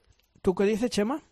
[0.43, 1.23] ¿Tú qué dices, Chema?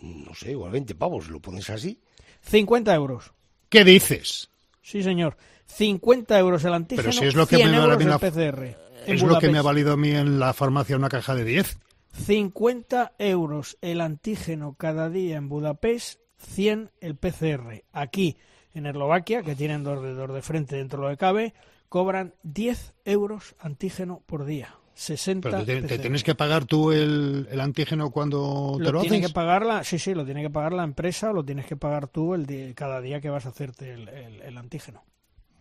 [0.00, 2.00] No sé, igual 20 pavos, lo pones así.
[2.42, 3.32] 50 euros.
[3.68, 4.50] ¿Qué dices?
[4.82, 5.36] Sí, señor.
[5.66, 8.76] 50 euros el antígeno, Pero si es lo que 100 me euros el PCR.
[9.06, 11.78] Es lo que me ha valido a mí en la farmacia una caja de 10.
[12.12, 17.84] 50 euros el antígeno cada día en Budapest, 100 el PCR.
[17.92, 18.36] Aquí,
[18.74, 21.54] en Eslovaquia, que tienen dos dedos de frente dentro de lo que cabe,
[21.90, 24.74] cobran 10 euros antígeno por día.
[24.94, 29.00] 60 Pero te, te tienes que pagar tú el, el antígeno cuando te lo lo
[29.00, 29.28] tiene haces.
[29.28, 31.76] que pagar la, sí, sí, lo tiene que pagar la empresa o lo tienes que
[31.76, 35.02] pagar tú el di- cada día que vas a hacerte el, el- el antígeno.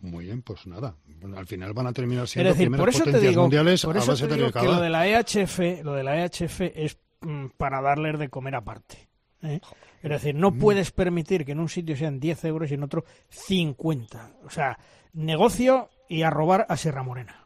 [0.01, 0.95] Muy bien, pues nada.
[1.35, 3.83] Al final van a terminar Es siendo decir, primeras por eso te potencias digo, mundiales
[3.85, 6.23] por a eso base te de digo que lo de la EHF, lo de la
[6.25, 9.09] EHF es mm, para darles de comer aparte.
[9.41, 9.59] ¿eh?
[10.03, 13.03] Es decir, no puedes permitir que en un sitio sean 10 euros y en otro
[13.29, 14.31] 50.
[14.45, 14.77] O sea,
[15.13, 17.45] negocio y a robar a Sierra Morena.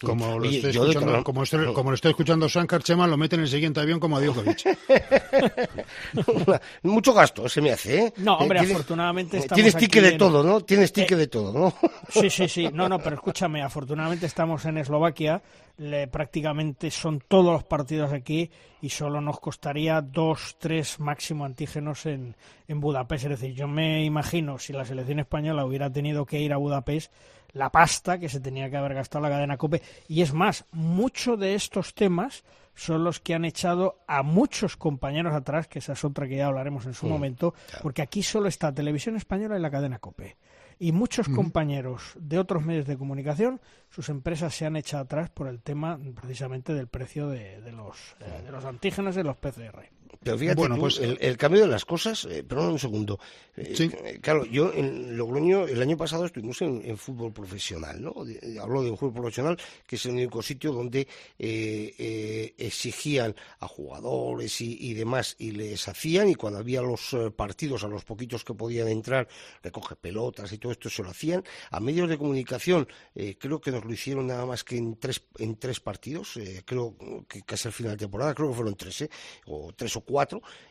[0.00, 3.36] Como lo, Oye, estoy escuchando, como, estoy, como lo estoy escuchando Sankar Chema, lo mete
[3.36, 4.76] en el siguiente avión como a Djokovic.
[6.82, 8.12] Mucho gasto se me hace, ¿eh?
[8.18, 10.60] No, hombre, Eh, tienes- afortunadamente eh, estamos Tienes aquí ticket de en- todo, ¿no?
[10.60, 11.72] Tienes Eh, de todo, ¿no?
[12.10, 12.68] Sí, sí, sí.
[12.72, 15.42] No, no, pero escúchame, afortunadamente estamos en Eslovaquia,
[15.78, 18.50] le- prácticamente son todos los partidos aquí
[18.82, 22.36] y solo nos costaría dos, tres máximo antígenos en,
[22.68, 23.24] en Budapest.
[23.24, 27.12] Es decir, yo me imagino si la selección española hubiera tenido que ir a Budapest,
[27.54, 29.80] la pasta que se tenía que haber gastado la cadena COPE.
[30.08, 32.44] Y es más, muchos de estos temas
[32.74, 36.46] son los que han echado a muchos compañeros atrás, que esa es otra que ya
[36.48, 40.36] hablaremos en su momento, porque aquí solo está Televisión Española y la cadena COPE.
[40.80, 45.46] Y muchos compañeros de otros medios de comunicación, sus empresas se han echado atrás por
[45.46, 49.36] el tema precisamente del precio de, de los, eh, de los antígenos y de los
[49.36, 49.88] PCR.
[50.24, 53.18] Pero fíjate, Bueno, tú, pues- el, el cambio de las cosas, eh, perdón un segundo.
[53.56, 53.90] Eh, Sí.
[54.04, 58.24] eh, Claro, yo en Logroño el año pasado estuvimos en, en fútbol profesional, ¿no?
[58.24, 61.06] De- de- hablo de fútbol profesional, que es el único sitio donde
[61.38, 67.12] eh, eh, exigían a jugadores y, y demás y les hacían, y cuando había los
[67.12, 69.28] eh, partidos, a los poquitos que podían entrar,
[69.62, 71.44] recoge pelotas y todo esto, se lo hacían.
[71.70, 75.22] A medios de comunicación, eh, creo que nos lo hicieron nada más que en tres,
[75.38, 76.96] en tres partidos, eh, creo
[77.28, 79.10] que casi al final de temporada, creo que fueron tres, ¿eh?
[79.46, 80.13] o tres o cuatro,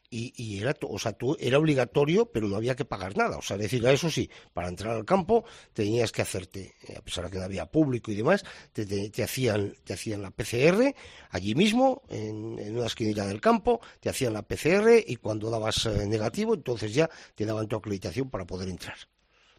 [0.09, 3.37] y, y era, o sea, era obligatorio, pero no había que pagar nada.
[3.37, 7.25] O sea, decir, eso sí, para entrar al campo tenías que hacerte, eh, a pesar
[7.25, 10.93] de que no había público y demás, te, hacían, te hacían la PCR
[11.31, 15.85] allí mismo, en, en una esquinita del campo, te hacían la PCR y cuando dabas
[15.87, 18.97] eh, negativo, entonces ya te daban tu acreditación para poder entrar.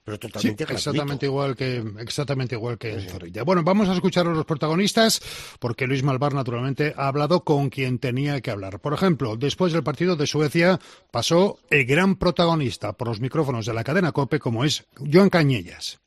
[0.04, 0.72] Pero Sí, totalmente gratuito.
[0.74, 3.42] exactamente igual que exactamente igual que en Zorrilla.
[3.42, 5.22] Bueno, vamos a escuchar a los protagonistas
[5.58, 8.80] porque Luis Malvar naturalmente ha hablado con quien tenía que hablar.
[8.80, 10.78] Por ejemplo, después del partido de Suecia
[11.10, 15.98] pasó el gran protagonista por los micrófonos de la cadena Cope como es Joan Cañellas.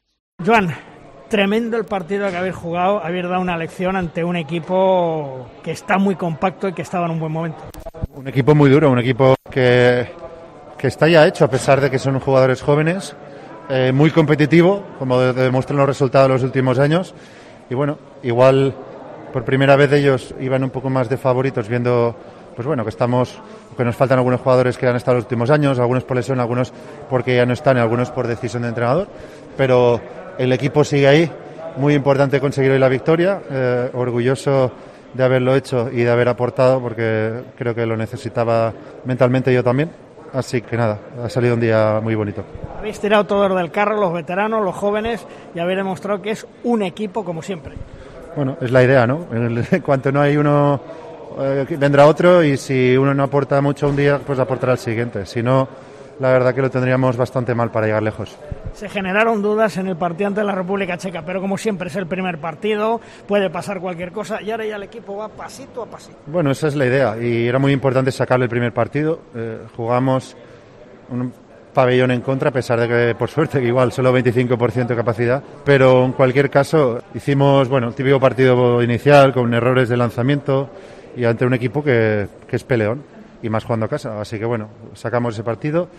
[0.46, 0.76] Joan,
[1.30, 5.98] tremendo el partido que habéis jugado, habéis dado una lección ante un equipo que está
[5.98, 7.64] muy compacto y que estaba en un buen momento.
[8.14, 10.08] Un equipo muy duro, un equipo que,
[10.78, 13.16] que está ya hecho, a pesar de que son jugadores jóvenes,
[13.70, 17.14] eh, muy competitivo, como de- demuestran los resultados de los últimos años.
[17.70, 18.74] Y bueno, igual
[19.34, 22.16] por primera vez ellos iban un poco más de favoritos, viendo
[22.56, 23.40] pues bueno que estamos,
[23.76, 26.74] que nos faltan algunos jugadores que han estado los últimos años, algunos por lesión, algunos
[27.10, 29.08] porque ya no están y algunos por decisión de entrenador.
[29.56, 30.02] Pero
[30.40, 31.32] el equipo sigue ahí,
[31.76, 34.72] muy importante conseguir hoy la victoria, eh, orgulloso
[35.14, 38.74] de haberlo hecho y de haber aportado porque creo que lo necesitaba
[39.06, 39.92] mentalmente yo también.
[40.34, 42.44] Así que nada, ha salido un día muy bonito.
[42.78, 45.26] Habéis tirado todos del carro, los veteranos, los jóvenes,
[45.56, 47.74] y habéis demostrado que es un equipo como siempre.
[48.36, 49.26] Bueno, es la idea, ¿no?
[49.32, 50.80] En cuanto no hay uno,
[51.40, 55.26] eh, vendrá otro y si uno no aporta mucho un día, pues aportará el siguiente.
[55.26, 55.68] Si no,
[56.20, 58.38] la verdad que lo tendríamos bastante mal para llegar lejos.
[58.74, 62.08] Se generaron dudas en el partido ante la República Checa, pero como siempre es el
[62.08, 66.18] primer partido, puede pasar cualquier cosa y ahora ya el equipo va pasito a pasito.
[66.28, 69.20] Bueno, esa es la idea y era muy importante sacarle el primer partido.
[69.36, 70.36] Eh, jugamos
[71.10, 71.32] un
[71.74, 75.44] pabellón en contra, a pesar de que, por suerte, que igual solo 25% de capacidad.
[75.64, 80.70] Pero en cualquier caso, hicimos, bueno, el típico partido inicial con errores de lanzamiento
[81.16, 84.20] y ante un equipo que, que es peleón y más jugando a casa.
[84.22, 85.90] Así que, bueno, sacamos ese partido.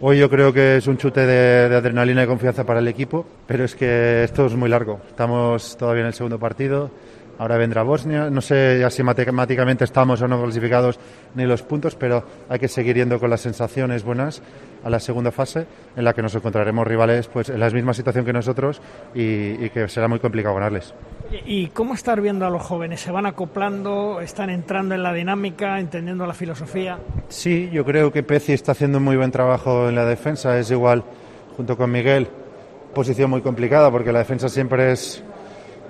[0.00, 3.64] Hoy yo creo que es un chute de, adrenalina y confianza para el equipo, pero
[3.64, 5.00] es que esto es muy largo.
[5.08, 6.90] Estamos todavía en el segundo partido.
[7.36, 8.30] Ahora vendrá Bosnia.
[8.30, 11.00] No sé ya si matemáticamente estamos o no clasificados
[11.34, 14.40] ni los puntos, pero hay que seguir yendo con las sensaciones buenas
[14.84, 15.66] a la segunda fase,
[15.96, 18.80] en la que nos encontraremos rivales pues en la misma situación que nosotros
[19.14, 20.94] y que será muy complicado ganarles.
[21.30, 23.00] ¿Y cómo estar viendo a los jóvenes?
[23.00, 24.20] ¿Se van acoplando?
[24.20, 26.98] ¿Están entrando en la dinámica, entendiendo la filosofía?
[27.28, 30.58] Sí, yo creo que Peci está haciendo un muy buen trabajo en la defensa.
[30.58, 31.04] Es igual,
[31.56, 32.28] junto con Miguel,
[32.94, 35.22] posición muy complicada porque la defensa siempre es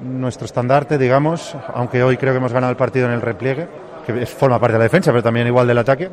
[0.02, 3.68] nuestro estandarte, digamos, aunque hoy creo que hemos ganado el partido en el repliegue,
[4.06, 6.10] que forma parte de la defensa, pero también igual del ataque.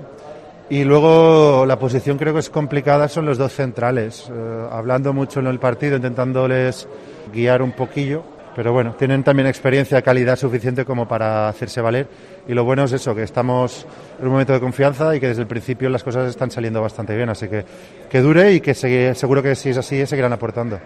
[0.69, 5.39] Y luego la posición creo que es complicada son los dos centrales, eh, hablando mucho
[5.39, 6.87] en el partido, intentándoles
[7.31, 8.23] guiar un poquillo,
[8.55, 12.07] pero bueno, tienen también experiencia, calidad suficiente como para hacerse valer.
[12.47, 13.85] Y lo bueno es eso, que estamos
[14.19, 17.15] en un momento de confianza y que desde el principio las cosas están saliendo bastante
[17.15, 17.65] bien, así que
[18.09, 20.79] que dure y que segui- seguro que si es así seguirán aportando.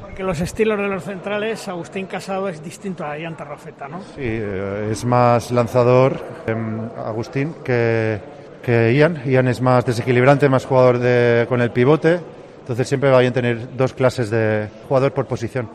[0.00, 4.00] Porque los estilos de los centrales, Agustín Casado es distinto a Ian Tarrafeta, ¿no?
[4.00, 8.18] Sí, eh, es más lanzador em, Agustín que,
[8.62, 9.22] que Ian.
[9.24, 12.20] Ian es más desequilibrante, más jugador de, con el pivote.
[12.60, 15.68] Entonces siempre va bien tener dos clases de jugador por posición.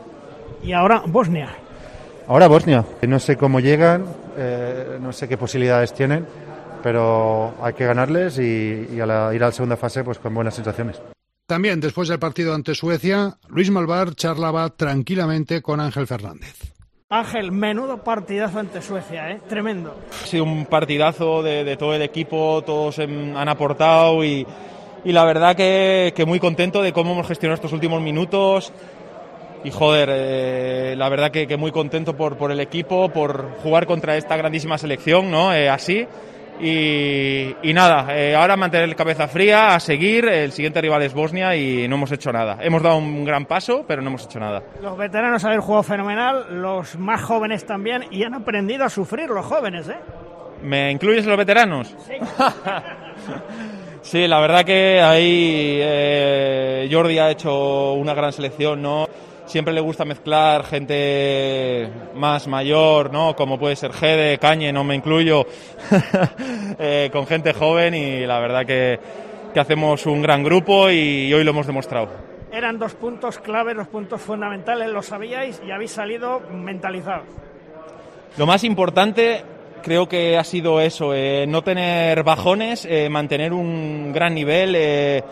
[0.62, 1.48] Y ahora Bosnia.
[2.28, 2.84] Ahora Bosnia.
[3.06, 4.04] No sé cómo llegan,
[4.36, 6.26] eh, no sé qué posibilidades tienen,
[6.82, 10.34] pero hay que ganarles y, y a la- ir a la segunda fase pues con
[10.34, 11.00] buenas sensaciones.
[11.46, 16.54] También después del partido ante Suecia, Luis Malvar charlaba tranquilamente con Ángel Fernández.
[17.08, 19.40] Ángel, menudo partidazo ante Suecia, ¿eh?
[19.48, 19.96] Tremendo.
[20.22, 24.46] Ha sido un partidazo de, de todo el equipo, todos han aportado y,
[25.04, 28.72] y la verdad que, que muy contento de cómo hemos gestionado estos últimos minutos.
[29.62, 33.86] Y joder, eh, la verdad que, que muy contento por, por el equipo, por jugar
[33.86, 35.52] contra esta grandísima selección, ¿no?
[35.52, 36.06] Eh, así.
[36.62, 40.26] Y, y nada, eh, ahora mantener la cabeza fría, a seguir.
[40.26, 42.58] El siguiente rival es Bosnia y no hemos hecho nada.
[42.60, 44.62] Hemos dado un gran paso, pero no hemos hecho nada.
[44.82, 49.44] Los veteranos habéis jugado fenomenal, los más jóvenes también, y han aprendido a sufrir los
[49.44, 49.96] jóvenes, ¿eh?
[50.62, 51.94] ¿Me incluyes los veteranos?
[54.02, 59.06] Sí, la verdad que ahí Jordi ha hecho una gran selección, ¿no?
[59.50, 63.34] Siempre le gusta mezclar gente más mayor, ¿no?
[63.34, 65.44] Como puede ser Gede, Cañe, no me incluyo,
[66.78, 69.00] eh, con gente joven y la verdad que,
[69.52, 72.10] que hacemos un gran grupo y hoy lo hemos demostrado.
[72.52, 77.26] Eran dos puntos claves, dos puntos fundamentales, lo sabíais y habéis salido mentalizados.
[78.36, 79.42] Lo más importante
[79.82, 84.76] creo que ha sido eso, eh, no tener bajones, eh, mantener un gran nivel.
[84.76, 85.24] eh,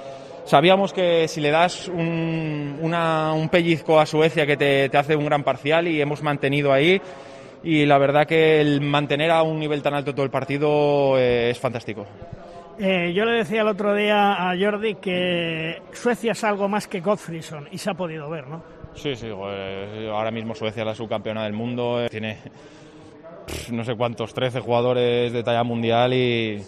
[0.49, 5.15] sabíamos que si le das un, una- un pellizco a Suecia que te, te hace
[5.15, 7.01] un gran parcial y hemos mantenido ahí.
[7.63, 11.51] Y la verdad que el mantener a un nivel tan alto todo el partido eh,
[11.51, 12.07] es fantástico.
[12.79, 17.01] Eh, yo le decía el otro día a Jordi que Suecia es algo más que
[17.01, 18.63] Godfreyson y se ha podido ver, ¿no?
[18.95, 22.39] Sí, sí, ahora mismo Suecia es la subcampeona del mundo, eh, tiene
[23.47, 26.63] pff, no sé cuántos, 13 jugadores de talla mundial y,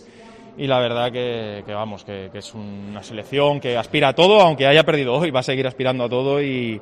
[0.57, 4.41] y la verdad que, que vamos, que, que es una selección que aspira a todo,
[4.41, 6.81] aunque haya perdido hoy, va a seguir aspirando a todo y,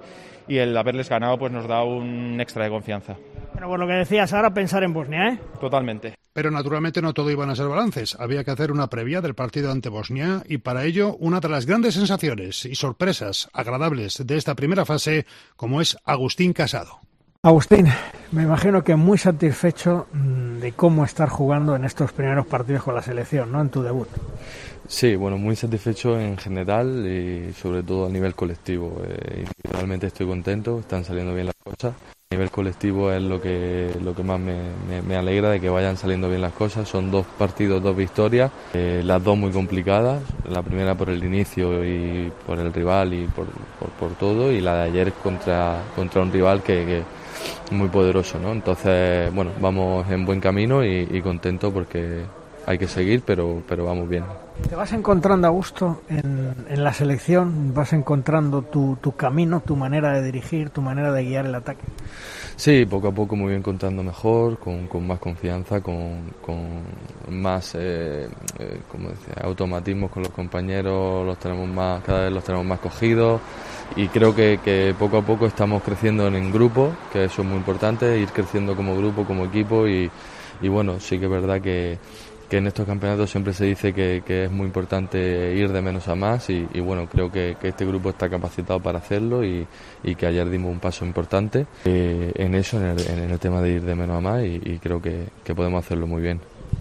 [0.48, 3.16] y el haberles ganado pues nos da un extra de confianza.
[3.54, 5.38] Pero por lo que decías ahora, pensar en Bosnia, ¿eh?
[5.60, 6.14] Totalmente.
[6.32, 8.16] Pero naturalmente no todo iban a ser balances.
[8.18, 11.66] Había que hacer una previa del partido ante Bosnia y para ello una de las
[11.66, 17.00] grandes sensaciones y sorpresas agradables de esta primera fase, como es Agustín Casado.
[17.44, 17.86] Agustín,
[18.32, 22.96] me imagino que muy satisfecho mm, de cómo estar jugando en estos primeros partidos con
[22.96, 23.60] la selección, ¿no?
[23.60, 24.08] En tu debut.
[24.88, 29.02] Sí, bueno, muy satisfecho en general y sobre todo a nivel colectivo.
[29.06, 31.94] Eh, individualmente estoy contento, están saliendo bien las cosas.
[31.94, 36.28] A nivel colectivo es lo que, lo que más me, alegra de que vayan saliendo
[36.28, 36.88] bien las cosas.
[36.88, 40.20] Son dos partidos, dos victorias, eh, las dos muy complicadas.
[40.48, 43.46] La primera por el inicio y por el rival y por,
[44.00, 47.04] por, todo, y la de ayer contra, contra un rival que
[47.70, 48.52] muy poderoso, ¿no?
[48.52, 52.22] Entonces, bueno, vamos en buen camino y, y contento porque
[52.68, 54.24] hay que seguir, pero, pero vamos bien.
[54.68, 57.72] ¿Te vas encontrando a gusto en, en la selección?
[57.72, 61.84] ¿Vas encontrando tu, tu camino, tu manera de dirigir, tu manera de guiar el ataque?
[62.56, 66.82] Sí, poco a poco me voy encontrando mejor, con, con más confianza, con, con
[67.30, 68.28] más eh,
[68.58, 72.80] eh, como decía, automatismos con los compañeros, los tenemos más, cada vez los tenemos más
[72.80, 73.40] cogidos
[73.96, 77.56] y creo que, que poco a poco estamos creciendo en, grupo, que eso es muy
[77.56, 80.10] importante, ir creciendo como grupo, como equipo y,
[80.60, 81.98] y bueno, sí que es verdad que,
[82.48, 86.08] que en estos campeonatos siempre se dice que, que es muy importante ir de menos
[86.08, 89.66] a más y, y bueno, creo que, que este grupo está capacitado para hacerlo y,
[90.02, 93.60] y que ayer dimos un paso importante eh, en eso, en el, en el tema
[93.60, 96.40] de ir de menos a más y, y creo que, que podemos hacerlo muy bien.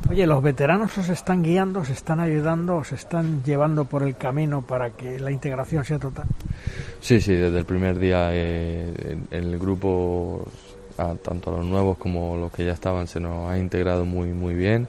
[0.10, 4.62] Oye, ¿los veteranos os están guiando, os están ayudando, os están llevando por el camino
[4.62, 6.26] para que la integración sea total?
[7.02, 10.48] Sí, sí, desde el primer día eh, el grupo,
[10.96, 14.54] tanto a los nuevos como los que ya estaban, se nos ha integrado muy, muy
[14.54, 14.88] bien.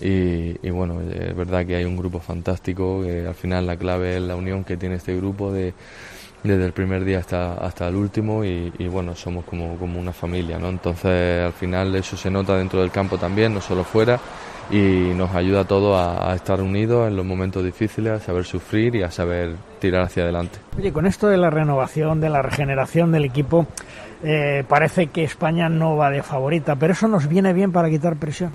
[0.00, 4.16] Y, y bueno, es verdad que hay un grupo fantástico, que al final la clave
[4.16, 5.74] es la unión que tiene este grupo de,
[6.42, 10.12] desde el primer día hasta, hasta el último y, y bueno, somos como, como una
[10.12, 10.68] familia, ¿no?
[10.68, 14.18] Entonces al final eso se nota dentro del campo también, no solo fuera,
[14.70, 18.44] y nos ayuda a todos a, a estar unidos en los momentos difíciles, a saber
[18.44, 20.58] sufrir y a saber tirar hacia adelante.
[20.76, 23.66] Oye, con esto de la renovación, de la regeneración del equipo,
[24.24, 28.16] eh, parece que España no va de favorita, pero eso nos viene bien para quitar
[28.16, 28.52] presión.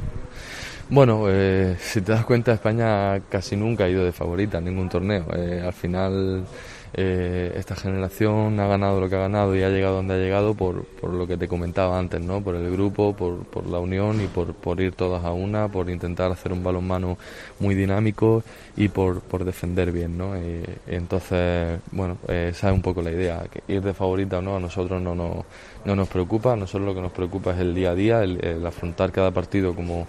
[0.89, 4.87] Bueno, eh, si te das cuenta, España casi nunca ha ido de favorita en ningún
[4.87, 5.25] torneo.
[5.35, 6.45] Eh, al final,
[6.93, 10.53] eh, esta generación ha ganado lo que ha ganado y ha llegado donde ha llegado
[10.55, 12.41] por, por lo que te comentaba antes, ¿no?
[12.41, 15.89] Por el grupo, por, por la unión y por, por ir todas a una, por
[15.89, 17.17] intentar hacer un balonmano
[17.59, 18.43] muy dinámico
[18.75, 20.35] y por, por defender bien, ¿no?
[20.37, 23.43] Y- entonces, bueno, eh, esa es un poco la idea.
[23.51, 25.45] Que ir de favorita o no, a nosotros no nos,
[25.85, 26.53] no nos preocupa.
[26.53, 29.31] A nosotros lo que nos preocupa es el día a día, el, el afrontar cada
[29.31, 30.07] partido como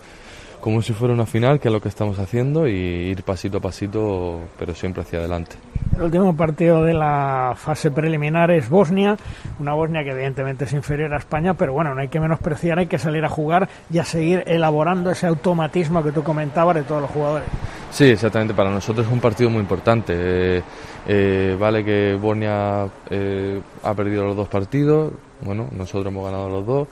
[0.61, 3.61] como si fuera una final, que es lo que estamos haciendo, y ir pasito a
[3.61, 5.57] pasito, pero siempre hacia adelante.
[5.97, 9.17] El último partido de la fase preliminar es Bosnia,
[9.59, 12.87] una Bosnia que evidentemente es inferior a España, pero bueno, no hay que menospreciar, hay
[12.87, 17.03] que salir a jugar y a seguir elaborando ese automatismo que tú comentabas de todos
[17.03, 17.49] los jugadores.
[17.91, 20.13] Sí, exactamente, para nosotros es un partido muy importante.
[20.17, 20.63] Eh,
[21.07, 26.67] eh, vale que Bosnia eh, ha perdido los dos partidos, bueno, nosotros hemos ganado los
[26.67, 26.89] dos,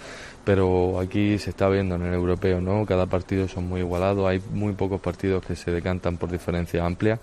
[0.46, 2.86] pero aquí se está viendo en el europeo, ¿no?
[2.86, 7.18] Cada partido son muy igualados, hay muy pocos partidos que se decantan por diferencia amplia.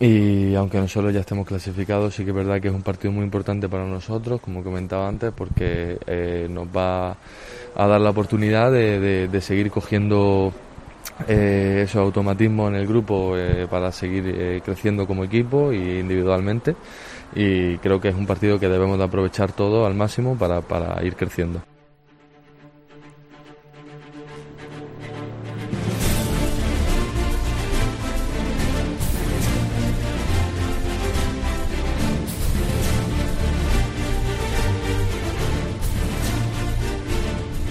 [0.00, 3.24] Y aunque nosotros ya estemos clasificados, sí que es verdad que es un partido muy
[3.24, 7.18] importante para nosotros, como comentaba antes, porque eh, nos va
[7.76, 10.50] a dar la oportunidad de, seguir cogiendo
[11.28, 16.74] eh, esos automatismos en el grupo eh, para seguir eh, creciendo como equipo e individualmente.
[17.34, 21.14] Y creo que es un partido que debemos de aprovechar todo al máximo para ir
[21.14, 21.60] creciendo.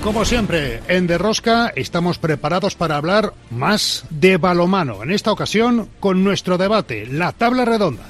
[0.08, 5.04] Como siempre, en Derrosca estamos preparados para hablar más de balomano.
[5.04, 8.04] En esta ocasión, con nuestro debate, la tabla redonda.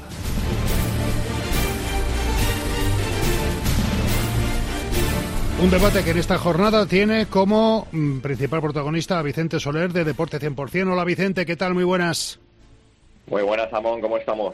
[5.59, 10.03] Un debate que en esta jornada tiene como mm, principal protagonista a Vicente Soler de
[10.03, 10.93] Deporte 100%.
[10.93, 11.73] Hola Vicente, ¿qué tal?
[11.73, 12.39] Muy buenas.
[13.25, 14.53] Muy buenas, Amón, ¿cómo estamos?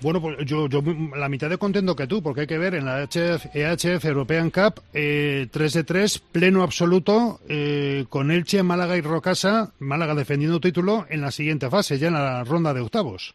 [0.00, 0.82] Bueno, pues yo, yo
[1.16, 4.50] la mitad de contento que tú, porque hay que ver en la HF, EHF European
[4.50, 10.60] Cup eh, 3 de 3, pleno absoluto, eh, con Elche, Málaga y Rocasa, Málaga defendiendo
[10.60, 13.34] título en la siguiente fase, ya en la ronda de octavos.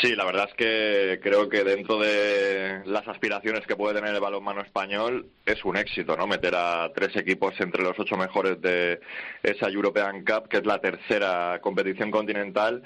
[0.00, 4.20] Sí, la verdad es que creo que dentro de las aspiraciones que puede tener el
[4.20, 6.28] balonmano español es un éxito, ¿no?
[6.28, 9.00] Meter a tres equipos entre los ocho mejores de
[9.42, 12.84] esa European Cup, que es la tercera competición continental.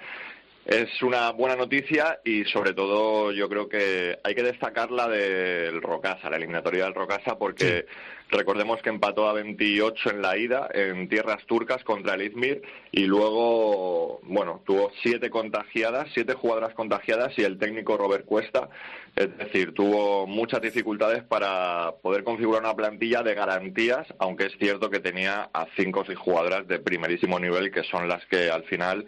[0.66, 5.82] Es una buena noticia y sobre todo yo creo que hay que destacar la del
[5.82, 7.84] Rocasa, la eliminatoria del Rocasa, porque
[8.30, 12.62] recordemos que empató a 28 en la ida en tierras turcas contra el Izmir
[12.92, 18.70] y luego, bueno, tuvo siete contagiadas, siete jugadoras contagiadas y el técnico Robert Cuesta,
[19.14, 24.88] es decir, tuvo muchas dificultades para poder configurar una plantilla de garantías, aunque es cierto
[24.88, 28.64] que tenía a cinco o seis jugadoras de primerísimo nivel que son las que al
[28.64, 29.04] final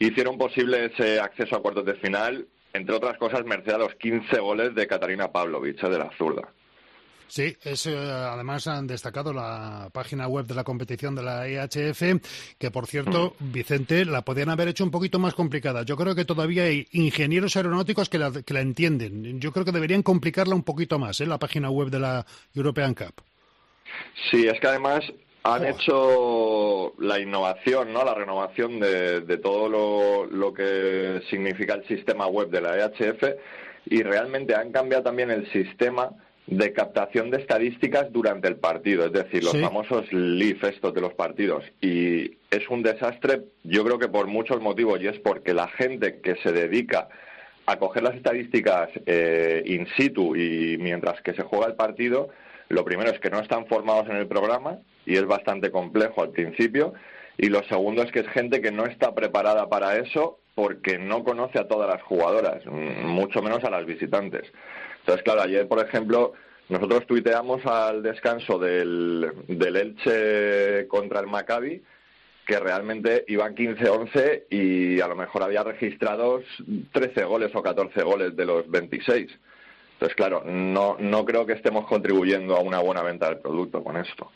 [0.00, 4.38] hicieron posible ese acceso a cuartos de final, entre otras cosas, merced a los 15
[4.38, 6.48] goles de Katarina Pavlovich, de la zurda.
[7.30, 12.02] Sí, es, eh, además han destacado la página web de la competición de la EHF,
[12.58, 15.84] que por cierto, Vicente, la podían haber hecho un poquito más complicada.
[15.84, 19.40] Yo creo que todavía hay ingenieros aeronáuticos que la, que la entienden.
[19.40, 21.26] Yo creo que deberían complicarla un poquito más, ¿eh?
[21.26, 23.22] la página web de la European Cup.
[24.28, 25.04] Sí, es que además
[25.42, 28.04] han hecho la innovación, ¿no?
[28.04, 33.22] La renovación de, de todo lo, lo que significa el sistema web de la EHF
[33.86, 36.10] y realmente han cambiado también el sistema
[36.46, 39.60] de captación de estadísticas durante el partido, es decir, los Sí.
[39.60, 41.64] famosos leaf estos de los partidos.
[41.80, 46.20] Y es un desastre, yo creo que por muchos motivos, y es porque la gente
[46.20, 47.08] que se dedica
[47.66, 52.30] a coger las estadísticas eh, in situ y mientras que se juega el partido,
[52.68, 54.78] lo primero es que no están formados en el programa
[55.10, 56.94] y es bastante complejo al principio.
[57.36, 61.24] Y lo segundo es que es gente que no está preparada para eso porque no
[61.24, 64.42] conoce a todas las jugadoras, mucho menos a las visitantes.
[65.00, 66.34] Entonces, claro, ayer, por ejemplo,
[66.68, 71.82] nosotros tuiteamos al descanso del, del Elche contra el Maccabi
[72.46, 76.44] que realmente iban 15-11 y a lo mejor había registrados
[76.92, 79.30] 13 goles o 14 goles de los 26.
[79.92, 83.96] Entonces, claro, no, no creo que estemos contribuyendo a una buena venta del producto con
[83.96, 84.32] esto.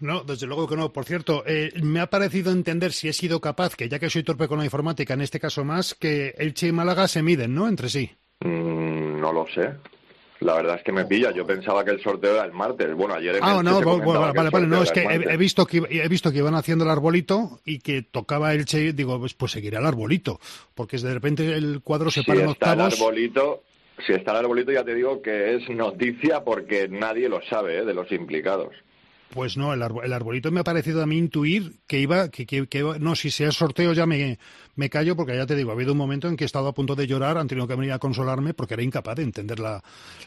[0.00, 0.92] No, desde luego que no.
[0.92, 4.22] Por cierto, eh, me ha parecido entender si he sido capaz, que ya que soy
[4.22, 7.68] torpe con la informática, en este caso más, que Elche y Málaga se miden, ¿no?
[7.68, 8.10] Entre sí.
[8.40, 9.70] Mm, no lo sé.
[10.40, 11.32] La verdad es que me pilla.
[11.32, 12.94] Yo pensaba que el sorteo era el martes.
[12.94, 15.28] Bueno, ayer en Ah, Elche no, se bueno, vale, el vale, no, es que el
[15.28, 18.94] he, he visto que he visto que iban haciendo el arbolito y que tocaba Elche,
[18.94, 20.40] digo, pues, pues seguirá el arbolito,
[20.74, 23.00] porque de repente el cuadro se si para en está el octavos.
[23.02, 23.62] arbolito,
[24.06, 27.84] si está el arbolito ya te digo que es noticia porque nadie lo sabe ¿eh?
[27.84, 28.74] de los implicados.
[29.32, 32.46] Pues no, el, arbo- el arbolito me ha parecido a mí intuir que iba, que,
[32.46, 34.38] que- que no, si sea sorteo ya me,
[34.74, 36.74] me callo, porque ya te digo, ha habido un momento en que he estado a
[36.74, 39.82] punto de llorar, han tenido que venir a consolarme porque era incapaz de entender la,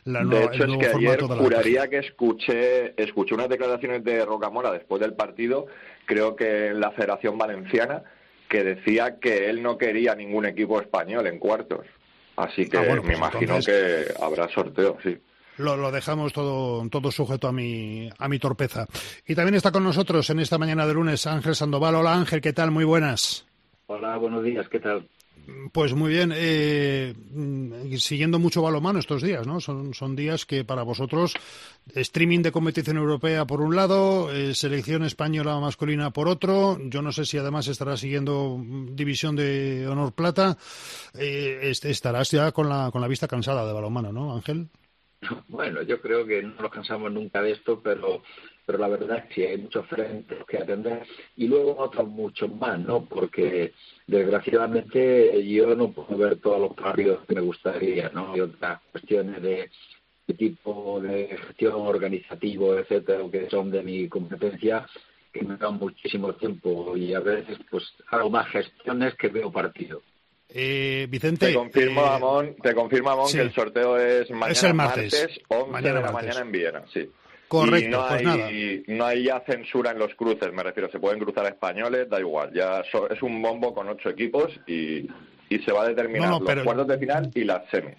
[0.05, 4.03] la de nueva- hecho, el es que ayer la juraría que escuché, escuché unas declaraciones
[4.05, 5.67] de Rocamora después del partido,
[6.05, 8.03] creo que en la Federación Valenciana,
[8.47, 11.85] que decía que él no quería ningún equipo español en cuartos.
[12.38, 15.17] Así que Ah, bueno, me pues imagino entonces- que habrá sorteo, sí.
[15.57, 18.85] Lo, lo dejamos todo, todo sujeto a mi, a mi torpeza.
[19.27, 21.95] Y también está con nosotros en esta mañana de lunes Ángel Sandoval.
[21.95, 22.71] Hola Ángel, ¿qué tal?
[22.71, 23.45] Muy buenas.
[23.88, 25.07] Hola, buenos días, ¿qué tal?
[25.73, 27.13] Pues muy bien, eh,
[27.97, 29.59] siguiendo mucho balomano estos días, ¿no?
[29.59, 31.34] Son, son días que para vosotros,
[31.93, 37.11] streaming de competición europea por un lado, eh, selección española masculina por otro, yo no
[37.11, 38.57] sé si además estarás siguiendo
[38.91, 40.57] división de honor plata,
[41.13, 44.69] eh, est- estarás ya con la, con la vista cansada de balomano, ¿no, Ángel?
[45.47, 48.23] Bueno, yo creo que no nos cansamos nunca de esto, pero
[48.65, 51.03] pero la verdad es que hay muchos frentes que atender
[51.35, 53.05] y luego otros muchos más, ¿no?
[53.05, 53.73] Porque
[54.07, 58.33] desgraciadamente yo no puedo ver todos los partidos que me gustaría, ¿no?
[58.33, 59.69] Hay otras cuestiones de,
[60.37, 64.85] tipo de gestión organizativo, etcétera, que son de mi competencia
[65.31, 70.01] que me dan muchísimo tiempo y a veces pues hago más gestiones que veo partidos.
[70.49, 71.47] Eh, Vicente.
[71.47, 73.37] Te confirmo, eh, Amón, te confirmo, Amón, sí.
[73.37, 75.39] que el sorteo es mañana Es el martes.
[75.47, 76.27] 11 Mañana de la martes.
[76.29, 77.09] mañana en Viena, sí.
[77.47, 78.49] Correcto, y no pues hay, nada.
[78.87, 82.51] no hay ya censura en los cruces, me refiero, se pueden cruzar españoles, da igual,
[82.53, 85.07] ya so- es un bombo con ocho equipos y,
[85.49, 87.95] y se va a determinar No, no, pero- los cuartos de final y las semis.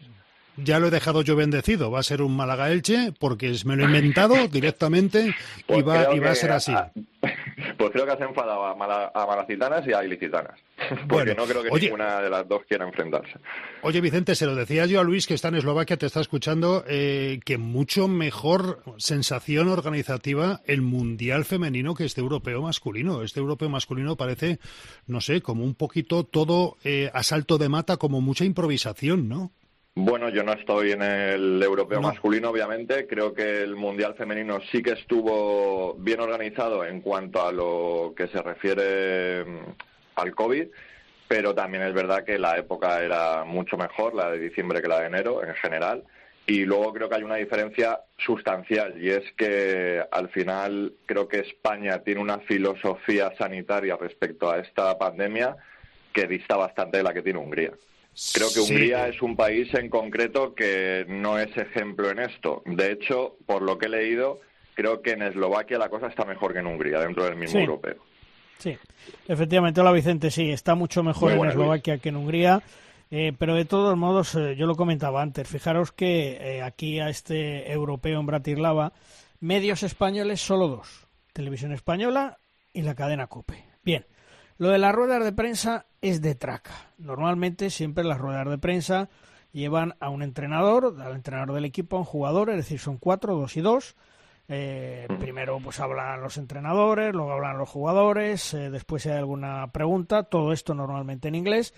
[0.57, 1.91] Ya lo he dejado yo bendecido.
[1.91, 6.15] Va a ser un Málaga-Elche porque es- me lo he inventado directamente y Pues va,
[6.15, 6.73] y va a ser así.
[6.73, 6.93] a-
[7.79, 10.59] Pues creo que has enfadado a, mala- a malacitanas y a ilicitanas.
[10.89, 13.35] Porque Bueno, no creo que oye- ninguna de las dos quiera enfrentarse.
[13.83, 16.85] Oye, Vicente, se lo decía yo a Luis, que está en Eslovaquia, te está escuchando,
[16.89, 23.23] eh, que mucho mejor sensación organizativa el Mundial femenino que este europeo masculino.
[23.23, 24.59] Este europeo masculino parece,
[25.07, 29.53] no sé, como un poquito todo eh, a salto de mata, como mucha improvisación, ¿no?
[29.97, 32.09] Bueno, yo no estoy en el europeo No.
[32.09, 33.07] masculino, obviamente.
[33.07, 38.27] Creo que el mundial femenino sí que estuvo bien organizado en cuanto a lo que
[38.27, 39.59] se refiere mm,
[40.17, 40.67] al COVID,
[41.29, 44.99] pero también es verdad que la época era mucho mejor, la de diciembre que la
[45.01, 46.03] de enero en general.
[46.47, 51.39] Y luego creo que hay una diferencia sustancial y es que al final creo que
[51.39, 55.57] España tiene una filosofía sanitaria respecto a esta pandemia
[56.13, 57.71] que dista bastante de la que tiene Hungría.
[58.33, 58.73] Creo que Sí.
[58.73, 62.63] Hungría es un país en concreto que no es ejemplo en esto.
[62.67, 64.41] De hecho, por lo que he leído,
[64.75, 67.65] creo que en Eslovaquia la cosa está mejor que en Hungría, dentro del mismo Sí.
[67.65, 67.97] europeo.
[68.59, 68.77] Sí,
[69.29, 72.63] efectivamente, hola Vicente, sí, está mucho mejor en Eslovaquia que en Hungría,
[73.11, 77.09] eh, pero de todos modos, eh, yo lo comentaba antes, fijaros que eh, aquí a
[77.09, 78.93] este europeo en Bratislava,
[79.41, 82.39] medios españoles solo dos, Televisión Española
[82.73, 83.65] y la cadena COPE.
[83.83, 84.07] Bien,
[84.59, 86.93] lo de las ruedas de prensa es de traca.
[86.99, 89.09] Normalmente siempre las ruedas de prensa
[89.53, 93.37] llevan a un entrenador, al entrenador del equipo, a un jugador, es decir, son cuatro,
[93.37, 93.97] dos y dos.
[94.47, 99.73] Eh, primero pues hablan los entrenadores, luego hablan los jugadores, eh, después si hay alguna
[99.73, 101.73] pregunta, todo esto normalmente en inglés.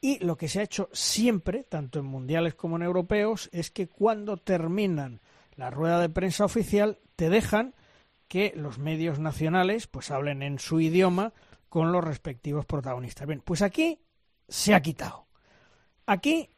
[0.00, 3.88] Y lo que se ha hecho siempre, tanto en mundiales como en europeos, es que
[3.88, 5.20] cuando terminan
[5.56, 7.74] la rueda de prensa oficial, te dejan
[8.28, 11.32] que los medios nacionales pues hablen en su idioma
[11.72, 13.26] con los respectivos protagonistas.
[13.26, 13.98] Bien, pues aquí
[14.46, 15.26] se ha quitado.
[16.04, 16.50] Aquí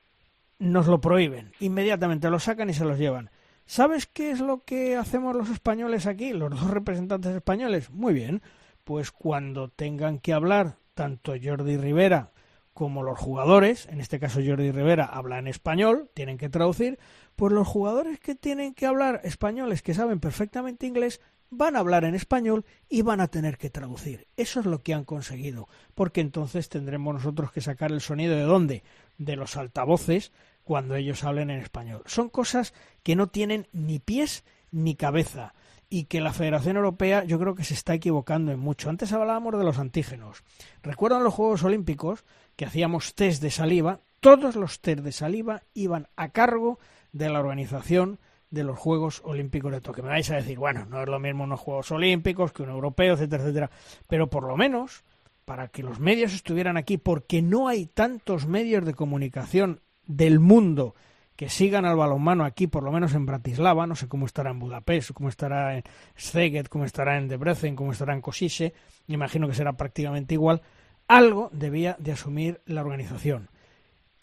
[0.58, 3.30] nos lo prohíben, inmediatamente lo sacan y se los llevan.
[3.64, 7.90] ¿Sabes qué es lo que hacemos los españoles aquí, los dos representantes españoles?
[7.90, 8.42] Muy bien,
[8.82, 12.32] pues cuando tengan que hablar tanto Jordi Rivera
[12.72, 16.98] como los jugadores, en este caso Jordi Rivera habla en español, tienen que traducir,
[17.36, 21.20] pues los jugadores que tienen que hablar españoles que saben perfectamente inglés
[21.50, 24.26] van a hablar en español y van a tener que traducir.
[24.36, 28.42] Eso es lo que han conseguido, porque entonces tendremos nosotros que sacar el sonido de
[28.42, 28.82] dónde?
[29.18, 30.32] De los altavoces
[30.64, 32.02] cuando ellos hablen en español.
[32.06, 35.54] Son cosas que no tienen ni pies ni cabeza
[35.88, 38.90] y que la Federación Europea yo creo que se está equivocando en mucho.
[38.90, 40.42] Antes hablábamos de los antígenos.
[40.82, 42.24] ¿Recuerdan los Juegos Olímpicos
[42.56, 44.00] que hacíamos test de saliva?
[44.20, 46.78] Todos los test de saliva iban a cargo
[47.12, 48.18] de la organización
[48.50, 50.04] de los Juegos Olímpicos de Tokio.
[50.04, 53.14] Me vais a decir, bueno, no es lo mismo unos Juegos Olímpicos que un europeo,
[53.14, 53.70] etcétera, etcétera.
[54.08, 55.04] Pero por lo menos,
[55.44, 60.94] para que los medios estuvieran aquí, porque no hay tantos medios de comunicación del mundo
[61.36, 64.60] que sigan al balonmano aquí, por lo menos en Bratislava, no sé cómo estará en
[64.60, 65.82] Budapest, cómo estará en
[66.14, 68.72] Szeged, cómo estará en Debrecen, cómo estará en Kosice,
[69.08, 70.62] imagino que será prácticamente igual,
[71.08, 73.48] algo debía de asumir la organización.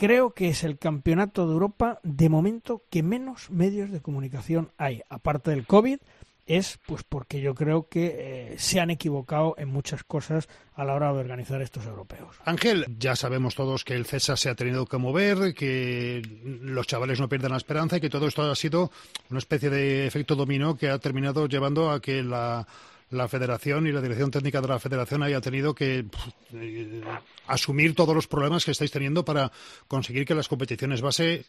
[0.01, 5.03] Creo que es el campeonato de Europa de momento que menos medios de comunicación hay,
[5.09, 5.99] aparte del COVID,
[6.47, 10.95] es pues porque yo creo que eh, se han equivocado en muchas cosas a la
[10.95, 12.35] hora de organizar estos europeos.
[12.45, 17.19] Ángel, ya sabemos todos que el CESA se ha tenido que mover, que los chavales
[17.19, 18.89] no pierdan la esperanza y que todo esto ha sido
[19.29, 22.65] una especie de efecto dominó que ha terminado llevando a que la,
[23.11, 26.05] la federación y la dirección técnica de la federación haya tenido que
[26.53, 27.01] eh,
[27.47, 29.51] asumir todos los problemas que estáis teniendo para
[29.87, 31.45] conseguir que las competiciones base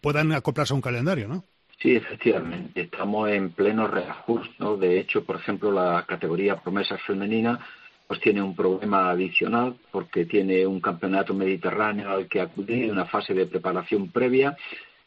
[0.00, 1.44] puedan acoplarse a un calendario, ¿no?
[1.80, 2.82] Sí, efectivamente.
[2.82, 4.64] Estamos en pleno reajuste.
[4.78, 7.58] De hecho, por ejemplo, la categoría promesas femenina
[8.06, 13.32] pues tiene un problema adicional porque tiene un campeonato mediterráneo al que acudir, una fase
[13.32, 14.56] de preparación previa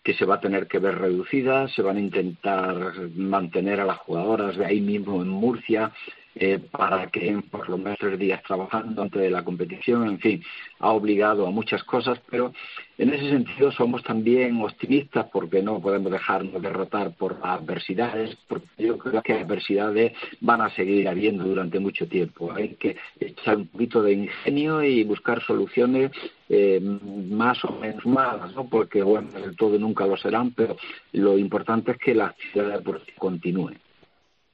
[0.05, 2.75] que se va a tener que ver reducida, se van a intentar
[3.15, 5.91] mantener a las jugadoras de ahí mismo en Murcia
[6.37, 10.43] eh, para que por lo menos tres días trabajando antes de la competición, en fin,
[10.79, 12.51] ha obligado a muchas cosas, pero
[12.97, 18.97] en ese sentido somos también optimistas porque no podemos dejarnos derrotar por adversidades, porque yo
[18.97, 22.51] creo que adversidades van a seguir habiendo durante mucho tiempo.
[22.51, 26.11] Hay que echar un poquito de ingenio y buscar soluciones
[26.49, 28.65] eh, más o menos malas, ¿no?
[28.69, 30.75] porque bueno, del todo nunca lo serán, pero
[31.13, 33.84] lo importante es que la actividad deportiva continúe.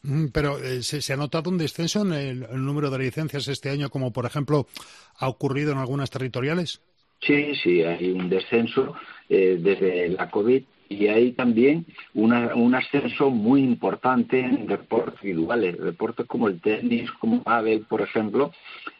[0.04, 3.70] Mm, Pero eh, ¿se, se ha notado un descenso en el, número de licencias este
[3.70, 4.68] año, como por ejemplo
[5.18, 6.82] ha ocurrido en algunas territoriales.
[7.22, 8.96] Sí, sí, hay un descenso
[9.30, 15.80] eh, desde la COVID y hay también una, un ascenso muy importante en deportes individuales.
[15.80, 18.52] Deportes como el tenis, como pádel, por ejemplo,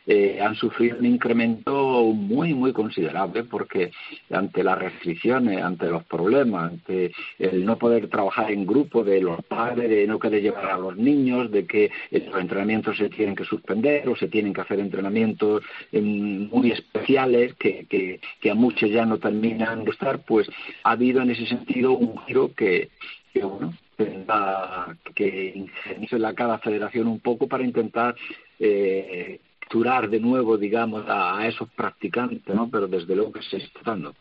[0.08, 3.92] eh, han sufrido un incremento muy, muy considerable porque
[4.32, 9.44] ante las restricciones, ante los problemas, ante el no poder trabajar en grupo de los
[9.46, 13.46] padres, de no querer llevar a los niños, de que los entrenamientos se tienen que
[13.46, 18.20] suspender o se tienen que hacer entrenamientos eh, muy especiales que,
[18.50, 20.50] a muchos ya no terminan de estar, pues
[20.84, 22.90] ha habido en ese sentido un giro que,
[23.34, 28.16] que bueno, tendrá que ingeniarse la cada federación un poco para intentar
[28.60, 29.40] eh,
[29.72, 32.70] capturar de nuevo, digamos, a, a esos practicantes, ¿no?
[32.70, 34.14] Pero desde luego que se está dando.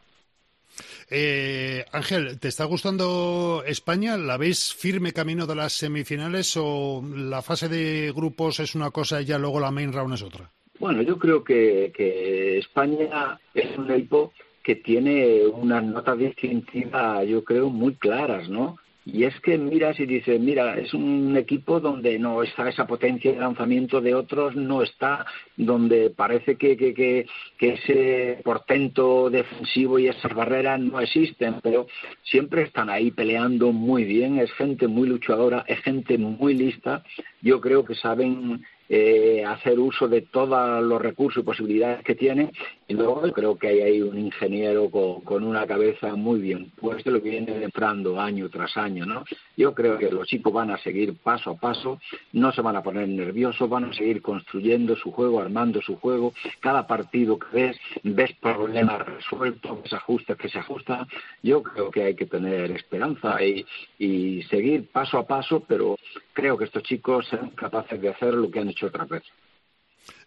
[1.10, 4.16] Eh, Ángel, ¿te está gustando España?
[4.16, 9.20] ¿La ves firme camino de las semifinales o la fase de grupos es una cosa
[9.20, 10.48] y ya luego la main round es otra?
[10.78, 14.32] Bueno, yo creo que, que España es un equipo
[14.62, 18.78] que tiene unas notas distintivas, yo creo, muy claras, ¿no?
[19.12, 23.32] Y es que miras y dices, mira, es un equipo donde no está esa potencia
[23.32, 25.26] de lanzamiento de otros, no está,
[25.56, 27.26] donde parece que, que, que,
[27.58, 31.86] que ese portento defensivo y esas barreras no existen, pero
[32.22, 37.02] siempre están ahí peleando muy bien, es gente muy luchadora, es gente muy lista,
[37.42, 38.62] yo creo que saben
[38.92, 42.50] eh, hacer uso de todos los recursos y posibilidades que tienen.
[42.90, 47.08] Y luego creo que hay ahí un ingeniero con, con una cabeza muy bien puesta,
[47.12, 49.06] lo que viene demostrando año tras año.
[49.06, 49.22] ¿no?
[49.56, 52.00] Yo creo que los chicos van a seguir paso a paso,
[52.32, 56.34] no se van a poner nerviosos, van a seguir construyendo su juego, armando su juego.
[56.58, 61.06] Cada partido que ves, ves problemas resueltos, ves ajustes que se ajustan.
[61.44, 63.64] Yo creo que hay que tener esperanza y,
[64.00, 65.94] y seguir paso a paso, pero
[66.32, 69.30] creo que estos chicos serán capaces de hacer lo que han hecho otras veces.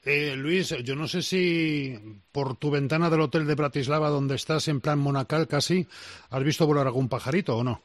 [0.06, 1.98] Eh, Luis, yo no sé si
[2.32, 5.88] por tu ventana del hotel de Bratislava, donde estás en plan monacal casi,
[6.30, 7.82] has visto volar algún pajarito o no.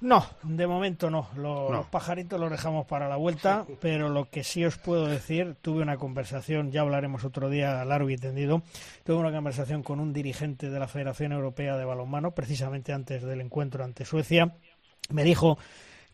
[0.00, 1.30] No, de momento no.
[1.36, 1.76] Lo- No.
[1.78, 5.82] Los pajaritos los dejamos para la vuelta, pero lo que sí os puedo decir, tuve
[5.82, 8.62] una conversación, ya hablaremos otro día largo y tendido,
[9.04, 13.40] tuve una conversación con un dirigente de la Federación Europea de Balonmano, precisamente antes del
[13.40, 14.56] encuentro ante Suecia.
[15.10, 15.58] Me dijo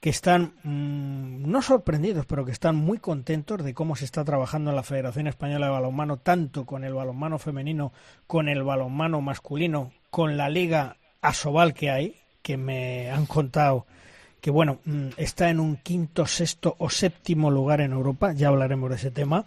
[0.01, 4.70] que están mm, no sorprendidos, pero que están muy contentos de cómo se está trabajando
[4.70, 7.93] en la Federación Española de Balonmano, tanto con el balonmano femenino,
[8.27, 13.86] con el balonmano masculino, con la liga Asobal que hay, que me han contado
[14.40, 18.90] que bueno, mm, está en un quinto, sexto o séptimo lugar en Europa, ya hablaremos
[18.90, 19.44] de ese tema,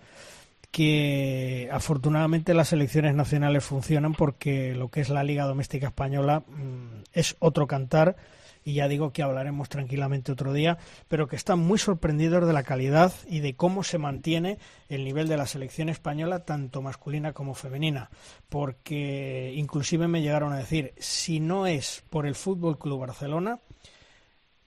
[0.71, 7.03] que afortunadamente las selecciones nacionales funcionan porque lo que es la Liga Doméstica Española mm,
[7.13, 8.15] es otro cantar
[8.63, 10.77] y ya digo que hablaremos tranquilamente otro día,
[11.07, 14.57] pero que están muy sorprendidos de la calidad y de cómo se mantiene
[14.89, 18.09] el nivel de la selección española, tanto masculina como femenina,
[18.49, 23.59] porque inclusive me llegaron a decir, si no es por el Fútbol Club Barcelona,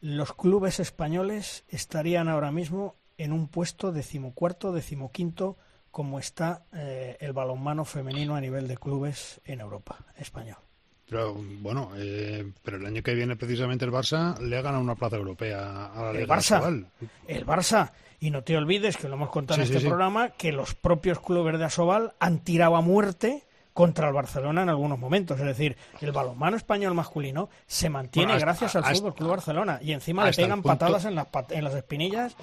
[0.01, 5.56] los clubes españoles estarían ahora mismo en un puesto decimocuarto, decimoquinto,
[5.90, 10.65] como está eh, el balonmano femenino a nivel de clubes en Europa español.
[11.08, 14.96] Pero bueno, eh, pero el año que viene precisamente el Barça le ha ganado una
[14.96, 16.86] plaza europea a la El Liga Barça,
[17.28, 17.92] el Barça.
[18.18, 20.74] Y no te olvides, que lo hemos contado en Sí, este sí, programa, que los
[20.74, 25.38] propios clubes de Asobal han tirado a muerte contra el Barcelona en algunos momentos.
[25.38, 29.28] Es decir, el balonmano español masculino se mantiene Bueno, hasta- gracias al hasta- Fútbol Club
[29.28, 32.34] Barcelona y encima le pegan punto- patadas en las, en las espinillas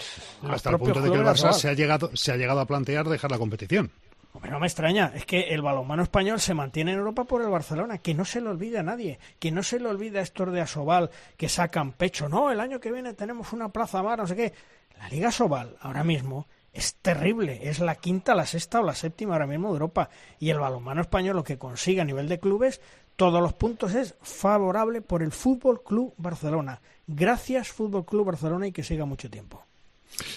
[0.48, 3.10] Hasta el punto de que el Barça se ha llegado se ha llegado a plantear
[3.10, 3.92] dejar la competición.
[4.34, 8.00] No me extraña, es que el balonmano español se mantiene en Europa por el Barcelona,
[8.00, 10.62] que no se le olvide a nadie, que no se le olvide a estos de
[10.62, 14.36] Asobal que sacan pecho, no, el año que viene tenemos una plaza más, no sé
[14.36, 14.54] qué.
[14.98, 19.34] La Liga Asobal ahora mismo es terrible, es la quinta, la sexta o la séptima
[19.34, 22.82] ahora mismo de Europa y el balonmano español lo que consigue a nivel de clubes
[23.16, 26.82] todos los puntos es favorable por el Fútbol Club Barcelona.
[27.06, 29.64] Gracias Fútbol Club Barcelona y que siga mucho tiempo.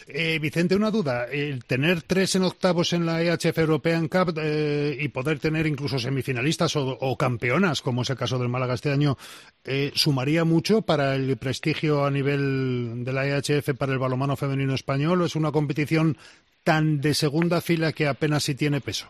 [0.09, 1.27] Eh, Vicente, una duda.
[1.27, 5.99] El tener tres en octavos en la EHF European Cup eh, y poder tener incluso
[5.99, 9.17] semifinalistas o, campeonas, como es el caso del Málaga este año,
[9.65, 14.75] eh, ¿sumaría mucho para el prestigio a nivel de la EHF para el balomano femenino
[14.75, 15.23] español?
[15.23, 16.17] ¿O es una competición
[16.65, 19.09] tan de segunda fila que apenas si tiene peso?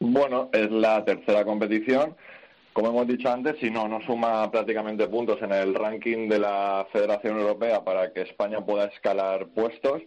[0.00, 2.14] Bueno, es la tercera competición.
[2.78, 6.86] Como hemos dicho antes, si no, no suma prácticamente puntos en el ranking de la
[6.92, 10.00] Federación Europea para que España pueda escalar puestos.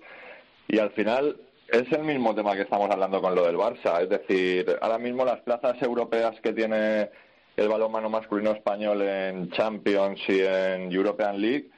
[0.70, 1.36] Y al final
[1.68, 4.02] es el mismo tema que estamos hablando con lo del Barça.
[4.02, 7.10] Es decir, ahora mismo las plazas europeas que tiene
[7.58, 11.70] el balonmano masculino español en Champions y en European League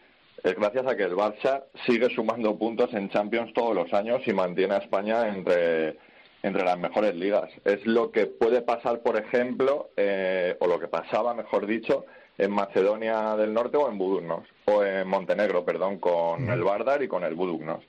[0.43, 4.33] es gracias a que el Barça sigue sumando puntos en Champions todos los años y
[4.33, 5.97] mantiene a España entre
[6.43, 7.49] entre las mejores ligas.
[7.63, 12.05] Es lo que puede pasar, por ejemplo, eh, o lo que pasaba, mejor dicho,
[12.37, 17.07] en Macedonia del Norte o en Budugnos, o en Montenegro, perdón, con el Bardar y
[17.07, 17.83] con el Budugnos.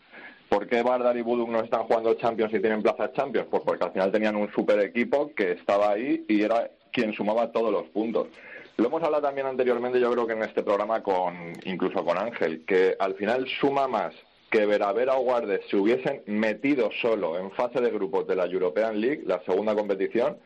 [0.49, 3.49] ¿Por qué Bardar y Budugnos están jugando Champions y tienen plazas Champions?
[3.51, 7.51] Pues porque al final tenían un super equipo que estaba ahí y era quien sumaba
[7.51, 8.29] todos los puntos.
[8.77, 12.65] Lo hemos hablado también anteriormente, yo creo que en este programa, con incluso con Ángel,
[12.65, 14.15] que al final suma más
[14.55, 19.01] que Veravera o Guardes se hubiesen metido solo en fase de grupos de la European
[19.01, 20.37] League, la segunda competición,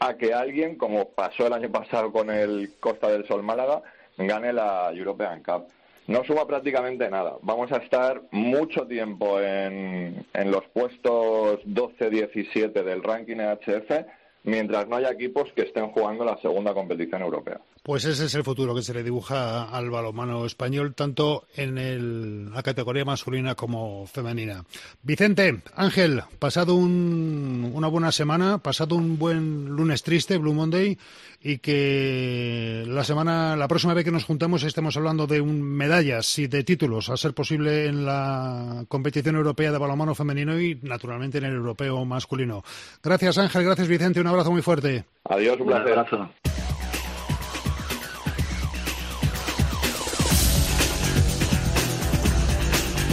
[0.00, 3.80] a que alguien, como pasó el año pasado con el Costa del Sol Málaga,
[4.18, 5.66] gane la European Cup.
[6.08, 7.36] No suma prácticamente nada.
[7.40, 14.04] Vamos a estar mucho tiempo en, en los puestos 12-17 del ranking EHF
[14.42, 17.60] mientras no haya equipos que estén jugando la segunda competición europea.
[17.88, 22.52] Pues ese es el futuro que se le dibuja al balonmano español, tanto en el,
[22.52, 24.62] la categoría masculina como femenina.
[25.02, 30.98] Vicente, Ángel, pasado un, una buena semana, pasado un buen lunes triste, Blue Monday,
[31.40, 36.38] y que la semana, la próxima vez que nos juntemos estemos hablando de un, medallas
[36.38, 41.38] y de títulos, a ser posible en la competición europea de balonmano femenino y naturalmente
[41.38, 42.62] en el europeo masculino.
[43.02, 45.06] Gracias Ángel, gracias Vicente, un abrazo muy fuerte.
[45.24, 45.98] Adiós, un placer.
[45.98, 46.28] abrazo.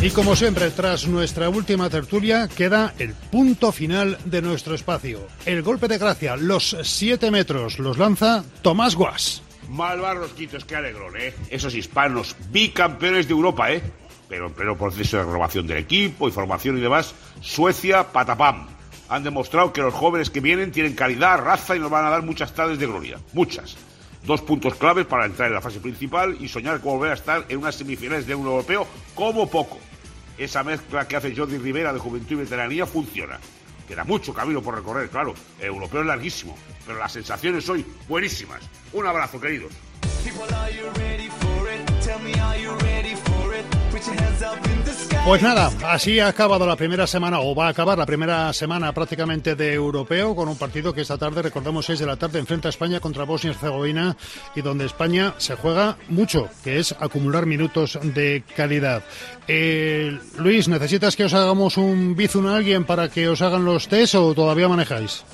[0.06, 5.26] Y como siempre, tras nuestra última tertulia, queda el punto final de nuestro espacio.
[5.48, 9.42] El golpe de gracia, los siete metros, los lanza Tomás Guas.
[9.68, 11.34] Malvar los quitos, qué alegrón, ¿eh?
[11.50, 13.82] Esos hispanos, bicampeones de Europa, ¿eh?
[14.30, 18.68] Pero en pleno proceso de renovación del equipo y formación y demás, Suecia, patapam.
[19.10, 22.22] Han demostrado que los jóvenes que vienen tienen calidad, raza y nos van a dar
[22.22, 23.18] muchas tardes de gloria.
[23.34, 23.76] Muchas.
[24.24, 27.46] Dos puntos claves para entrar en la fase principal y soñar con volver a estar
[27.50, 29.80] en unas semifinales de un europeo como poco.
[30.38, 33.40] Esa mezcla que hace Jordi Rivera de juventud y veteranía funciona.
[33.88, 35.34] Queda mucho camino por recorrer, claro.
[35.60, 38.62] El europeo es larguísimo, pero las sensaciones hoy buenísimas.
[38.94, 39.72] Un abrazo, queridos.
[45.26, 48.94] Pues nada, así ha acabado la primera semana, o va a acabar la primera semana
[48.94, 52.68] prácticamente de europeo, con un partido que esta tarde, recordamos, 6 de la tarde, enfrenta
[52.68, 54.16] a España contra Bosnia y Herzegovina,
[54.56, 59.02] y donde España se juega mucho, que es acumular minutos de calidad.
[59.48, 63.88] Eh, Luis, ¿necesitas que os hagamos un bizun a alguien para que os hagan los
[63.88, 65.26] test o todavía manejáis?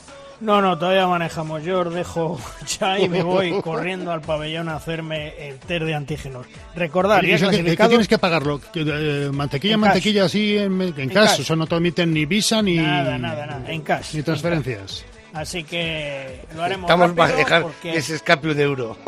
[0.42, 1.64] No, no, todavía manejamos.
[1.64, 2.40] Yo os dejo
[2.80, 6.48] ya y me voy corriendo al pabellón a hacerme el test de antígenos.
[6.76, 7.90] Recordar, ¿Y ya clasificados...
[7.90, 8.60] tienes que pagarlo?
[8.74, 11.14] Eh, mantequilla, En mantequilla, así en, en, cash.
[11.14, 11.40] cash.
[11.42, 14.16] O sea, no te admiten ni visa ni, Nada, nada, nada, en cash.
[14.16, 15.06] ni transferencias.
[15.34, 18.98] Así que lo haremos Estamos para dejar porque- que se escape un euro.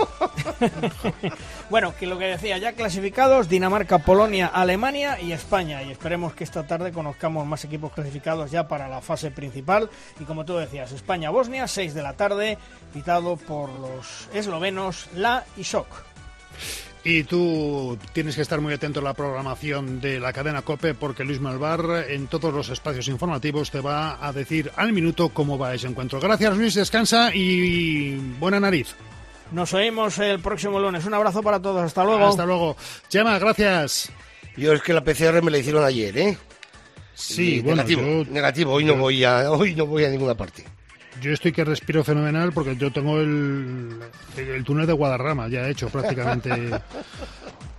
[1.69, 5.81] Bueno, que lo que decía, ya clasificados, Dinamarca, Polonia, Alemania y España.
[5.81, 9.89] Y esperemos que esta tarde conozcamos más equipos clasificados ya para la fase principal.
[10.19, 12.57] Y como tú decías, España-Bosnia, 6 de la tarde,
[12.93, 15.87] pitado por los eslovenos La y Sok.
[17.05, 21.25] Y tú tienes que estar muy atento a la programación de la cadena COPE porque
[21.25, 25.73] Luis Malvar en todos los espacios informativos te va a decir al minuto cómo va
[25.73, 26.21] ese encuentro.
[26.21, 28.95] Gracias Luis, descansa y buena nariz.
[29.51, 31.05] Nos oímos el próximo lunes.
[31.05, 31.83] Un abrazo para todos.
[31.83, 32.25] Hasta luego.
[32.29, 32.77] Hasta luego.
[33.09, 34.09] Chema, gracias.
[34.55, 36.37] Yo es que la PCR me la hicieron ayer, ¿eh?
[37.13, 38.73] Sí, Y bueno, negativo, yo- negativo.
[38.73, 40.63] Hoy no voy a, hoy no voy a ninguna parte.
[41.23, 43.97] Yo estoy que respiro fenomenal porque yo tengo el,
[44.37, 46.49] el túnel de Guadarrama ya hecho prácticamente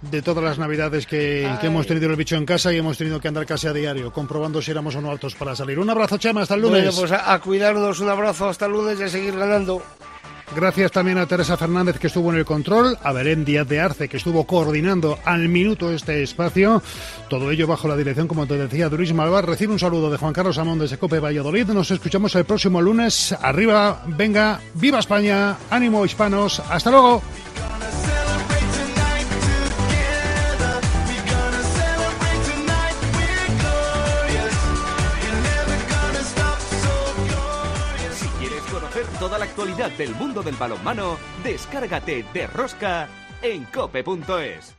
[0.01, 3.21] de todas las navidades que, que hemos tenido el bicho en casa y hemos tenido
[3.21, 5.79] que andar casi a diario comprobando si éramos o no altos para salir.
[5.79, 6.85] Un abrazo, Chema, hasta el lunes.
[6.85, 8.01] Bueno, pues a, a cuidarnos.
[8.01, 9.83] Un abrazo hasta el lunes y a seguir ganando.
[10.55, 14.09] Gracias también a Teresa Fernández que estuvo en el control, a Belén Díaz de Arce
[14.09, 16.81] que estuvo coordinando al minuto este espacio.
[17.29, 19.47] Todo ello bajo la dirección, como te decía, Duris Malvar.
[19.47, 21.67] Recibe un saludo de Juan Carlos Amón de Secope Valladolid.
[21.69, 23.35] Nos escuchamos el próximo lunes.
[23.43, 26.61] Arriba, venga, viva España, ánimo hispanos.
[26.71, 27.21] Hasta luego.
[39.45, 43.09] Actualidad del mundo del balonmano, descárgate de Rosca
[43.43, 44.75] en cope.es.